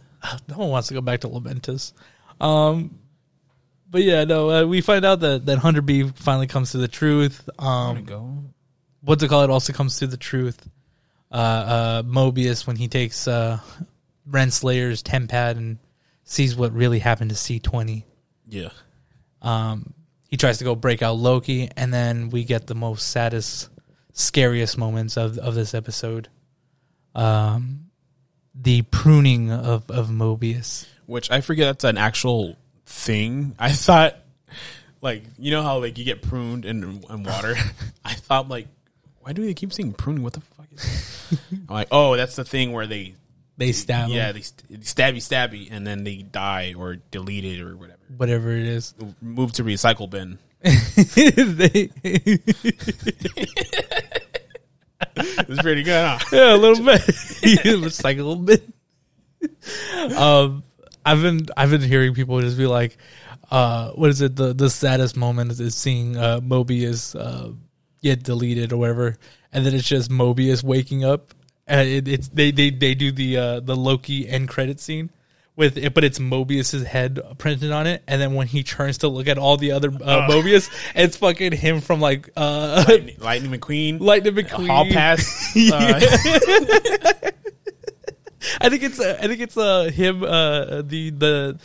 no 0.48 0.58
one 0.58 0.70
wants 0.70 0.88
to 0.90 0.94
go 0.94 1.02
back 1.02 1.22
to 1.22 1.30
Lamentis. 1.30 1.94
Um, 2.42 3.00
but 3.90 4.04
yeah, 4.04 4.24
no, 4.24 4.50
uh, 4.50 4.66
we 4.66 4.82
find 4.82 5.06
out 5.06 5.22
that 5.22 5.46
that 5.48 5.58
Hunter 5.60 5.82
B 5.82 6.04
finally 6.16 6.48
comes 6.48 6.72
to 6.72 6.78
the 6.78 6.88
truth. 6.88 7.50
Um, 7.60 8.04
go. 8.04 8.44
what's 9.02 9.24
it 9.24 9.30
called? 9.30 9.50
It 9.50 9.54
also 9.54 9.74
comes 9.74 9.98
to 10.00 10.08
the 10.08 10.18
truth. 10.18 10.68
uh, 11.32 11.36
uh, 11.36 12.04
Mobius 12.04 12.66
when 12.68 12.76
he 12.76 12.88
takes 12.88 13.28
uh, 13.28 13.60
Renslayer's 14.30 15.02
tempad 15.04 15.52
and 15.58 15.80
sees 16.24 16.56
what 16.56 16.72
really 16.74 17.00
happened 17.00 17.30
to 17.32 17.36
C 17.36 17.60
twenty. 17.60 18.06
Yeah. 18.50 18.70
Um, 19.42 19.94
he 20.28 20.38
tries 20.38 20.60
to 20.60 20.64
go 20.64 20.76
break 20.76 21.02
out 21.02 21.18
Loki, 21.18 21.70
and 21.76 21.94
then 21.94 22.30
we 22.30 22.44
get 22.44 22.68
the 22.68 22.76
most 22.76 23.10
saddest, 23.10 23.70
scariest 24.14 24.78
moments 24.78 25.18
of 25.18 25.38
of 25.38 25.56
this 25.56 25.74
episode. 25.74 26.30
Um, 27.16 27.90
the 28.54 28.82
pruning 28.84 29.52
of 29.52 29.90
of 29.90 30.10
Mobius. 30.10 30.86
Which 31.06 31.32
I 31.32 31.42
forget 31.42 31.68
that's 31.68 31.84
an 31.84 31.98
actual 31.98 32.56
thing. 32.86 33.56
I 33.60 33.72
thought, 33.72 34.18
like, 35.02 35.24
you 35.38 35.52
know 35.52 35.64
how 35.64 35.80
like 35.80 35.98
you 35.98 36.06
get 36.06 36.22
pruned 36.22 36.66
in, 36.66 37.04
in 37.10 37.24
water. 37.24 37.56
I 38.06 38.14
thought 38.14 38.50
like, 38.50 38.68
why 39.22 39.34
do 39.34 39.44
they 39.44 39.54
keep 39.54 39.74
saying 39.74 39.94
pruning? 39.94 40.24
What 40.24 40.34
the 40.34 40.42
fuck 40.42 40.68
is? 40.72 41.30
That? 41.32 41.40
I'm 41.70 41.76
like, 41.76 41.88
oh, 41.92 42.16
that's 42.16 42.36
the 42.36 42.46
thing 42.46 42.72
where 42.72 42.88
they, 42.88 43.16
They 43.60 43.74
stab 43.74 44.10
yeah, 44.10 44.30
him, 44.30 44.36
they 44.36 44.42
st- 44.42 44.82
stabby 44.82 45.18
stabby, 45.18 45.68
and 45.70 45.86
then 45.86 46.06
they 46.06 46.16
die 46.22 46.74
or 46.78 46.96
delete 47.12 47.44
it 47.44 47.60
or 47.62 47.76
whatever. 47.76 48.00
whatever 48.16 48.52
it 48.52 48.66
is. 48.66 48.96
Move 49.22 49.52
to 49.54 49.64
recycle 49.66 50.10
bin. 50.10 50.40
they, 50.62 51.90
It's 55.16 55.62
pretty 55.62 55.84
good, 55.84 56.06
huh? 56.06 56.20
yeah, 56.32 56.56
a 56.56 56.58
little 56.58 56.86
bit. 56.86 57.02
it's 57.06 58.04
like 58.04 58.18
a 58.18 58.24
little 58.24 58.44
bit. 58.44 58.64
Um, 60.16 60.64
I've 61.06 61.22
been 61.22 61.46
I've 61.58 61.70
been 61.72 61.82
hearing 61.82 62.14
people 62.14 62.40
just 62.42 62.58
be 62.58 62.68
like, 62.68 62.98
uh, 63.52 63.92
what 63.92 64.10
is 64.10 64.22
it? 64.22 64.36
The 64.36 64.54
the 64.54 64.70
saddest 64.70 65.18
moment 65.18 65.52
is 65.60 65.76
seeing 65.76 66.16
uh, 66.16 66.40
Mobius 66.40 67.20
uh, 67.20 67.52
get 68.02 68.24
deleted 68.24 68.72
or 68.72 68.78
whatever, 68.78 69.18
and 69.52 69.66
then 69.66 69.74
it's 69.74 69.88
just 69.88 70.10
Mobius 70.10 70.64
waking 70.64 71.04
up, 71.04 71.34
and 71.70 71.88
it, 71.88 72.08
it's 72.10 72.28
they 72.28 72.52
they 72.52 72.70
they 72.72 72.96
do 72.96 73.12
the 73.14 73.38
uh, 73.38 73.60
the 73.62 73.76
Loki 73.76 74.28
end 74.28 74.50
credit 74.50 74.80
scene. 74.82 75.12
With 75.56 75.78
it, 75.78 75.94
but 75.94 76.06
it's 76.06 76.20
Mobius's 76.20 76.86
head 76.88 77.20
printed 77.38 77.72
on 77.74 77.86
it, 77.86 78.02
and 78.08 78.22
then 78.22 78.34
when 78.34 78.48
he 78.48 78.64
turns 78.64 79.00
to 79.00 79.10
look 79.10 79.28
at 79.28 79.38
all 79.38 79.58
the 79.58 79.74
other 79.74 79.90
uh, 79.90 80.26
Mobius, 80.30 80.70
it's 80.96 81.18
fucking 81.18 81.52
him 81.52 81.82
from 81.82 82.00
like 82.00 82.30
uh, 82.38 82.86
Lightning, 82.88 83.18
Lightning 83.20 83.52
McQueen, 83.52 84.00
Lightning 84.00 84.36
McQueen. 84.36 84.68
Hall 84.68 84.86
Pass. 84.86 85.54
Uh, 85.74 86.00
I 88.62 88.70
think 88.70 88.84
it's 88.84 89.00
uh, 89.02 89.18
I 89.22 89.28
think 89.28 89.42
it's 89.42 89.58
uh 89.58 89.84
him 89.94 90.24
uh 90.24 90.82
the 90.84 91.10
the 91.10 91.60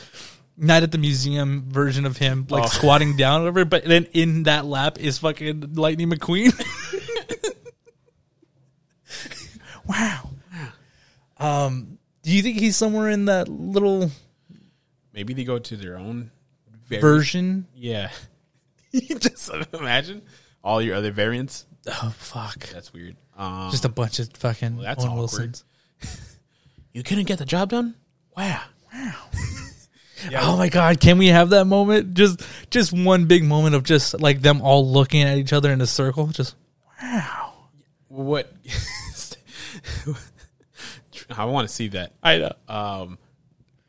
night 0.57 0.83
at 0.83 0.91
the 0.91 0.99
museum 0.99 1.65
version 1.69 2.05
of 2.05 2.17
him 2.17 2.47
like 2.51 2.65
Oh. 2.65 2.67
squatting 2.67 3.17
down 3.17 3.43
whatever, 3.43 3.65
but 3.65 3.85
then 3.85 4.07
in 4.13 4.45
that 4.45 4.65
lap 4.67 4.99
is 4.99 5.19
fucking 5.19 5.75
Lightning 5.75 6.11
McQueen. 6.11 6.53
wow. 9.87 10.31
Um 11.39 11.99
do 12.23 12.31
you 12.35 12.43
think 12.43 12.59
he's 12.59 12.77
somewhere 12.77 13.11
in 13.11 13.27
that 13.27 13.49
little 13.49 14.11
maybe 15.13 15.35
they 15.35 15.45
go 15.45 15.59
to 15.59 15.77
their 15.77 15.99
own 15.99 16.31
vari- 16.89 17.01
version? 17.01 17.67
Yeah. 17.75 18.11
Just 18.95 19.51
imagine 19.73 20.23
all 20.63 20.81
your 20.81 20.97
other 20.97 21.11
variants. 21.11 21.67
Oh 21.87 22.15
fuck. 22.17 22.61
That's 22.69 22.93
weird. 22.93 23.17
Um, 23.37 23.71
Just 23.71 23.85
a 23.85 23.89
bunch 23.89 24.21
of 24.21 24.31
fucking 24.35 24.79
that's 24.79 25.05
Owen 25.05 25.13
awkward. 25.13 25.19
Wilsons. 25.19 25.65
you 26.93 27.03
couldn't 27.03 27.25
get 27.25 27.39
the 27.39 27.45
job 27.45 27.71
done. 27.71 27.95
Wow. 28.37 28.63
Oh 30.37 30.57
my 30.57 30.71
god, 30.71 31.01
can 31.01 31.19
we 31.19 31.27
have 31.27 31.51
that 31.51 31.67
moment? 31.67 32.15
Just 32.15 32.41
just 32.71 32.95
one 32.95 33.27
big 33.27 33.45
moment 33.45 33.75
of 33.75 33.83
just 33.83 34.19
like 34.21 34.41
them 34.41 34.63
all 34.63 34.91
looking 34.91 35.23
at 35.23 35.37
each 35.37 35.53
other 35.53 35.71
in 35.71 35.83
a 35.83 35.87
circle. 35.87 36.29
Just 36.29 36.55
wow. 37.03 37.53
What? 38.09 38.51
I 41.37 41.45
want 41.45 41.69
to 41.69 41.75
see 41.75 41.89
that. 41.89 42.13
I 42.23 42.39
know. 42.39 42.53
Um, 42.69 43.19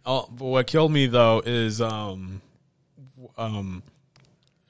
oh, 0.06 0.28
but 0.32 0.46
what 0.46 0.68
killed 0.68 0.92
me 0.92 1.08
though 1.08 1.42
is 1.46 1.82
um, 1.82 2.42
um, 3.38 3.84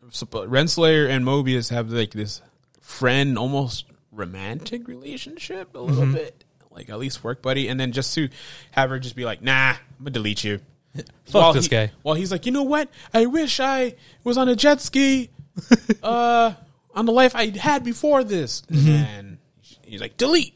Renslayer 0.03 1.09
and 1.09 1.25
Mobius 1.25 1.69
have 1.71 1.91
like 1.91 2.11
this 2.11 2.41
friend, 2.81 3.37
almost 3.37 3.85
romantic 4.11 4.87
relationship, 4.87 5.75
a 5.75 5.79
little 5.79 6.11
bit, 6.13 6.43
like 6.71 6.89
at 6.89 6.99
least 6.99 7.23
work 7.23 7.41
buddy, 7.41 7.67
and 7.67 7.79
then 7.79 7.91
just 7.91 8.13
to 8.15 8.29
have 8.71 8.89
her 8.89 8.99
just 8.99 9.15
be 9.15 9.25
like, 9.25 9.41
"Nah, 9.41 9.71
I'm 9.71 9.77
gonna 9.99 10.11
delete 10.11 10.43
you." 10.43 10.61
Fuck 11.25 11.55
this 11.55 11.65
he, 11.65 11.69
guy. 11.69 11.91
Well, 12.03 12.15
he's 12.15 12.31
like, 12.31 12.45
you 12.45 12.51
know 12.51 12.63
what? 12.63 12.89
I 13.13 13.25
wish 13.25 13.59
I 13.59 13.95
was 14.23 14.37
on 14.37 14.47
a 14.47 14.55
jet 14.55 14.81
ski, 14.81 15.29
uh, 16.03 16.53
on 16.93 17.05
the 17.05 17.11
life 17.11 17.35
I 17.35 17.47
had 17.57 17.83
before 17.83 18.23
this. 18.23 18.61
Mm-hmm. 18.71 18.89
And 18.89 19.37
he's 19.83 20.01
like, 20.01 20.17
delete. 20.17 20.53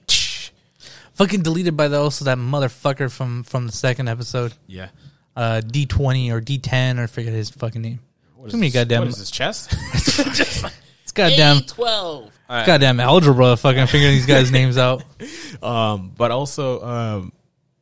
Fucking 1.20 1.42
deleted 1.42 1.76
by 1.76 1.90
the 1.90 2.00
also 2.00 2.24
that 2.26 2.38
motherfucker 2.38 3.12
from 3.12 3.44
from 3.44 3.68
the 3.68 3.74
second 3.74 4.08
episode. 4.08 4.54
Yeah. 4.68 4.88
Uh 5.36 5.60
D 5.60 5.86
twenty 5.86 6.32
or 6.32 6.40
D 6.40 6.58
ten 6.60 6.98
or 6.98 7.08
forget 7.08 7.34
his 7.34 7.50
fucking 7.50 7.82
name. 7.82 8.00
What 8.36 8.52
Too 8.52 8.58
many 8.58 8.70
this? 8.70 8.74
goddamn- 8.76 9.02
What 9.02 9.10
is 9.10 9.18
this 9.18 9.30
chest? 9.30 9.74
It's 11.04 11.12
goddamn 11.12 11.62
twelve. 11.64 12.32
goddamn 12.48 13.00
algebra 13.02 13.58
fucking 13.58 13.88
figuring 13.88 14.14
these 14.14 14.26
guys' 14.28 14.50
names 14.52 14.78
out. 14.78 15.04
Um, 15.62 16.14
but 16.16 16.32
also, 16.32 16.82
um, 16.82 17.34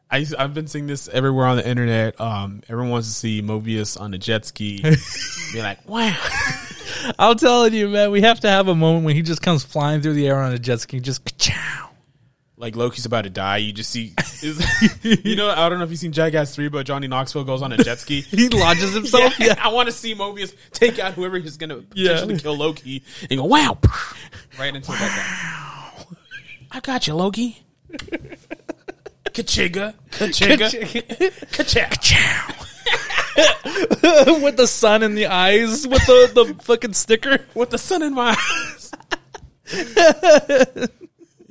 I 0.10 0.26
I've 0.39 0.54
been 0.56 0.65
seeing 0.67 0.88
this 0.88 1.08
everywhere 1.10 1.45
on 1.45 1.58
the 1.58 1.67
internet. 1.67 2.19
Um, 2.19 2.63
everyone 2.69 2.89
wants 2.91 3.08
to 3.10 3.13
see 3.13 3.41
Mobius 3.43 4.00
on 4.00 4.13
a 4.15 4.17
jet 4.17 4.45
ski. 4.45 4.82
be 4.82 5.62
like, 5.62 5.88
wow. 5.88 6.15
I'm 7.19 7.38
telling 7.38 7.73
you, 7.73 7.89
man, 7.89 8.10
we 8.10 8.21
have 8.21 8.39
to 8.39 8.50
have 8.50 8.67
a 8.69 8.73
moment 8.73 9.06
when 9.06 9.15
he 9.15 9.21
just 9.21 9.41
comes 9.43 9.63
flying 9.63 10.02
through 10.02 10.13
the 10.13 10.28
air 10.28 10.39
on 10.41 10.54
a 10.54 10.58
jet 10.58 10.80
ski, 10.80 11.00
just 11.02 11.23
ka-chow. 11.26 11.89
Like 12.60 12.76
Loki's 12.76 13.06
about 13.06 13.22
to 13.26 13.30
die. 13.30 13.58
You 13.58 13.72
just 13.72 13.91
see, 13.91 14.13
is, 14.41 14.60
you 15.04 15.36
know, 15.36 15.50
I 15.52 15.70
don't 15.70 15.78
know 15.78 15.86
if 15.86 15.91
you've 15.91 16.00
seen 16.00 16.12
Jackass 16.12 16.56
three, 16.56 16.70
but 16.70 16.88
Johnny 16.88 17.08
Knoxville 17.08 17.43
goes 17.43 17.62
on 17.62 17.72
a 17.72 17.78
jet 17.78 18.00
ski. 18.00 18.22
He 18.32 18.50
lodges 18.50 18.93
himself. 18.96 19.39
Yeah, 19.39 19.54
I 19.63 19.67
want 19.70 19.88
to 19.88 19.91
see 19.91 20.15
Mobius 20.15 20.56
take 20.72 20.98
out 20.98 21.13
whoever 21.13 21.38
is 21.38 21.56
going 21.58 21.70
to 21.70 21.86
Yeah. 21.93 22.13
potentially 22.13 22.39
kill 22.39 22.58
Loki 22.58 23.04
and 23.30 23.39
go 23.39 23.46
wow, 23.46 23.78
right 24.58 24.74
into 24.76 24.88
the 24.91 24.98
wow. 24.98 25.91
I 26.72 26.80
got 26.80 27.06
you, 27.06 27.13
Loki. 27.13 27.63
Kachiga, 29.26 29.93
kachiga, 30.10 30.67
kachow. 31.52 32.63
with 34.43 34.58
the 34.58 34.65
sun 34.65 35.04
in 35.04 35.13
the 35.13 35.28
eyes, 35.28 35.88
with 35.88 36.04
the, 36.08 36.32
the 36.34 36.63
fucking 36.63 36.93
sticker. 36.93 37.46
with 37.54 37.70
the 37.70 37.78
sun 37.78 38.02
in 38.02 38.15
my 38.15 38.36
eyes. 38.36 38.91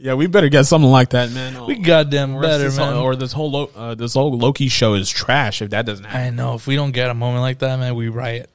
Yeah, 0.07 0.15
we 0.15 0.29
better 0.29 0.49
get 0.49 0.67
something 0.67 0.89
like 0.89 1.11
that, 1.11 1.33
man. 1.33 1.67
We 1.67 1.79
goddamn 1.79 2.41
better, 2.41 2.63
this 2.63 2.77
man. 2.77 2.93
Whole, 2.93 3.03
or 3.03 3.17
this 3.17 3.33
whole 3.33 3.51
Lo- 3.51 3.71
uh, 3.75 3.97
this 3.97 4.15
whole 4.15 4.39
Loki 4.39 4.69
show 4.69 4.95
is 4.95 5.11
trash 5.11 5.61
if 5.61 5.71
that 5.71 5.85
doesn't 5.85 6.05
happen. 6.05 6.21
I 6.21 6.31
know. 6.31 6.55
If 6.55 6.69
we 6.69 6.77
don't 6.77 6.93
get 6.93 7.11
a 7.11 7.15
moment 7.15 7.41
like 7.43 7.59
that, 7.59 7.77
man, 7.81 7.97
we 7.97 8.09
riot. 8.09 8.49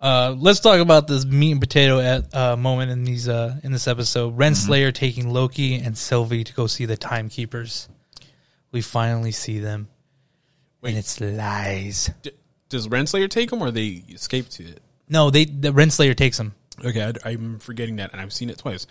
Uh, 0.00 0.34
let's 0.38 0.60
talk 0.60 0.80
about 0.80 1.06
this 1.06 1.26
meat 1.26 1.52
and 1.52 1.60
potato 1.60 2.00
at, 2.00 2.34
uh, 2.34 2.56
moment 2.56 2.90
in 2.90 3.04
these 3.04 3.28
uh, 3.28 3.60
in 3.62 3.70
this 3.70 3.86
episode. 3.86 4.38
Renslayer 4.38 4.94
taking 4.94 5.28
Loki 5.28 5.74
and 5.74 5.96
Sylvie 5.98 6.42
to 6.42 6.54
go 6.54 6.66
see 6.66 6.86
the 6.86 6.96
Timekeepers. 6.96 7.90
We 8.72 8.80
finally 8.80 9.32
see 9.32 9.58
them, 9.58 9.88
Wait. 10.80 10.90
and 10.90 10.98
it's 10.98 11.20
lies. 11.20 12.12
D- 12.22 12.30
does 12.70 12.88
Renslayer 12.88 13.28
take 13.28 13.50
them, 13.50 13.60
or 13.60 13.70
they 13.70 14.04
escape 14.08 14.48
to 14.48 14.64
it? 14.64 14.80
No, 15.10 15.28
they 15.28 15.44
the 15.44 15.68
Renslayer 15.68 16.16
takes 16.16 16.38
them. 16.38 16.54
Okay, 16.82 17.12
I, 17.22 17.30
am 17.32 17.58
forgetting 17.58 17.96
that, 17.96 18.12
and 18.12 18.22
I've 18.22 18.32
seen 18.32 18.48
it 18.48 18.56
twice. 18.56 18.86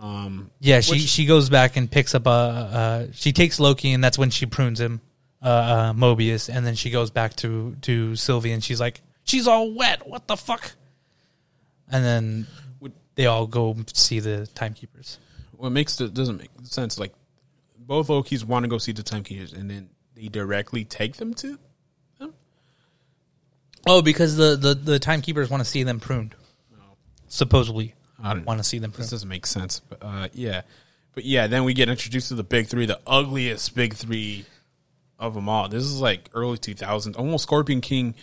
Um, 0.00 0.50
Yeah, 0.60 0.80
she 0.80 0.92
Which- 0.92 1.00
she 1.08 1.26
goes 1.26 1.50
back 1.50 1.76
and 1.76 1.90
picks 1.90 2.14
up 2.14 2.26
a. 2.26 2.30
Uh, 2.30 3.06
she 3.12 3.32
takes 3.32 3.58
Loki, 3.58 3.92
and 3.92 4.02
that's 4.02 4.16
when 4.18 4.30
she 4.30 4.46
prunes 4.46 4.80
him, 4.80 5.00
uh, 5.42 5.46
uh, 5.48 5.92
Mobius, 5.92 6.48
and 6.54 6.64
then 6.66 6.74
she 6.76 6.90
goes 6.90 7.10
back 7.10 7.34
to 7.36 7.76
to 7.82 8.14
Sylvie, 8.16 8.52
and 8.52 8.62
she's 8.62 8.80
like, 8.80 9.00
"She's 9.24 9.46
all 9.48 9.72
wet. 9.74 10.06
What 10.08 10.28
the 10.28 10.36
fuck?" 10.36 10.72
And 11.90 12.04
then 12.04 12.46
they 13.16 13.26
all 13.26 13.46
go 13.46 13.76
see 13.92 14.20
the 14.20 14.46
timekeepers. 14.54 15.18
what 15.52 15.72
makes 15.72 16.00
it 16.00 16.14
doesn't 16.14 16.36
make 16.38 16.50
sense. 16.62 16.98
Like 17.00 17.12
both 17.76 18.06
Lokis 18.08 18.44
want 18.44 18.62
to 18.64 18.68
go 18.68 18.78
see 18.78 18.92
the 18.92 19.02
Timekeepers, 19.02 19.52
and 19.52 19.68
then 19.68 19.88
they 20.14 20.28
directly 20.28 20.84
take 20.84 21.16
them 21.16 21.34
to. 21.34 21.58
Oh, 23.86 24.02
because 24.02 24.36
the 24.36 24.54
the, 24.56 24.74
the 24.74 24.98
timekeepers 24.98 25.48
want 25.50 25.62
to 25.62 25.68
see 25.68 25.82
them 25.82 25.98
pruned. 25.98 26.34
Supposedly, 27.28 27.94
I 28.22 28.34
don't 28.34 28.44
want 28.46 28.58
to 28.58 28.64
see 28.64 28.78
them 28.78 28.92
This 28.96 29.10
doesn't 29.10 29.28
make 29.28 29.46
sense, 29.46 29.80
but 29.80 29.98
uh, 30.02 30.28
yeah, 30.32 30.62
but 31.14 31.24
yeah. 31.24 31.46
Then 31.46 31.64
we 31.64 31.72
get 31.74 31.88
introduced 31.88 32.28
to 32.28 32.34
the 32.34 32.42
big 32.44 32.66
three, 32.66 32.84
the 32.86 33.00
ugliest 33.06 33.74
big 33.74 33.94
three 33.94 34.44
of 35.18 35.34
them 35.34 35.48
all. 35.48 35.68
This 35.68 35.84
is 35.84 36.00
like 36.00 36.28
early 36.34 36.58
2000s, 36.58 37.16
almost 37.18 37.44
Scorpion 37.44 37.80
King. 37.80 38.14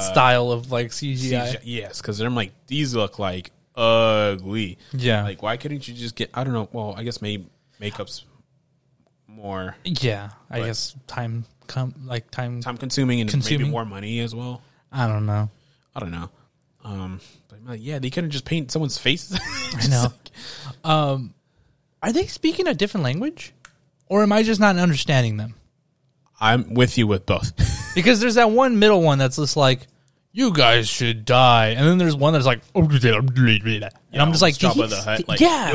Style 0.00 0.50
of 0.50 0.72
like 0.72 0.88
CGI. 0.88 1.16
CGI. 1.54 1.60
Yes, 1.64 2.00
because 2.00 2.18
I'm 2.20 2.34
like 2.34 2.52
these 2.66 2.94
look 2.94 3.18
like 3.18 3.50
ugly. 3.76 4.78
Yeah. 4.92 5.22
like 5.22 5.42
why 5.42 5.56
couldn't 5.56 5.86
you 5.86 5.94
just 5.94 6.16
get? 6.16 6.30
I 6.34 6.42
don't 6.44 6.52
know. 6.54 6.68
Well, 6.72 6.94
I 6.96 7.04
guess 7.04 7.22
maybe 7.22 7.46
makeup's 7.80 8.24
more 9.28 9.76
Yeah, 9.84 10.30
I 10.50 10.60
guess 10.60 10.96
time 11.06 11.44
come 11.66 11.94
like 12.04 12.30
time. 12.30 12.60
time 12.62 12.76
consuming 12.78 13.20
and 13.20 13.30
Consuming. 13.30 13.60
maybe 13.62 13.70
more 13.70 13.84
money 13.84 14.20
as 14.20 14.34
well. 14.34 14.62
I 14.90 15.06
don't 15.06 15.26
know. 15.26 15.50
I 15.94 16.00
don't 16.00 16.10
know. 16.10 16.30
Um, 16.86 17.20
like, 17.66 17.80
yeah, 17.82 17.98
they 17.98 18.10
couldn't 18.10 18.30
just 18.30 18.44
paint 18.44 18.70
someone's 18.70 18.96
face. 18.96 19.36
I 19.74 19.86
know. 19.88 20.12
Um, 20.84 21.34
are 22.02 22.12
they 22.12 22.26
speaking 22.26 22.68
a 22.68 22.74
different 22.74 23.04
language? 23.04 23.52
or 24.08 24.22
am 24.22 24.32
I 24.32 24.42
just 24.42 24.60
not 24.60 24.76
understanding 24.76 25.36
them? 25.36 25.54
I'm 26.40 26.74
with 26.74 26.98
you 26.98 27.06
with 27.06 27.26
both. 27.26 27.52
Because 27.96 28.20
there's 28.20 28.34
that 28.34 28.50
one 28.50 28.78
middle 28.78 29.00
one 29.00 29.16
that's 29.16 29.36
just 29.36 29.56
like, 29.56 29.86
you 30.30 30.52
guys 30.52 30.86
should 30.86 31.24
die, 31.24 31.68
and 31.68 31.88
then 31.88 31.96
there's 31.96 32.14
one 32.14 32.34
that's 32.34 32.44
like, 32.44 32.60
and 34.12 34.20
I'm 34.20 34.32
just 34.32 34.42
like, 34.42 34.52
Jabba 34.52 34.90
the 34.90 35.00
Hutt, 35.00 35.26
like, 35.26 35.40
yeah, 35.40 35.72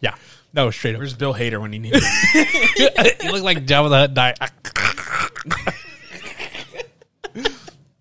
yeah, 0.00 0.14
no, 0.54 0.70
straight 0.70 0.94
up. 0.94 1.00
Where's 1.00 1.12
Bill 1.12 1.34
Hader 1.34 1.60
when 1.60 1.74
he 1.74 1.78
needs? 1.78 1.98
It? 2.00 3.22
You 3.24 3.32
look 3.32 3.42
like 3.42 3.66
Jabba 3.66 3.90
the 3.90 3.98
Hutt 3.98 4.14
die. 4.14 4.34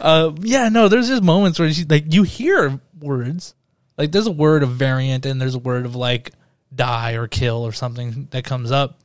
uh, 0.00 0.32
yeah, 0.40 0.68
no, 0.68 0.88
there's 0.88 1.08
just 1.08 1.22
moments 1.22 1.58
where 1.58 1.72
she, 1.72 1.84
like 1.84 2.12
you 2.12 2.22
hear 2.22 2.80
words, 3.00 3.54
like 3.98 4.12
there's 4.12 4.26
a 4.26 4.32
word 4.32 4.62
of 4.62 4.70
variant 4.70 5.26
and 5.26 5.40
there's 5.40 5.54
a 5.54 5.58
word 5.60 5.86
of 5.86 5.96
like 5.96 6.32
die 6.74 7.12
or 7.12 7.26
kill 7.26 7.66
or 7.66 7.72
something 7.72 8.28
that 8.30 8.44
comes 8.44 8.70
up. 8.70 8.98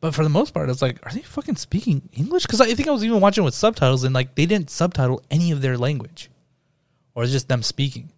But 0.00 0.14
for 0.14 0.22
the 0.22 0.30
most 0.30 0.54
part, 0.54 0.70
it's 0.70 0.80
like, 0.80 1.04
are 1.04 1.12
they 1.12 1.22
fucking 1.22 1.56
speaking 1.56 2.08
English? 2.12 2.44
Because 2.44 2.60
I 2.60 2.72
think 2.74 2.88
I 2.88 2.92
was 2.92 3.04
even 3.04 3.20
watching 3.20 3.42
with 3.42 3.54
subtitles 3.54 4.04
and 4.04 4.14
like 4.14 4.36
they 4.36 4.46
didn't 4.46 4.70
subtitle 4.70 5.22
any 5.30 5.50
of 5.50 5.60
their 5.60 5.76
language, 5.76 6.30
or 7.14 7.24
it's 7.24 7.32
just 7.32 7.48
them 7.48 7.64
speaking. 7.64 8.10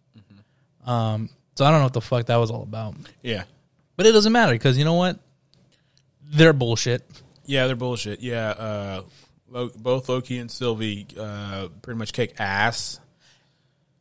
Um, 0.85 1.31
so 1.55 1.65
I 1.65 1.71
don't 1.71 1.81
know 1.81 1.85
what 1.85 1.95
the 1.95 2.01
fuck 2.03 2.27
that 2.27 2.37
was 2.37 2.51
all 2.51 2.63
about. 2.63 2.97
yeah, 3.23 3.45
But 3.97 4.07
it 4.07 4.13
doesn't 4.13 4.33
matter 4.33 4.53
because 4.53 4.77
you 4.77 4.85
know 4.85 4.95
what? 4.95 5.19
They're 6.33 6.53
bullshit. 6.53 7.03
Yeah, 7.45 7.67
they're 7.67 7.77
bullshit. 7.77 8.21
Yeah, 8.21 8.51
uh, 8.51 9.03
Lo- 9.49 9.71
both 9.77 10.09
Loki 10.09 10.39
and 10.39 10.51
Sylvie 10.51 11.07
uh, 11.19 11.69
pretty 11.83 11.99
much 11.99 12.13
kick 12.13 12.35
ass. 12.39 13.01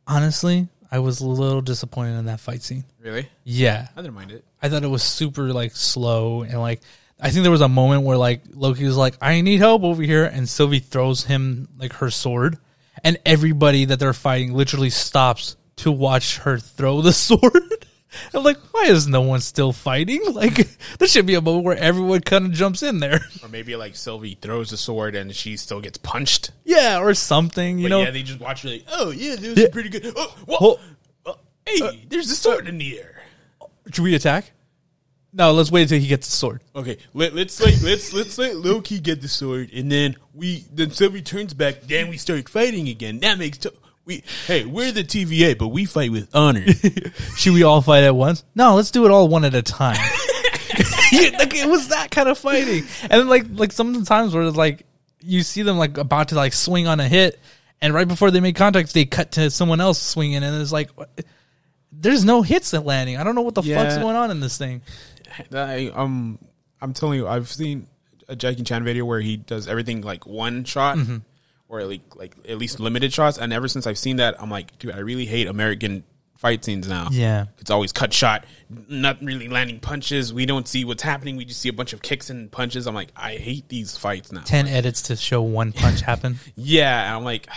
Honestly, 0.06 0.68
I 0.90 0.98
was 1.00 1.20
a 1.20 1.26
little 1.28 1.60
disappointed 1.60 2.18
in 2.18 2.26
that 2.26 2.40
fight 2.40 2.62
scene. 2.62 2.84
Really? 3.00 3.28
Yeah, 3.44 3.88
I 3.96 4.02
didn't 4.02 4.14
mind 4.14 4.32
it. 4.32 4.44
I 4.62 4.68
thought 4.68 4.82
it 4.82 4.88
was 4.88 5.02
super 5.02 5.52
like 5.52 5.74
slow 5.74 6.42
and 6.42 6.60
like 6.60 6.80
I 7.22 7.30
think 7.30 7.42
there 7.42 7.52
was 7.52 7.60
a 7.60 7.68
moment 7.68 8.02
where 8.02 8.16
like 8.16 8.42
Loki 8.54 8.84
was 8.84 8.96
like, 8.96 9.14
"I 9.20 9.40
need 9.42 9.58
help 9.58 9.82
over 9.82 10.02
here," 10.02 10.24
and 10.24 10.48
Sylvie 10.48 10.78
throws 10.78 11.24
him 11.24 11.68
like 11.78 11.92
her 11.94 12.10
sword, 12.10 12.58
and 13.04 13.18
everybody 13.26 13.84
that 13.86 13.98
they're 13.98 14.14
fighting 14.14 14.54
literally 14.54 14.90
stops 14.90 15.56
to 15.76 15.92
watch 15.92 16.38
her 16.38 16.58
throw 16.58 17.02
the 17.02 17.12
sword. 17.28 17.86
I'm 18.34 18.42
like, 18.42 18.56
why 18.72 18.84
is 18.84 19.06
no 19.06 19.20
one 19.22 19.40
still 19.40 19.72
fighting? 19.72 20.20
Like, 20.34 20.68
there 20.98 21.08
should 21.08 21.26
be 21.26 21.34
a 21.34 21.40
moment 21.40 21.64
where 21.64 21.76
everyone 21.76 22.20
kind 22.20 22.46
of 22.46 22.52
jumps 22.52 22.82
in 22.82 22.98
there. 23.00 23.20
Or 23.42 23.48
maybe 23.48 23.76
like 23.76 23.94
Sylvie 23.96 24.38
throws 24.40 24.72
a 24.72 24.76
sword 24.76 25.14
and 25.14 25.34
she 25.34 25.56
still 25.56 25.80
gets 25.80 25.98
punched. 25.98 26.50
yeah, 26.64 26.98
or 27.00 27.14
something, 27.14 27.78
you 27.78 27.84
But 27.84 27.88
know? 27.90 28.02
yeah, 28.02 28.10
they 28.10 28.22
just 28.22 28.40
watch 28.40 28.62
her 28.62 28.70
like, 28.70 28.84
oh 28.90 29.10
yeah, 29.10 29.36
this 29.36 29.56
Yeah. 29.58 29.64
is 29.64 29.70
pretty 29.70 29.88
good. 29.88 30.12
Oh. 30.16 30.34
Well, 30.46 30.80
Uh, 31.26 31.34
hey, 31.66 32.04
there's 32.08 32.30
a 32.30 32.36
sword 32.36 32.68
in 32.68 32.78
the 32.78 32.98
air. 32.98 33.22
should 33.92 34.02
we 34.04 34.14
attack? 34.14 34.52
No, 35.32 35.52
let's 35.52 35.70
wait 35.70 35.82
until 35.82 36.00
he 36.00 36.08
gets 36.08 36.28
the 36.28 36.34
sword. 36.34 36.60
Okay, 36.74 36.98
let, 37.14 37.34
let's 37.36 37.60
like 37.60 37.80
let's 37.84 38.12
let's 38.12 38.36
let 38.36 38.56
Loki 38.56 38.98
get 38.98 39.20
the 39.22 39.28
sword, 39.28 39.70
and 39.72 39.90
then 39.92 40.16
we 40.34 40.64
then 40.72 40.90
Sylvie 40.90 41.22
turns 41.22 41.54
back. 41.54 41.82
Then 41.82 42.08
we 42.08 42.16
start 42.16 42.48
fighting 42.48 42.88
again. 42.88 43.20
That 43.20 43.38
makes 43.38 43.58
to- 43.58 43.72
we. 44.04 44.22
Hey, 44.46 44.64
we're 44.64 44.92
the 44.92 45.04
TVA, 45.04 45.56
but 45.56 45.68
we 45.68 45.84
fight 45.84 46.10
with 46.10 46.34
honor. 46.34 46.66
Should 47.36 47.54
we 47.54 47.62
all 47.62 47.82
fight 47.82 48.04
at 48.04 48.14
once? 48.14 48.44
No, 48.54 48.74
let's 48.74 48.90
do 48.90 49.04
it 49.04 49.10
all 49.10 49.28
one 49.28 49.44
at 49.44 49.54
a 49.54 49.62
time. 49.62 49.96
Yeah, 51.12 51.36
like 51.38 51.54
it 51.56 51.68
was 51.68 51.88
that 51.88 52.12
kind 52.12 52.28
of 52.28 52.38
fighting, 52.38 52.84
and 53.02 53.10
then 53.10 53.28
like 53.28 53.46
like 53.50 53.72
sometimes 53.72 54.32
where 54.32 54.44
it's 54.44 54.56
like 54.56 54.86
you 55.20 55.42
see 55.42 55.62
them 55.62 55.76
like 55.76 55.98
about 55.98 56.28
to 56.28 56.36
like 56.36 56.52
swing 56.52 56.86
on 56.86 57.00
a 57.00 57.08
hit, 57.08 57.40
and 57.82 57.92
right 57.92 58.06
before 58.06 58.30
they 58.30 58.38
make 58.38 58.54
contact, 58.54 58.94
they 58.94 59.06
cut 59.06 59.32
to 59.32 59.50
someone 59.50 59.80
else 59.80 60.00
swinging, 60.00 60.44
and 60.44 60.62
it's 60.62 60.70
like 60.70 60.88
there's 61.90 62.24
no 62.24 62.42
hits 62.42 62.72
at 62.74 62.86
landing. 62.86 63.16
I 63.16 63.24
don't 63.24 63.34
know 63.34 63.42
what 63.42 63.56
the 63.56 63.62
fuck's 63.62 63.98
going 63.98 64.14
on 64.14 64.30
in 64.30 64.38
this 64.38 64.56
thing. 64.56 64.82
I 65.52 65.90
um, 65.92 66.38
I'm 66.80 66.92
telling 66.92 67.18
you, 67.18 67.26
I've 67.26 67.48
seen 67.48 67.88
a 68.28 68.36
Jackie 68.36 68.62
Chan 68.62 68.84
video 68.84 69.04
where 69.04 69.20
he 69.20 69.36
does 69.36 69.66
everything 69.66 70.02
like 70.02 70.26
one 70.28 70.62
shot, 70.62 70.96
or 71.70 71.84
like 71.84 72.02
like 72.16 72.34
at 72.46 72.58
least 72.58 72.80
limited 72.80 73.12
shots. 73.12 73.38
And 73.38 73.52
ever 73.52 73.68
since 73.68 73.86
I've 73.86 73.96
seen 73.96 74.16
that, 74.16 74.40
I'm 74.42 74.50
like, 74.50 74.78
dude, 74.78 74.92
I 74.92 74.98
really 74.98 75.24
hate 75.24 75.46
American 75.46 76.04
fight 76.36 76.64
scenes 76.64 76.88
now. 76.88 77.08
Yeah. 77.10 77.46
It's 77.58 77.70
always 77.70 77.92
cut 77.92 78.12
shot, 78.12 78.44
not 78.88 79.22
really 79.22 79.48
landing 79.48 79.78
punches. 79.78 80.32
We 80.32 80.46
don't 80.46 80.66
see 80.66 80.84
what's 80.84 81.02
happening. 81.02 81.36
We 81.36 81.44
just 81.44 81.60
see 81.60 81.68
a 81.68 81.72
bunch 81.72 81.92
of 81.92 82.02
kicks 82.02 82.28
and 82.28 82.50
punches. 82.50 82.86
I'm 82.86 82.94
like, 82.94 83.12
I 83.14 83.36
hate 83.36 83.68
these 83.68 83.96
fights 83.96 84.32
now. 84.32 84.42
Ten 84.42 84.66
edits 84.66 85.02
to 85.02 85.16
show 85.16 85.42
one 85.42 85.72
punch 85.72 86.00
happen. 86.00 86.38
Yeah, 86.56 87.06
and 87.06 87.16
I'm 87.16 87.24
like, 87.24 87.48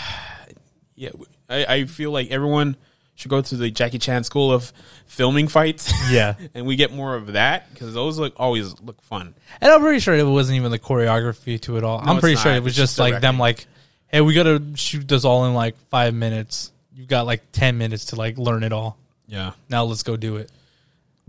yeah, 0.95 1.09
I, 1.49 1.66
I 1.66 1.86
feel 1.86 2.11
like 2.11 2.30
everyone 2.30 2.78
should 3.16 3.30
go 3.30 3.41
to 3.41 3.55
the 3.55 3.70
Jackie 3.72 3.99
Chan 3.99 4.24
school 4.26 4.51
of 4.51 4.72
filming 5.05 5.47
fights. 5.47 5.91
Yeah. 6.09 6.36
and 6.53 6.66
we 6.66 6.76
get 6.76 6.91
more 6.91 7.16
of 7.16 7.34
that 7.34 7.74
because 7.74 7.93
those 7.93 8.20
look 8.20 8.34
always 8.38 8.80
look 8.82 9.01
fun. 9.03 9.34
And 9.61 9.72
I'm 9.72 9.82
pretty 9.82 9.99
sure 9.99 10.14
it 10.14 10.24
wasn't 10.24 10.57
even 10.57 10.72
the 10.72 10.80
choreography 10.80 11.59
to 11.61 11.78
it 11.78 11.84
all. 11.84 11.99
I'm 11.99 12.18
it's 12.18 12.20
pretty 12.22 12.36
sure 12.36 12.51
it 12.51 12.61
was 12.61 12.72
It's 12.72 12.78
just 12.78 12.93
just 12.93 12.99
like 12.99 13.22
them 13.22 13.39
like, 13.39 13.66
hey, 14.14 14.22
we 14.22 14.34
gotta 14.34 14.61
shoot 14.76 15.05
this 15.07 15.26
all 15.26 15.45
in 15.45 15.53
like 15.53 15.76
five 15.89 16.14
minutes. 16.14 16.72
You've 16.95 17.07
got 17.09 17.26
like 17.26 17.51
ten 17.51 17.78
minutes 17.78 18.05
to 18.05 18.16
like 18.16 18.38
learn 18.38 18.64
it 18.64 18.72
all. 18.72 18.97
Yeah, 19.28 19.51
Now 19.68 19.84
let's 19.86 20.03
go 20.03 20.16
do 20.16 20.38
it. 20.38 20.49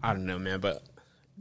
I 0.02 0.12
don't 0.12 0.26
know, 0.26 0.38
man, 0.38 0.60
but 0.60 0.82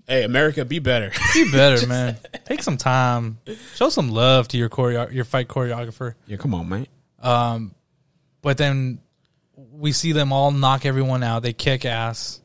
hey, 0.07 0.23
America, 0.23 0.63
be 0.63 0.79
better. 0.79 1.11
Be 1.33 1.51
better, 1.51 1.85
man. 1.87 2.17
Take 2.45 2.63
some 2.63 2.77
time. 2.77 3.37
Show 3.75 3.89
some 3.89 4.09
love 4.09 4.47
to 4.49 4.57
your 4.57 4.69
choreo- 4.69 5.11
your 5.11 5.25
fight 5.25 5.47
choreographer. 5.49 6.13
yeah, 6.27 6.37
come 6.37 6.53
on, 6.55 6.69
mate. 6.69 6.89
Um, 7.21 7.73
but 8.41 8.57
then 8.57 8.99
we 9.73 9.91
see 9.91 10.11
them 10.13 10.31
all 10.31 10.51
knock 10.51 10.85
everyone 10.85 11.23
out. 11.23 11.41
They 11.43 11.51
kick 11.53 11.83
ass, 11.85 12.39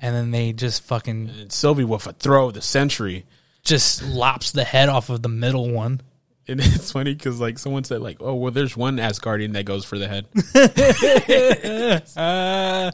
and 0.00 0.14
then 0.14 0.30
they 0.30 0.52
just 0.52 0.82
fucking 0.84 1.28
And 1.40 1.52
Sylvie 1.52 1.84
with 1.84 2.06
a 2.06 2.12
throw 2.12 2.48
of 2.48 2.54
the 2.54 2.62
century. 2.62 3.24
just 3.64 4.02
lops 4.04 4.52
the 4.52 4.64
head 4.64 4.88
off 4.88 5.10
of 5.10 5.22
the 5.22 5.28
middle 5.28 5.70
one. 5.70 6.00
And 6.48 6.60
it's 6.64 6.92
funny 6.92 7.14
because 7.14 7.40
like 7.40 7.58
someone 7.58 7.84
said 7.84 8.00
like, 8.00 8.16
oh 8.20 8.34
well, 8.34 8.50
there's 8.50 8.76
one 8.76 8.96
Asgardian 8.96 9.52
that 9.52 9.64
goes 9.64 9.84
for 9.84 9.98
the 9.98 10.08
head. 10.08 10.26
Uh, 12.16 12.90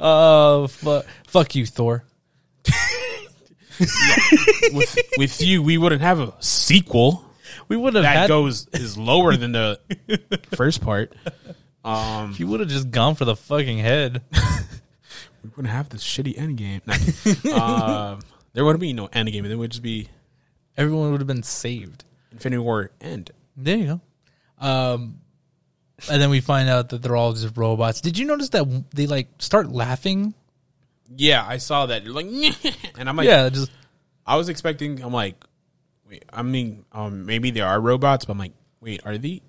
oh, 0.00 0.66
fu- 0.66 1.02
fuck 1.26 1.54
you, 1.54 1.66
Thor. 1.66 2.04
with 4.72 4.98
with 5.18 5.40
you, 5.42 5.62
we 5.62 5.76
wouldn't 5.78 6.00
have 6.00 6.20
a 6.20 6.32
sequel. 6.40 7.24
We 7.68 7.76
would 7.76 7.94
have 7.94 8.02
that 8.04 8.16
had. 8.16 8.28
goes 8.28 8.66
is 8.72 8.96
lower 8.96 9.36
than 9.36 9.52
the 9.52 9.78
first 10.56 10.80
part. 10.80 11.12
Um, 11.84 12.34
you 12.38 12.46
would 12.46 12.60
have 12.60 12.68
just 12.68 12.90
gone 12.90 13.14
for 13.14 13.24
the 13.24 13.36
fucking 13.36 13.78
head. 13.78 14.22
we 15.42 15.50
wouldn't 15.56 15.72
have 15.74 15.88
this 15.90 16.02
shitty 16.02 16.38
end 16.38 16.56
game. 16.56 16.80
Um, 17.52 18.20
there 18.52 18.64
wouldn't 18.64 18.80
be 18.80 18.92
no 18.92 19.08
end 19.12 19.30
game. 19.32 19.46
There 19.46 19.58
would 19.58 19.70
just 19.72 19.82
be 19.82 20.08
Everyone 20.76 21.12
would 21.12 21.20
have 21.20 21.28
been 21.28 21.42
saved. 21.42 22.04
Infinity 22.34 22.58
War 22.58 22.90
end. 23.00 23.30
There 23.56 23.76
you 23.76 23.86
go. 23.86 24.66
Um, 24.66 25.20
and 26.10 26.20
then 26.20 26.30
we 26.30 26.40
find 26.40 26.68
out 26.68 26.90
that 26.90 27.02
they're 27.02 27.16
all 27.16 27.32
just 27.32 27.56
robots. 27.56 28.00
Did 28.00 28.18
you 28.18 28.26
notice 28.26 28.50
that 28.50 28.84
they 28.92 29.06
like 29.06 29.28
start 29.38 29.70
laughing? 29.70 30.34
Yeah, 31.16 31.44
I 31.46 31.58
saw 31.58 31.86
that. 31.86 32.04
You're 32.04 32.14
like, 32.14 32.26
and 32.98 33.08
I'm 33.08 33.16
like, 33.16 33.26
yeah, 33.26 33.48
just 33.48 33.70
I 34.26 34.36
was 34.36 34.48
expecting. 34.48 35.02
I'm 35.02 35.12
like, 35.12 35.42
wait. 36.08 36.24
I 36.32 36.42
mean, 36.42 36.84
um, 36.92 37.26
maybe 37.26 37.50
they 37.50 37.60
are 37.60 37.80
robots, 37.80 38.24
but 38.24 38.32
I'm 38.32 38.38
like, 38.38 38.54
wait, 38.80 39.00
are 39.04 39.16
they 39.16 39.42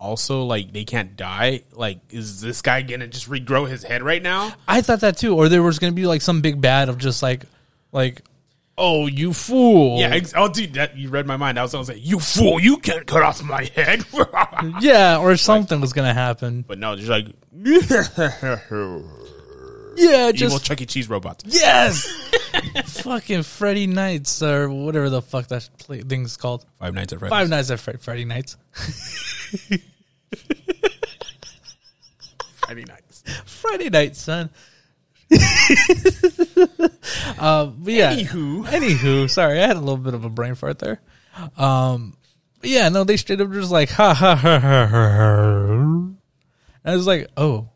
also 0.00 0.42
like 0.42 0.72
they 0.72 0.84
can't 0.84 1.16
die? 1.16 1.62
Like, 1.72 2.00
is 2.10 2.40
this 2.40 2.60
guy 2.60 2.82
gonna 2.82 3.06
just 3.06 3.30
regrow 3.30 3.68
his 3.68 3.84
head 3.84 4.02
right 4.02 4.22
now? 4.22 4.52
I 4.66 4.82
thought 4.82 5.00
that 5.00 5.16
too. 5.16 5.36
Or 5.36 5.48
there 5.48 5.62
was 5.62 5.78
to 5.78 5.92
be 5.92 6.06
like 6.06 6.22
some 6.22 6.40
big 6.40 6.60
bad 6.60 6.88
of 6.88 6.98
just 6.98 7.22
like, 7.22 7.44
like, 7.92 8.22
oh, 8.76 9.06
you 9.06 9.32
fool. 9.32 9.98
Yeah, 10.00 10.08
ex- 10.10 10.32
oh, 10.36 10.48
dude, 10.48 10.74
that 10.74 10.96
you 10.96 11.08
read 11.08 11.26
my 11.26 11.36
mind. 11.36 11.58
I 11.58 11.62
was 11.62 11.72
gonna 11.72 11.84
say, 11.84 11.96
you 11.96 12.18
fool, 12.20 12.60
you 12.60 12.76
can't 12.78 13.06
cut 13.06 13.22
off 13.22 13.42
my 13.42 13.64
head. 13.74 14.04
yeah, 14.80 15.18
or 15.18 15.36
something 15.36 15.80
was 15.80 15.92
going 15.92 16.08
to 16.08 16.14
happen. 16.14 16.62
but 16.66 16.78
no, 16.78 16.96
just 16.96 17.08
like 17.08 17.26
Yeah, 19.96 20.28
evil 20.30 20.32
just 20.32 20.64
Chuck 20.64 20.80
E. 20.80 20.86
Cheese 20.86 21.08
robots. 21.08 21.44
yes. 21.46 22.04
Fucking 23.02 23.44
Freddy 23.44 23.86
Nights 23.86 24.42
or 24.42 24.68
whatever 24.68 25.08
the 25.08 25.22
fuck 25.22 25.46
that 25.48 25.68
play- 25.78 26.00
thing's 26.02 26.36
called. 26.36 26.64
Five 26.80 26.94
Nights 26.94 27.12
at 27.12 27.20
Freddy's. 27.20 27.30
Five 27.38 27.48
Nights 27.48 27.70
at 27.70 27.78
Fre- 27.80 27.96
Freddy 27.98 28.24
Nights. 28.24 28.56
Friday 32.56 32.84
nights. 32.84 33.22
Friday 33.44 33.90
night, 33.90 34.16
son. 34.16 34.50
uh, 37.38 37.66
but 37.66 37.92
yeah. 37.92 38.14
Anywho. 38.14 38.66
Anywho, 38.66 39.30
sorry, 39.30 39.62
I 39.62 39.66
had 39.66 39.76
a 39.76 39.80
little 39.80 39.96
bit 39.96 40.14
of 40.14 40.24
a 40.24 40.30
brain 40.30 40.54
fart 40.54 40.78
there. 40.78 41.00
Um, 41.56 42.16
but 42.60 42.70
yeah, 42.70 42.88
no, 42.88 43.04
they 43.04 43.16
straight 43.16 43.40
up 43.40 43.52
just 43.52 43.70
like 43.70 43.90
ha 43.90 44.14
ha 44.14 44.36
ha 44.36 44.58
ha 44.58 44.86
ha. 44.86 45.04
And 46.84 46.84
I 46.84 46.96
was 46.96 47.06
like, 47.06 47.28
oh, 47.36 47.68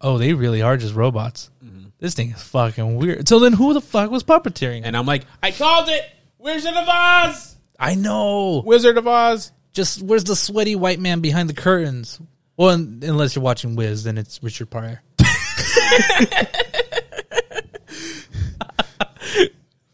oh, 0.00 0.18
they 0.18 0.34
really 0.34 0.62
are 0.62 0.76
just 0.76 0.94
robots. 0.94 1.50
This 2.02 2.14
thing 2.14 2.30
is 2.30 2.42
fucking 2.42 2.96
weird. 2.96 3.28
So 3.28 3.38
then, 3.38 3.52
who 3.52 3.74
the 3.74 3.80
fuck 3.80 4.10
was 4.10 4.24
puppeteering? 4.24 4.80
And 4.82 4.96
I'm 4.96 5.06
like, 5.06 5.24
I 5.40 5.52
called 5.52 5.88
it. 5.88 6.02
Wizard 6.36 6.74
of 6.74 6.88
Oz. 6.88 7.54
I 7.78 7.94
know. 7.94 8.60
Wizard 8.66 8.98
of 8.98 9.06
Oz. 9.06 9.52
Just 9.72 10.02
where's 10.02 10.24
the 10.24 10.34
sweaty 10.34 10.74
white 10.74 10.98
man 10.98 11.20
behind 11.20 11.48
the 11.48 11.54
curtains? 11.54 12.20
Well, 12.56 12.70
unless 12.70 13.36
you're 13.36 13.44
watching 13.44 13.76
Wiz, 13.76 14.02
then 14.02 14.18
it's 14.18 14.42
Richard 14.42 14.68
Pryor. 14.68 15.00
But 15.18 15.28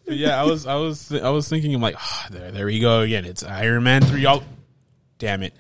yeah, 0.08 0.40
I 0.40 0.44
was, 0.44 0.66
I 0.66 0.74
was, 0.76 1.12
I 1.12 1.30
was 1.30 1.48
thinking, 1.48 1.74
I'm 1.74 1.80
like, 1.80 1.96
ah, 1.98 2.26
there, 2.30 2.50
there 2.50 2.66
we 2.66 2.80
go 2.80 3.00
again. 3.00 3.24
It's 3.24 3.42
Iron 3.42 3.82
Man 3.84 4.02
three. 4.02 4.26
Oh, 4.26 4.42
damn 5.18 5.42
it. 5.42 5.54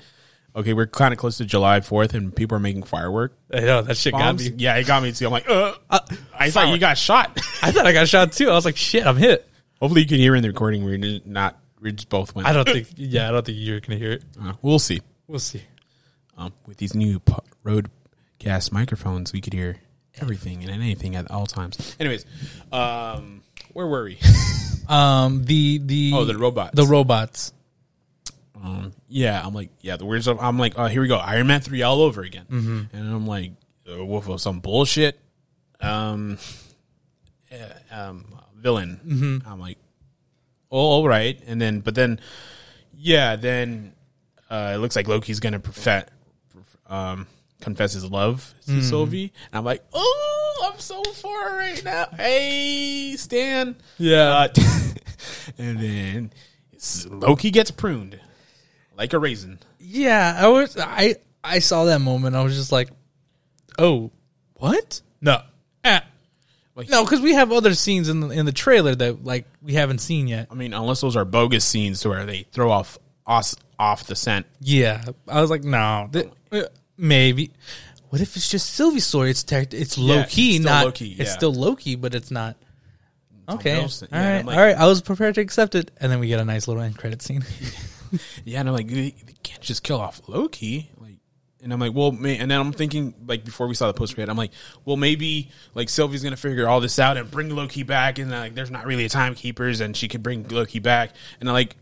Okay, 0.56 0.72
we're 0.72 0.86
kind 0.86 1.12
of 1.12 1.18
close 1.18 1.36
to 1.38 1.44
July 1.44 1.80
Fourth, 1.80 2.14
and 2.14 2.34
people 2.34 2.56
are 2.56 2.60
making 2.60 2.82
firework 2.82 3.38
I 3.52 3.60
know 3.60 3.82
that 3.82 3.96
shit 3.96 4.12
bombs. 4.12 4.48
Yeah, 4.50 4.74
it 4.76 4.86
got 4.86 5.02
me 5.02 5.12
too. 5.12 5.26
I'm 5.26 5.32
like, 5.32 5.48
uh, 5.48 5.74
I 6.34 6.50
thought 6.50 6.68
you 6.68 6.78
got 6.78 6.98
shot. 6.98 7.38
I 7.62 7.70
thought 7.70 7.86
I 7.86 7.92
got 7.92 8.08
shot 8.08 8.32
too. 8.32 8.50
I 8.50 8.54
was 8.54 8.64
like, 8.64 8.76
shit, 8.76 9.06
I'm 9.06 9.16
hit. 9.16 9.48
Hopefully, 9.80 10.00
you 10.00 10.08
can 10.08 10.18
hear 10.18 10.34
in 10.34 10.42
the 10.42 10.48
recording. 10.48 10.84
We're 10.84 11.20
not. 11.24 11.58
We 11.80 11.92
just 11.92 12.08
both 12.08 12.34
went. 12.34 12.48
I 12.48 12.52
don't 12.52 12.68
think. 12.68 12.88
Yeah, 12.96 13.28
I 13.28 13.32
don't 13.32 13.46
think 13.46 13.58
you're 13.60 13.78
gonna 13.78 13.98
hear 13.98 14.12
it. 14.12 14.24
Uh, 14.40 14.54
we'll 14.62 14.80
see. 14.80 15.00
We'll 15.28 15.38
see. 15.38 15.62
Um, 16.36 16.52
with 16.66 16.78
these 16.78 16.94
new 16.94 17.20
po- 17.20 17.44
Rodecast 17.64 18.72
microphones, 18.72 19.32
we 19.32 19.40
could 19.40 19.52
hear 19.52 19.78
everything 20.20 20.62
and 20.64 20.72
anything 20.72 21.14
at 21.14 21.30
all 21.30 21.46
times. 21.46 21.96
Anyways, 22.00 22.24
um, 22.72 23.42
where 23.78 23.86
were 23.86 24.04
we? 24.04 24.18
Um, 24.88 25.44
the 25.44 25.76
the 25.84 26.12
Oh, 26.14 26.24
the 26.24 26.36
robots. 26.38 26.74
the 26.74 26.86
robots. 26.86 27.52
um, 28.56 28.92
yeah, 29.06 29.40
I'm 29.44 29.52
like, 29.54 29.68
yeah, 29.82 29.96
the 29.96 30.06
words 30.06 30.26
of, 30.26 30.40
I'm 30.40 30.58
like, 30.58 30.78
oh, 30.78 30.86
here 30.86 31.02
we 31.02 31.08
go, 31.08 31.16
Iron 31.18 31.46
Man 31.46 31.60
three 31.60 31.82
all 31.82 32.00
over 32.00 32.22
again, 32.22 32.46
Mm-hmm. 32.50 32.96
and 32.96 33.14
I'm 33.14 33.26
like, 33.26 33.52
uh, 33.86 34.02
wolf 34.04 34.28
of 34.30 34.40
some 34.40 34.60
bullshit, 34.60 35.20
um, 35.82 36.38
uh, 37.52 37.94
um, 37.94 38.24
villain. 38.56 38.98
Mm-hmm. 39.06 39.48
I'm 39.52 39.60
like, 39.60 39.76
oh, 40.72 40.78
all 40.78 41.06
right, 41.06 41.38
and 41.46 41.60
then, 41.60 41.80
but 41.80 41.94
then, 41.94 42.18
yeah, 42.96 43.36
then 43.36 43.92
uh, 44.48 44.72
it 44.74 44.78
looks 44.78 44.96
like 44.96 45.06
Loki's 45.06 45.38
gonna 45.38 45.60
profess, 45.60 46.06
um, 46.88 47.26
confess 47.60 47.92
his 47.92 48.04
love 48.04 48.54
to 48.66 48.72
Mm-hmm. 48.72 48.80
Sylvie, 48.82 49.32
and 49.52 49.58
I'm 49.58 49.64
like, 49.64 49.82
oh, 49.92 50.70
I'm 50.72 50.78
so 50.78 51.02
far 51.04 51.56
right 51.56 51.82
now. 51.84 52.06
Hey, 52.16 53.14
Stan. 53.16 53.76
Yeah. 53.98 54.30
Uh, 54.30 54.48
and 55.58 55.80
then 55.80 56.30
Loki 57.10 57.50
gets 57.50 57.70
pruned 57.70 58.18
like 58.96 59.12
a 59.12 59.18
raisin. 59.18 59.58
Yeah, 59.78 60.36
I 60.38 60.48
was. 60.48 60.76
I 60.78 61.16
I 61.42 61.58
saw 61.60 61.84
that 61.86 62.00
moment. 62.00 62.36
I 62.36 62.42
was 62.42 62.56
just 62.56 62.72
like, 62.72 62.90
oh, 63.78 64.10
what? 64.54 65.00
No. 65.20 65.40
Eh. 65.84 66.00
Like- 66.74 66.88
No, 66.90 67.04
because 67.04 67.20
we 67.20 67.34
have 67.34 67.50
other 67.52 67.74
scenes 67.74 68.08
in 68.08 68.20
the 68.20 68.28
in 68.30 68.44
the 68.46 68.52
trailer 68.52 68.94
that 68.94 69.24
like 69.24 69.46
we 69.62 69.74
haven't 69.74 69.98
seen 69.98 70.28
yet. 70.28 70.48
I 70.50 70.54
mean, 70.54 70.74
unless 70.74 71.00
those 71.00 71.16
are 71.16 71.24
bogus 71.24 71.64
scenes 71.64 72.00
to 72.00 72.08
where 72.08 72.24
they 72.26 72.42
throw 72.52 72.70
off 72.70 72.98
us 73.26 73.56
off 73.78 74.04
the 74.06 74.16
scent. 74.16 74.46
Yeah, 74.60 75.04
I 75.26 75.40
was 75.40 75.50
like, 75.50 75.64
no, 75.64 76.08
th- 76.12 76.28
uh, 76.52 76.62
maybe. 76.98 77.52
What 78.10 78.20
if 78.20 78.36
it's 78.36 78.50
just 78.50 78.70
Sylvie's 78.74 79.06
story? 79.06 79.30
It's 79.30 79.42
tech 79.44 79.72
it's 79.74 79.96
low 79.98 80.16
Yeah, 80.16 80.24
key, 80.24 80.50
it's 80.56 80.56
still 80.60 80.70
not 80.72 80.84
low-key, 80.86 81.10
It's 81.18 81.30
yeah. 81.30 81.36
still 81.36 81.52
low 81.54 81.76
key, 81.76 81.94
but 81.94 82.14
it's 82.14 82.30
not. 82.30 82.56
Okay, 83.50 83.76
all 83.80 83.88
Yeah, 83.88 84.32
right, 84.32 84.38
I'm 84.40 84.46
like- 84.46 84.56
all 84.58 84.62
right. 84.64 84.76
I 84.76 84.86
was 84.86 85.00
prepared 85.00 85.34
to 85.36 85.40
accept 85.40 85.74
it, 85.74 85.90
and 86.00 86.10
then 86.12 86.18
we 86.20 86.28
get 86.28 86.38
a 86.40 86.44
nice 86.44 86.68
little 86.68 86.82
end 86.82 86.98
credit 86.98 87.22
scene. 87.22 87.44
Yeah, 88.42 88.60
and 88.60 88.70
I'm 88.70 88.74
like, 88.74 88.88
they, 88.88 89.10
they 89.10 89.34
can't 89.42 89.60
just 89.60 89.82
kill 89.82 90.00
off 90.00 90.22
Loki. 90.28 90.90
Like, 90.96 91.18
and 91.62 91.70
I'm 91.74 91.78
like, 91.78 91.92
well, 91.92 92.10
may, 92.10 92.38
and 92.38 92.50
then 92.50 92.58
I'm 92.58 92.72
thinking, 92.72 93.12
like, 93.26 93.44
before 93.44 93.66
we 93.68 93.74
saw 93.74 93.86
the 93.86 93.92
post 93.92 94.14
credit, 94.14 94.30
I'm 94.30 94.36
like, 94.38 94.52
well, 94.86 94.96
maybe 94.96 95.50
like 95.74 95.90
Sylvie's 95.90 96.22
gonna 96.22 96.38
figure 96.38 96.66
all 96.66 96.80
this 96.80 96.98
out 96.98 97.18
and 97.18 97.30
bring 97.30 97.54
Loki 97.54 97.82
back, 97.82 98.18
and 98.18 98.30
like, 98.30 98.54
there's 98.54 98.70
not 98.70 98.86
really 98.86 99.04
a 99.04 99.10
timekeepers, 99.10 99.80
and 99.82 99.94
she 99.94 100.08
could 100.08 100.22
bring 100.22 100.48
Loki 100.48 100.78
back, 100.78 101.10
and 101.38 101.50
like. 101.50 101.76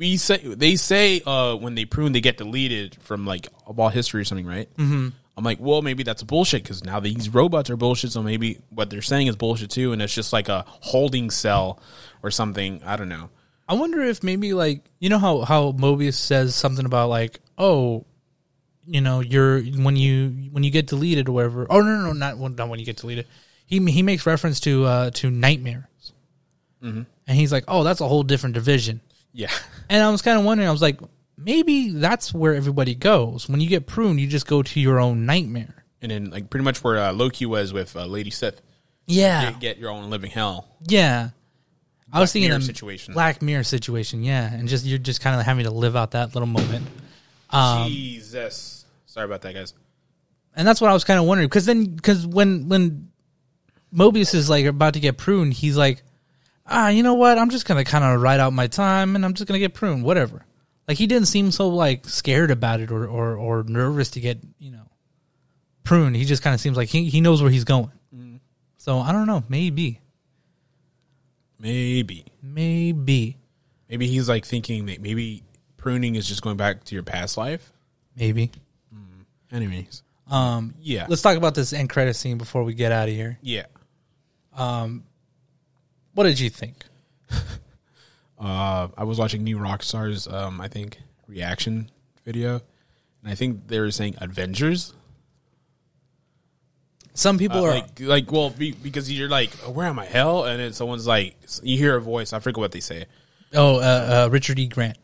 We 0.00 0.16
say 0.16 0.38
they 0.38 0.76
say 0.76 1.20
uh, 1.26 1.56
when 1.56 1.74
they 1.74 1.84
prune 1.84 2.12
they 2.12 2.22
get 2.22 2.38
deleted 2.38 2.96
from 3.02 3.26
like 3.26 3.48
all 3.66 3.90
history 3.90 4.22
or 4.22 4.24
something, 4.24 4.46
right? 4.46 4.74
Mm-hmm. 4.78 5.08
I'm 5.36 5.44
like, 5.44 5.58
well, 5.60 5.82
maybe 5.82 6.04
that's 6.04 6.22
bullshit 6.22 6.62
because 6.62 6.82
now 6.82 7.00
these 7.00 7.28
robots 7.28 7.68
are 7.68 7.76
bullshit. 7.76 8.12
So 8.12 8.22
maybe 8.22 8.60
what 8.70 8.88
they're 8.88 9.02
saying 9.02 9.26
is 9.26 9.36
bullshit 9.36 9.68
too, 9.68 9.92
and 9.92 10.00
it's 10.00 10.14
just 10.14 10.32
like 10.32 10.48
a 10.48 10.64
holding 10.66 11.28
cell 11.28 11.82
or 12.22 12.30
something. 12.30 12.80
I 12.82 12.96
don't 12.96 13.10
know. 13.10 13.28
I 13.68 13.74
wonder 13.74 14.00
if 14.00 14.22
maybe 14.22 14.54
like 14.54 14.90
you 15.00 15.10
know 15.10 15.18
how 15.18 15.42
how 15.42 15.72
Mobius 15.72 16.14
says 16.14 16.54
something 16.54 16.86
about 16.86 17.10
like 17.10 17.40
oh, 17.58 18.06
you 18.86 19.02
know 19.02 19.20
you're 19.20 19.60
when 19.60 19.96
you 19.96 20.30
when 20.50 20.64
you 20.64 20.70
get 20.70 20.86
deleted 20.86 21.28
or 21.28 21.32
whatever. 21.32 21.66
Oh 21.68 21.82
no 21.82 21.98
no 21.98 22.06
no 22.06 22.12
not 22.14 22.38
when, 22.38 22.54
not 22.54 22.70
when 22.70 22.78
you 22.78 22.86
get 22.86 22.96
deleted. 22.96 23.26
He 23.66 23.84
he 23.90 24.02
makes 24.02 24.24
reference 24.24 24.60
to 24.60 24.86
uh 24.86 25.10
to 25.10 25.30
nightmares, 25.30 25.84
and 27.26 27.36
he's 27.36 27.52
like 27.52 27.64
oh 27.68 27.84
that's 27.84 28.00
a 28.00 28.08
whole 28.08 28.22
different 28.22 28.54
division. 28.54 29.02
Yeah, 29.32 29.50
And 29.88 30.02
I 30.02 30.10
was 30.10 30.22
kind 30.22 30.38
of 30.38 30.44
wondering. 30.44 30.68
I 30.68 30.72
was 30.72 30.82
like 30.82 31.00
maybe 31.36 31.90
that's 31.90 32.34
where 32.34 32.54
everybody 32.54 32.94
goes 32.94 33.48
when 33.48 33.60
you 33.60 33.68
get 33.68 33.86
pruned. 33.86 34.20
You 34.20 34.26
just 34.26 34.46
go 34.46 34.62
to 34.62 34.80
your 34.80 34.98
own 35.00 35.24
nightmare. 35.26 35.84
and 36.02 36.10
then 36.10 36.30
like 36.30 36.50
pretty 36.50 36.64
much 36.64 36.82
where 36.84 36.98
uh, 36.98 37.12
Loki 37.12 37.46
was 37.46 37.72
with 37.72 37.96
uh, 37.96 38.06
Lady 38.06 38.30
Sif. 38.30 38.56
Yeah, 39.06 39.50
You 39.50 39.56
get 39.58 39.78
your 39.78 39.90
own 39.90 40.10
living 40.10 40.30
hell. 40.30 40.68
yeah. 40.86 41.30
I 42.12 42.18
was 42.18 42.32
thinking 42.32 42.48
Mirror 42.50 42.58
a 42.58 42.62
situation. 42.62 43.14
Black 43.14 43.40
Mirror 43.40 43.62
situation. 43.62 44.24
Yeah, 44.24 44.52
and 44.52 44.68
just 44.68 44.84
you're 44.84 44.98
just 44.98 45.20
kind 45.20 45.38
of 45.38 45.46
having 45.46 45.64
to 45.64 45.70
live 45.70 45.94
out 45.94 46.10
that 46.10 46.34
little 46.34 46.48
moment. 46.48 46.86
Jesus, 47.86 48.84
sorry 49.06 49.26
about 49.26 49.42
that, 49.42 49.54
guys. 49.54 49.74
and 50.56 50.66
that's 50.66 50.80
what 50.80 50.90
I 50.90 50.92
was 50.92 51.04
kind 51.04 51.18
of 51.20 51.26
wondering 51.26 51.48
because 51.48 51.66
then 51.66 51.84
because 51.94 52.26
when 52.26 52.68
when 52.68 53.10
Mobius 53.94 54.34
is 54.34 54.50
like 54.50 54.66
about 54.66 54.94
to 54.94 55.00
get 55.00 55.16
pruned, 55.18 55.52
he's 55.54 55.76
like, 55.76 56.02
ah, 56.70 56.88
you 56.88 57.02
know 57.02 57.14
what? 57.14 57.36
I'm 57.38 57.50
just 57.50 57.66
gonna 57.66 57.84
kind 57.84 58.04
of 58.04 58.20
ride 58.22 58.40
out 58.40 58.52
my 58.52 58.66
time, 58.68 59.16
and 59.16 59.24
I'm 59.24 59.34
just 59.34 59.46
gonna 59.46 59.58
get 59.58 59.74
pruned, 59.74 60.04
whatever. 60.04 60.44
Like 60.88 60.96
he 60.98 61.06
didn't 61.06 61.28
seem 61.28 61.50
so 61.50 61.68
like 61.68 62.06
scared 62.08 62.50
about 62.50 62.80
it 62.80 62.90
or 62.90 63.06
or, 63.06 63.36
or 63.36 63.62
nervous 63.64 64.10
to 64.12 64.20
get 64.20 64.38
you 64.58 64.70
know 64.70 64.88
pruned. 65.84 66.16
He 66.16 66.24
just 66.24 66.42
kind 66.42 66.54
of 66.54 66.60
seems 66.60 66.76
like 66.76 66.88
he 66.88 67.04
he 67.10 67.20
knows 67.20 67.42
where 67.42 67.50
he's 67.50 67.64
going. 67.64 67.90
So 68.78 68.98
I 68.98 69.12
don't 69.12 69.26
know, 69.26 69.44
maybe, 69.48 70.00
Maybe, 71.58 72.24
maybe, 72.42 73.36
maybe 73.90 74.06
he's 74.06 74.26
like 74.28 74.46
thinking 74.46 74.86
that 74.86 75.00
maybe 75.02 75.42
pruning 75.76 76.14
is 76.14 76.26
just 76.26 76.40
going 76.40 76.56
back 76.56 76.84
to 76.84 76.94
your 76.94 77.04
past 77.04 77.36
life. 77.36 77.72
maybe. 78.16 78.50
Mm. 78.94 79.26
Anyways, 79.52 80.02
Um, 80.30 80.74
yeah, 80.80 81.04
let's 81.10 81.20
talk 81.20 81.36
about 81.36 81.54
this 81.54 81.74
end 81.74 81.90
credit 81.90 82.14
scene 82.16 82.38
before 82.38 82.64
we 82.64 82.72
get 82.72 82.90
out 82.92 83.08
of 83.10 83.14
here. 83.14 83.38
yeah. 83.42 83.66
What 86.20 86.26
did 86.26 86.38
you 86.38 86.50
think? 86.50 86.84
Uh, 88.38 88.88
I 88.96 89.04
was 89.04 89.18
watching 89.18 89.42
New 89.44 89.58
Rockstar's, 89.58 90.26
um, 90.26 90.60
I 90.62 90.68
think, 90.68 90.98
reaction 91.26 91.90
video, 92.24 92.60
and 93.22 93.30
I 93.30 93.34
think 93.34 93.68
they 93.68 93.78
were 93.80 93.90
saying 93.90 94.14
Avengers. 94.18 94.94
Some 97.12 97.36
people 97.38 97.58
Uh, 97.64 97.68
are 97.68 97.74
like, 97.74 98.00
like, 98.00 98.32
well, 98.32 98.48
be, 98.48 98.72
because 98.72 99.10
you're 99.12 99.28
like, 99.28 99.50
oh, 99.66 99.70
where 99.70 99.86
am 99.86 99.98
I? 99.98 100.06
Hell, 100.06 100.44
and 100.44 100.58
then 100.58 100.72
someone's 100.72 101.06
like, 101.06 101.36
you 101.62 101.76
hear 101.76 101.96
a 101.96 102.00
voice. 102.00 102.32
I 102.32 102.38
forget 102.40 102.58
what 102.60 102.72
they 102.72 102.80
say. 102.80 103.04
oh 103.52 103.76
uh, 103.76 104.24
uh, 104.26 104.28
Richard 104.30 104.58
E. 104.58 104.66
Grant. 104.68 104.96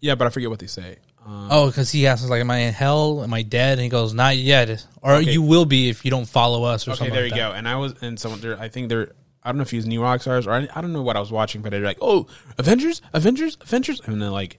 Yeah, 0.00 0.16
but 0.16 0.26
I 0.26 0.30
forget 0.30 0.50
what 0.50 0.58
they 0.58 0.66
say. 0.66 0.96
Um, 1.24 1.46
Oh, 1.50 1.66
because 1.68 1.92
he 1.92 2.08
asks 2.08 2.28
like, 2.28 2.40
"Am 2.40 2.50
I 2.50 2.58
in 2.58 2.72
hell? 2.74 3.22
Am 3.22 3.32
I 3.34 3.42
dead?" 3.42 3.78
And 3.78 3.82
he 3.82 3.88
goes, 3.88 4.14
"Not 4.14 4.36
yet, 4.36 4.84
or 5.02 5.20
you 5.20 5.42
will 5.42 5.64
be 5.64 5.88
if 5.90 6.04
you 6.04 6.10
don't 6.10 6.26
follow 6.28 6.64
us." 6.64 6.86
Or 6.88 6.90
Okay, 6.92 6.98
something 6.98 7.14
there 7.14 7.22
like 7.24 7.32
you 7.34 7.40
that. 7.40 7.50
go. 7.52 7.56
And 7.56 7.68
I 7.68 7.76
was, 7.76 7.94
and 8.02 8.18
someone 8.18 8.40
there, 8.40 8.58
I 8.60 8.68
think 8.68 8.88
they're, 8.88 9.12
I 9.46 9.50
don't 9.50 9.58
know 9.58 9.62
if 9.62 9.70
he 9.70 9.76
was 9.76 9.86
New 9.86 10.00
Rockstars 10.00 10.46
or 10.46 10.52
I, 10.52 10.68
I 10.74 10.80
don't 10.80 10.92
know 10.92 11.02
what 11.02 11.16
I 11.16 11.20
was 11.20 11.30
watching, 11.30 11.62
but 11.62 11.70
they're 11.70 11.80
like, 11.80 11.98
oh, 12.00 12.26
Avengers, 12.58 13.00
Avengers, 13.12 13.56
Avengers, 13.60 14.00
and 14.04 14.20
then 14.20 14.32
like, 14.32 14.58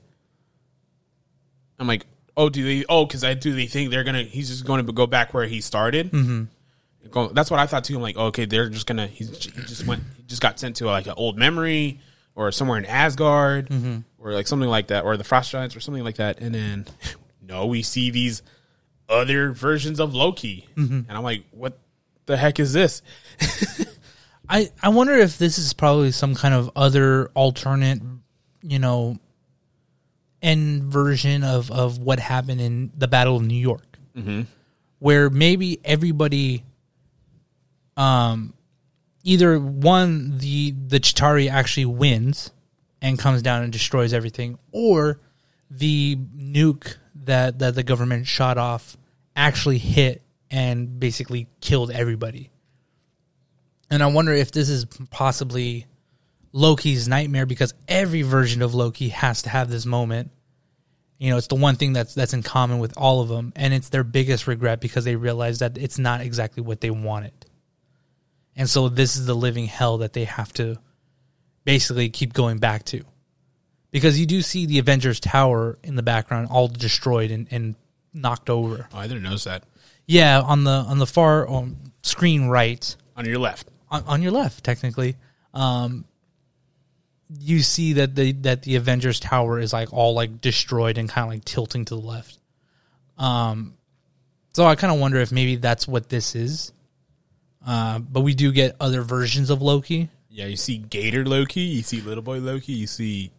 I'm 1.77 1.87
like, 1.87 2.05
oh, 2.37 2.47
do 2.47 2.63
they? 2.63 2.85
Oh, 2.87 3.05
because 3.05 3.23
I 3.25 3.33
do 3.33 3.53
they 3.53 3.65
think 3.67 3.91
they're 3.91 4.05
gonna? 4.05 4.23
He's 4.23 4.47
just 4.47 4.65
going 4.65 4.85
to 4.85 4.91
go 4.93 5.05
back 5.05 5.33
where 5.33 5.45
he 5.45 5.59
started. 5.59 6.11
Mm-hmm. 6.11 7.33
That's 7.33 7.51
what 7.51 7.59
I 7.59 7.67
thought 7.67 7.83
too. 7.83 7.97
I'm 7.97 8.01
like, 8.01 8.15
oh, 8.17 8.27
okay, 8.27 8.45
they're 8.45 8.69
just 8.69 8.87
gonna. 8.87 9.07
He's 9.07 9.29
he 9.43 9.51
just 9.61 9.85
went, 9.85 10.03
he 10.15 10.23
just 10.23 10.41
got 10.41 10.57
sent 10.57 10.77
to 10.77 10.87
uh, 10.87 10.91
like 10.91 11.07
an 11.07 11.15
old 11.17 11.37
memory 11.37 11.99
or 12.33 12.51
somewhere 12.53 12.77
in 12.77 12.85
Asgard 12.85 13.69
mm-hmm. 13.69 13.99
or 14.19 14.31
like 14.31 14.47
something 14.47 14.69
like 14.69 14.87
that, 14.87 15.03
or 15.03 15.17
the 15.17 15.23
Frost 15.25 15.51
Giants 15.51 15.75
or 15.75 15.81
something 15.81 16.03
like 16.03 16.15
that. 16.15 16.39
And 16.39 16.55
then 16.55 16.85
no, 17.41 17.65
we 17.65 17.81
see 17.81 18.09
these 18.09 18.41
other 19.09 19.51
versions 19.51 19.99
of 19.99 20.15
Loki, 20.15 20.69
mm-hmm. 20.75 21.01
and 21.09 21.11
I'm 21.11 21.23
like, 21.23 21.43
what 21.51 21.77
the 22.25 22.37
heck 22.37 22.59
is 22.59 22.71
this? 22.71 23.01
I 24.49 24.69
I 24.81 24.89
wonder 24.89 25.13
if 25.13 25.37
this 25.37 25.57
is 25.57 25.73
probably 25.73 26.11
some 26.11 26.35
kind 26.35 26.53
of 26.53 26.71
other 26.75 27.29
alternate, 27.33 28.01
you 28.61 28.79
know, 28.79 29.19
end 30.41 30.83
version 30.83 31.43
of 31.43 31.71
of 31.71 31.99
what 31.99 32.19
happened 32.19 32.61
in 32.61 32.91
the 32.95 33.07
Battle 33.07 33.35
of 33.35 33.43
New 33.43 33.59
York, 33.59 33.97
mm-hmm. 34.15 34.41
where 34.99 35.29
maybe 35.29 35.79
everybody, 35.83 36.63
um, 37.95 38.53
either 39.23 39.59
one 39.59 40.37
the 40.37 40.71
the 40.71 40.99
Chitauri 40.99 41.49
actually 41.49 41.85
wins 41.85 42.51
and 43.01 43.19
comes 43.19 43.41
down 43.41 43.63
and 43.63 43.73
destroys 43.73 44.13
everything, 44.13 44.57
or 44.71 45.19
the 45.69 46.17
nuke 46.35 46.95
that 47.25 47.59
that 47.59 47.75
the 47.75 47.83
government 47.83 48.27
shot 48.27 48.57
off 48.57 48.97
actually 49.35 49.77
hit 49.77 50.21
and 50.49 50.99
basically 50.99 51.47
killed 51.59 51.91
everybody. 51.91 52.49
And 53.89 54.03
I 54.03 54.07
wonder 54.07 54.33
if 54.33 54.51
this 54.51 54.69
is 54.69 54.85
possibly 55.09 55.85
Loki's 56.51 57.07
nightmare 57.07 57.45
because 57.45 57.73
every 57.87 58.21
version 58.21 58.61
of 58.61 58.73
Loki 58.73 59.09
has 59.09 59.43
to 59.43 59.49
have 59.49 59.69
this 59.69 59.85
moment. 59.85 60.31
You 61.19 61.31
know, 61.31 61.37
it's 61.37 61.47
the 61.47 61.55
one 61.55 61.75
thing 61.75 61.93
that's 61.93 62.13
that's 62.13 62.33
in 62.33 62.43
common 62.43 62.79
with 62.79 62.93
all 62.95 63.21
of 63.21 63.27
them, 63.29 63.51
and 63.55 63.73
it's 63.73 63.89
their 63.89 64.03
biggest 64.03 64.45
regret 64.45 64.79
because 64.79 65.03
they 65.03 65.15
realize 65.15 65.59
that 65.59 65.77
it's 65.77 65.97
not 65.97 66.21
exactly 66.21 66.61
what 66.61 66.79
they 66.79 66.91
wanted, 66.91 67.33
and 68.55 68.69
so 68.69 68.87
this 68.87 69.15
is 69.15 69.25
the 69.25 69.33
living 69.33 69.65
hell 69.65 69.97
that 69.99 70.13
they 70.13 70.25
have 70.25 70.53
to 70.53 70.77
basically 71.63 72.09
keep 72.09 72.33
going 72.33 72.59
back 72.59 72.85
to, 72.85 73.03
because 73.89 74.19
you 74.19 74.27
do 74.27 74.43
see 74.43 74.67
the 74.67 74.77
Avengers 74.77 75.19
Tower 75.19 75.79
in 75.81 75.95
the 75.95 76.03
background 76.03 76.49
all 76.51 76.67
destroyed 76.67 77.31
and, 77.31 77.47
and 77.49 77.73
knocked 78.13 78.51
over. 78.51 78.87
Oh, 78.93 78.97
I 78.99 79.07
didn't 79.07 79.23
notice 79.23 79.45
that. 79.45 79.63
Yeah, 80.05 80.39
on 80.39 80.65
the 80.65 80.71
on 80.71 80.99
the 80.99 81.07
far 81.07 81.49
um, 81.49 81.77
screen 82.03 82.47
right, 82.47 82.95
On 83.15 83.25
your 83.25 83.39
left. 83.39 83.69
On, 83.89 84.03
on 84.05 84.21
your 84.21 84.31
left, 84.31 84.63
technically, 84.63 85.15
um, 85.53 86.05
you 87.39 87.59
see 87.61 87.93
that 87.93 88.15
the 88.15 88.31
that 88.33 88.63
the 88.63 88.75
Avengers 88.75 89.19
Tower 89.19 89.59
is 89.59 89.73
like 89.73 89.91
all 89.93 90.13
like 90.13 90.39
destroyed 90.41 90.97
and 90.97 91.09
kind 91.09 91.25
of 91.25 91.29
like 91.33 91.45
tilting 91.45 91.85
to 91.85 91.95
the 91.95 92.01
left. 92.01 92.37
Um, 93.17 93.73
so 94.53 94.65
I 94.65 94.75
kind 94.75 94.93
of 94.93 94.99
wonder 94.99 95.19
if 95.19 95.31
maybe 95.31 95.55
that's 95.57 95.87
what 95.87 96.09
this 96.09 96.35
is. 96.35 96.71
Uh, 97.65 97.99
but 97.99 98.21
we 98.21 98.33
do 98.33 98.51
get 98.51 98.75
other 98.79 99.01
versions 99.01 99.49
of 99.49 99.61
Loki. 99.61 100.09
Yeah, 100.29 100.45
you 100.45 100.55
see 100.55 100.77
Gator 100.77 101.25
Loki, 101.25 101.61
you 101.61 101.81
see 101.81 101.99
Little 101.99 102.23
Boy 102.23 102.39
Loki, 102.39 102.73
you 102.73 102.87
see 102.87 103.31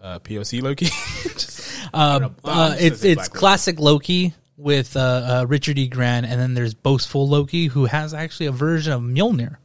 uh, 0.00 0.18
POC 0.20 0.62
Loki. 0.62 0.86
Just- 1.22 1.88
I. 1.92 2.30
Uh, 2.44 2.76
it's 2.78 3.04
it's 3.04 3.28
classic 3.28 3.80
Loki 3.80 4.34
with 4.56 4.96
uh, 4.96 5.00
uh, 5.00 5.46
Richard 5.48 5.78
E. 5.78 5.88
Grant, 5.88 6.26
and 6.26 6.40
then 6.40 6.54
there's 6.54 6.74
boastful 6.74 7.28
Loki 7.28 7.66
who 7.66 7.86
has 7.86 8.14
actually 8.14 8.46
a 8.46 8.52
version 8.52 8.92
of 8.92 9.02
Mjolnir. 9.02 9.56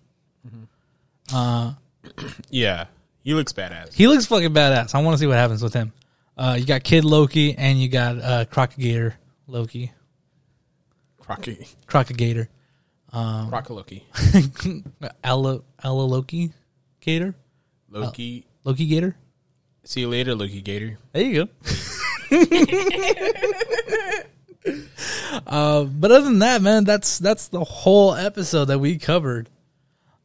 Yeah, 2.50 2.86
he 3.24 3.34
looks 3.34 3.54
badass. 3.54 3.94
He 3.94 4.08
looks 4.08 4.26
fucking 4.26 4.54
badass. 4.54 4.96
I 4.96 5.02
want 5.02 5.16
to 5.16 5.20
see 5.20 5.28
what 5.28 5.38
happens 5.38 5.64
with 5.64 5.74
him. 5.74 5.94
Uh, 6.38 6.58
you 6.60 6.66
got 6.66 6.84
Kid 6.84 7.06
Loki 7.06 7.56
and 7.58 7.80
you 7.80 7.90
got 7.90 8.18
uh, 8.18 8.46
Crocagator 8.46 9.14
Loki. 9.48 9.92
Crocky, 11.20 11.68
Crocagator. 11.88 12.48
Croc 13.12 13.70
Loki, 13.70 14.06
Ella, 15.24 15.62
Ella 15.84 16.02
Loki 16.02 16.52
Gator? 17.02 17.36
Loki. 17.90 18.46
Loki 18.64 18.88
Gator? 18.88 19.16
See 19.84 20.02
you 20.02 20.10
later, 20.10 20.34
Loki 20.34 20.62
Gator. 20.62 20.98
There 21.12 21.24
you 21.24 21.46
go. 21.46 21.52
uh, 25.48 25.84
but 25.84 26.12
other 26.12 26.26
than 26.26 26.40
that, 26.40 26.62
man, 26.62 26.86
that's 26.86 27.20
that's 27.20 27.50
the 27.50 27.64
whole 27.64 28.14
episode 28.14 28.66
that 28.66 28.80
we 28.80 28.98
covered. 28.98 29.50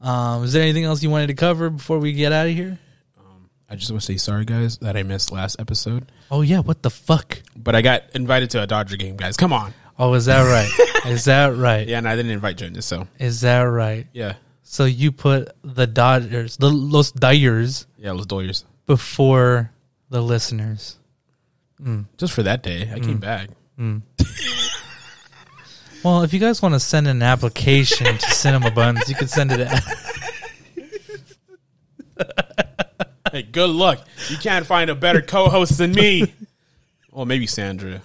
Um, 0.00 0.44
is 0.44 0.52
there 0.52 0.62
anything 0.62 0.84
else 0.84 1.02
you 1.02 1.10
wanted 1.10 1.28
to 1.28 1.34
cover 1.34 1.70
before 1.70 1.98
we 1.98 2.12
get 2.12 2.32
out 2.32 2.46
of 2.46 2.52
here? 2.52 2.78
Um, 3.18 3.48
I 3.70 3.76
just 3.76 3.90
want 3.90 4.02
to 4.02 4.06
say 4.06 4.16
sorry, 4.18 4.44
guys, 4.44 4.78
that 4.78 4.96
I 4.96 5.02
missed 5.02 5.32
last 5.32 5.58
episode. 5.58 6.10
Oh 6.30 6.42
yeah, 6.42 6.58
what 6.60 6.82
the 6.82 6.90
fuck? 6.90 7.42
But 7.56 7.74
I 7.74 7.82
got 7.82 8.02
invited 8.14 8.50
to 8.50 8.62
a 8.62 8.66
Dodger 8.66 8.96
game, 8.96 9.16
guys. 9.16 9.36
Come 9.36 9.52
on. 9.52 9.72
Oh, 9.98 10.12
is 10.14 10.26
that 10.26 10.42
right? 10.42 11.06
is 11.10 11.24
that 11.24 11.56
right? 11.56 11.88
Yeah, 11.88 11.98
and 11.98 12.08
I 12.08 12.14
didn't 12.16 12.32
invite 12.32 12.58
Jonas, 12.58 12.84
so 12.84 13.08
Is 13.18 13.40
that 13.40 13.62
right? 13.62 14.06
yeah, 14.12 14.34
So 14.62 14.84
you 14.84 15.10
put 15.10 15.48
the 15.64 15.86
Dodgers, 15.86 16.58
the 16.58 16.68
Los 16.70 17.12
Dyers, 17.12 17.86
yeah, 17.96 18.12
Los 18.12 18.26
Doyers. 18.26 18.64
before 18.84 19.70
the 20.10 20.20
listeners. 20.22 20.98
Mm. 21.82 22.04
Just 22.18 22.34
for 22.34 22.42
that 22.42 22.62
day, 22.62 22.90
I 22.94 23.00
came 23.00 23.18
back. 23.18 23.48
Well, 26.06 26.22
if 26.22 26.32
you 26.32 26.38
guys 26.38 26.62
want 26.62 26.72
to 26.72 26.78
send 26.78 27.08
an 27.08 27.20
application 27.20 28.06
to 28.16 28.30
Cinema 28.30 28.70
Bunz, 28.70 29.08
you 29.08 29.16
can 29.16 29.26
send 29.26 29.50
it. 29.50 29.58
At, 29.58 29.82
Hey, 33.32 33.42
good 33.42 33.70
luck. 33.70 34.06
You 34.28 34.36
can't 34.36 34.64
find 34.64 34.88
a 34.88 34.94
better 34.94 35.20
co-host 35.20 35.78
than 35.78 35.90
me. 35.90 36.32
Well, 37.10 37.26
maybe 37.26 37.48
Sandra 37.48 38.02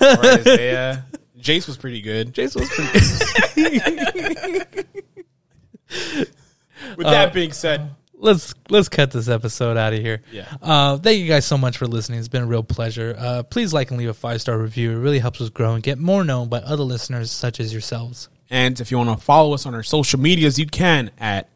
or 0.00 0.26
Isaiah. 0.26 1.04
Jace 1.38 1.68
was 1.68 1.76
pretty 1.76 2.00
good. 2.00 2.34
Jace 2.34 2.56
was 2.56 2.68
pretty. 2.70 3.78
Good. 4.74 4.86
With 6.96 7.06
that 7.06 7.32
being 7.32 7.52
said, 7.52 7.94
let's 8.24 8.54
let's 8.70 8.88
cut 8.88 9.12
this 9.12 9.28
episode 9.28 9.76
out 9.76 9.92
of 9.92 10.00
here. 10.00 10.22
Yeah. 10.32 10.52
Uh, 10.60 10.96
thank 10.96 11.20
you 11.20 11.28
guys 11.28 11.44
so 11.44 11.56
much 11.58 11.76
for 11.76 11.86
listening. 11.86 12.18
It's 12.18 12.28
been 12.28 12.42
a 12.42 12.46
real 12.46 12.64
pleasure. 12.64 13.14
Uh, 13.16 13.42
please 13.44 13.72
like 13.72 13.90
and 13.90 13.98
leave 13.98 14.08
a 14.08 14.14
five 14.14 14.40
star 14.40 14.58
review. 14.58 14.92
It 14.92 14.96
really 14.96 15.20
helps 15.20 15.40
us 15.40 15.50
grow 15.50 15.74
and 15.74 15.82
get 15.82 15.98
more 15.98 16.24
known 16.24 16.48
by 16.48 16.58
other 16.58 16.82
listeners 16.82 17.30
such 17.30 17.60
as 17.60 17.72
yourselves. 17.72 18.28
and 18.50 18.80
if 18.80 18.90
you 18.90 18.98
want 18.98 19.16
to 19.16 19.24
follow 19.24 19.54
us 19.54 19.66
on 19.66 19.74
our 19.74 19.82
social 19.82 20.18
medias, 20.18 20.58
you 20.58 20.66
can 20.66 21.10
at 21.18 21.48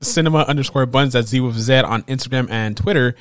cinema 0.00 0.38
underscore 0.44 0.86
buns 0.86 1.14
at 1.14 1.26
Z 1.26 1.40
with 1.40 1.56
Z 1.58 1.74
on 1.74 2.02
Instagram 2.04 2.48
and 2.50 2.76
Twitter. 2.76 3.14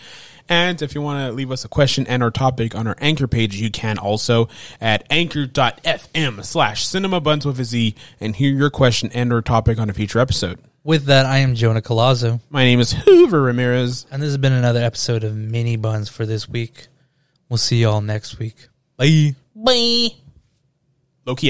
And 0.48 0.82
if 0.82 0.96
you 0.96 1.02
want 1.02 1.28
to 1.28 1.32
leave 1.32 1.52
us 1.52 1.64
a 1.64 1.68
question 1.68 2.08
and 2.08 2.24
or 2.24 2.32
topic 2.32 2.74
on 2.74 2.88
our 2.88 2.96
anchor 3.00 3.28
page, 3.28 3.56
you 3.58 3.70
can 3.70 4.00
also 4.00 4.48
at 4.82 5.06
anchor.fm 5.12 6.44
slash 6.44 6.88
cinema 6.88 7.20
buns 7.20 7.46
with 7.46 7.60
a 7.60 7.64
Z 7.64 7.96
and 8.20 8.36
hear 8.36 8.52
your 8.52 8.72
question 8.72 9.12
and 9.14 9.32
or 9.32 9.42
topic 9.44 9.78
on 9.78 9.90
a 9.90 9.94
future 9.94 10.20
episode. 10.20 10.58
With 10.84 11.06
that, 11.06 11.26
I 11.26 11.40
am 11.40 11.56
Jonah 11.56 11.82
Colazzo, 11.82 12.40
My 12.50 12.64
name 12.64 12.80
is 12.80 12.94
Hoover 12.94 13.42
Ramirez. 13.42 14.06
and 14.12 14.22
this 14.22 14.30
has 14.30 14.38
been 14.38 14.54
another 14.54 14.82
episode 14.82 15.24
of 15.24 15.36
Mini-Bunz 15.36 16.10
for 16.10 16.26
this 16.26 16.48
week. 16.48 16.88
We'll 17.50 17.58
see 17.58 17.82
y'all 17.82 18.02
next 18.02 18.40
week. 18.40 18.68
Bye. 18.98 19.36
Bye. 19.56 20.10
Loki. 21.26 21.50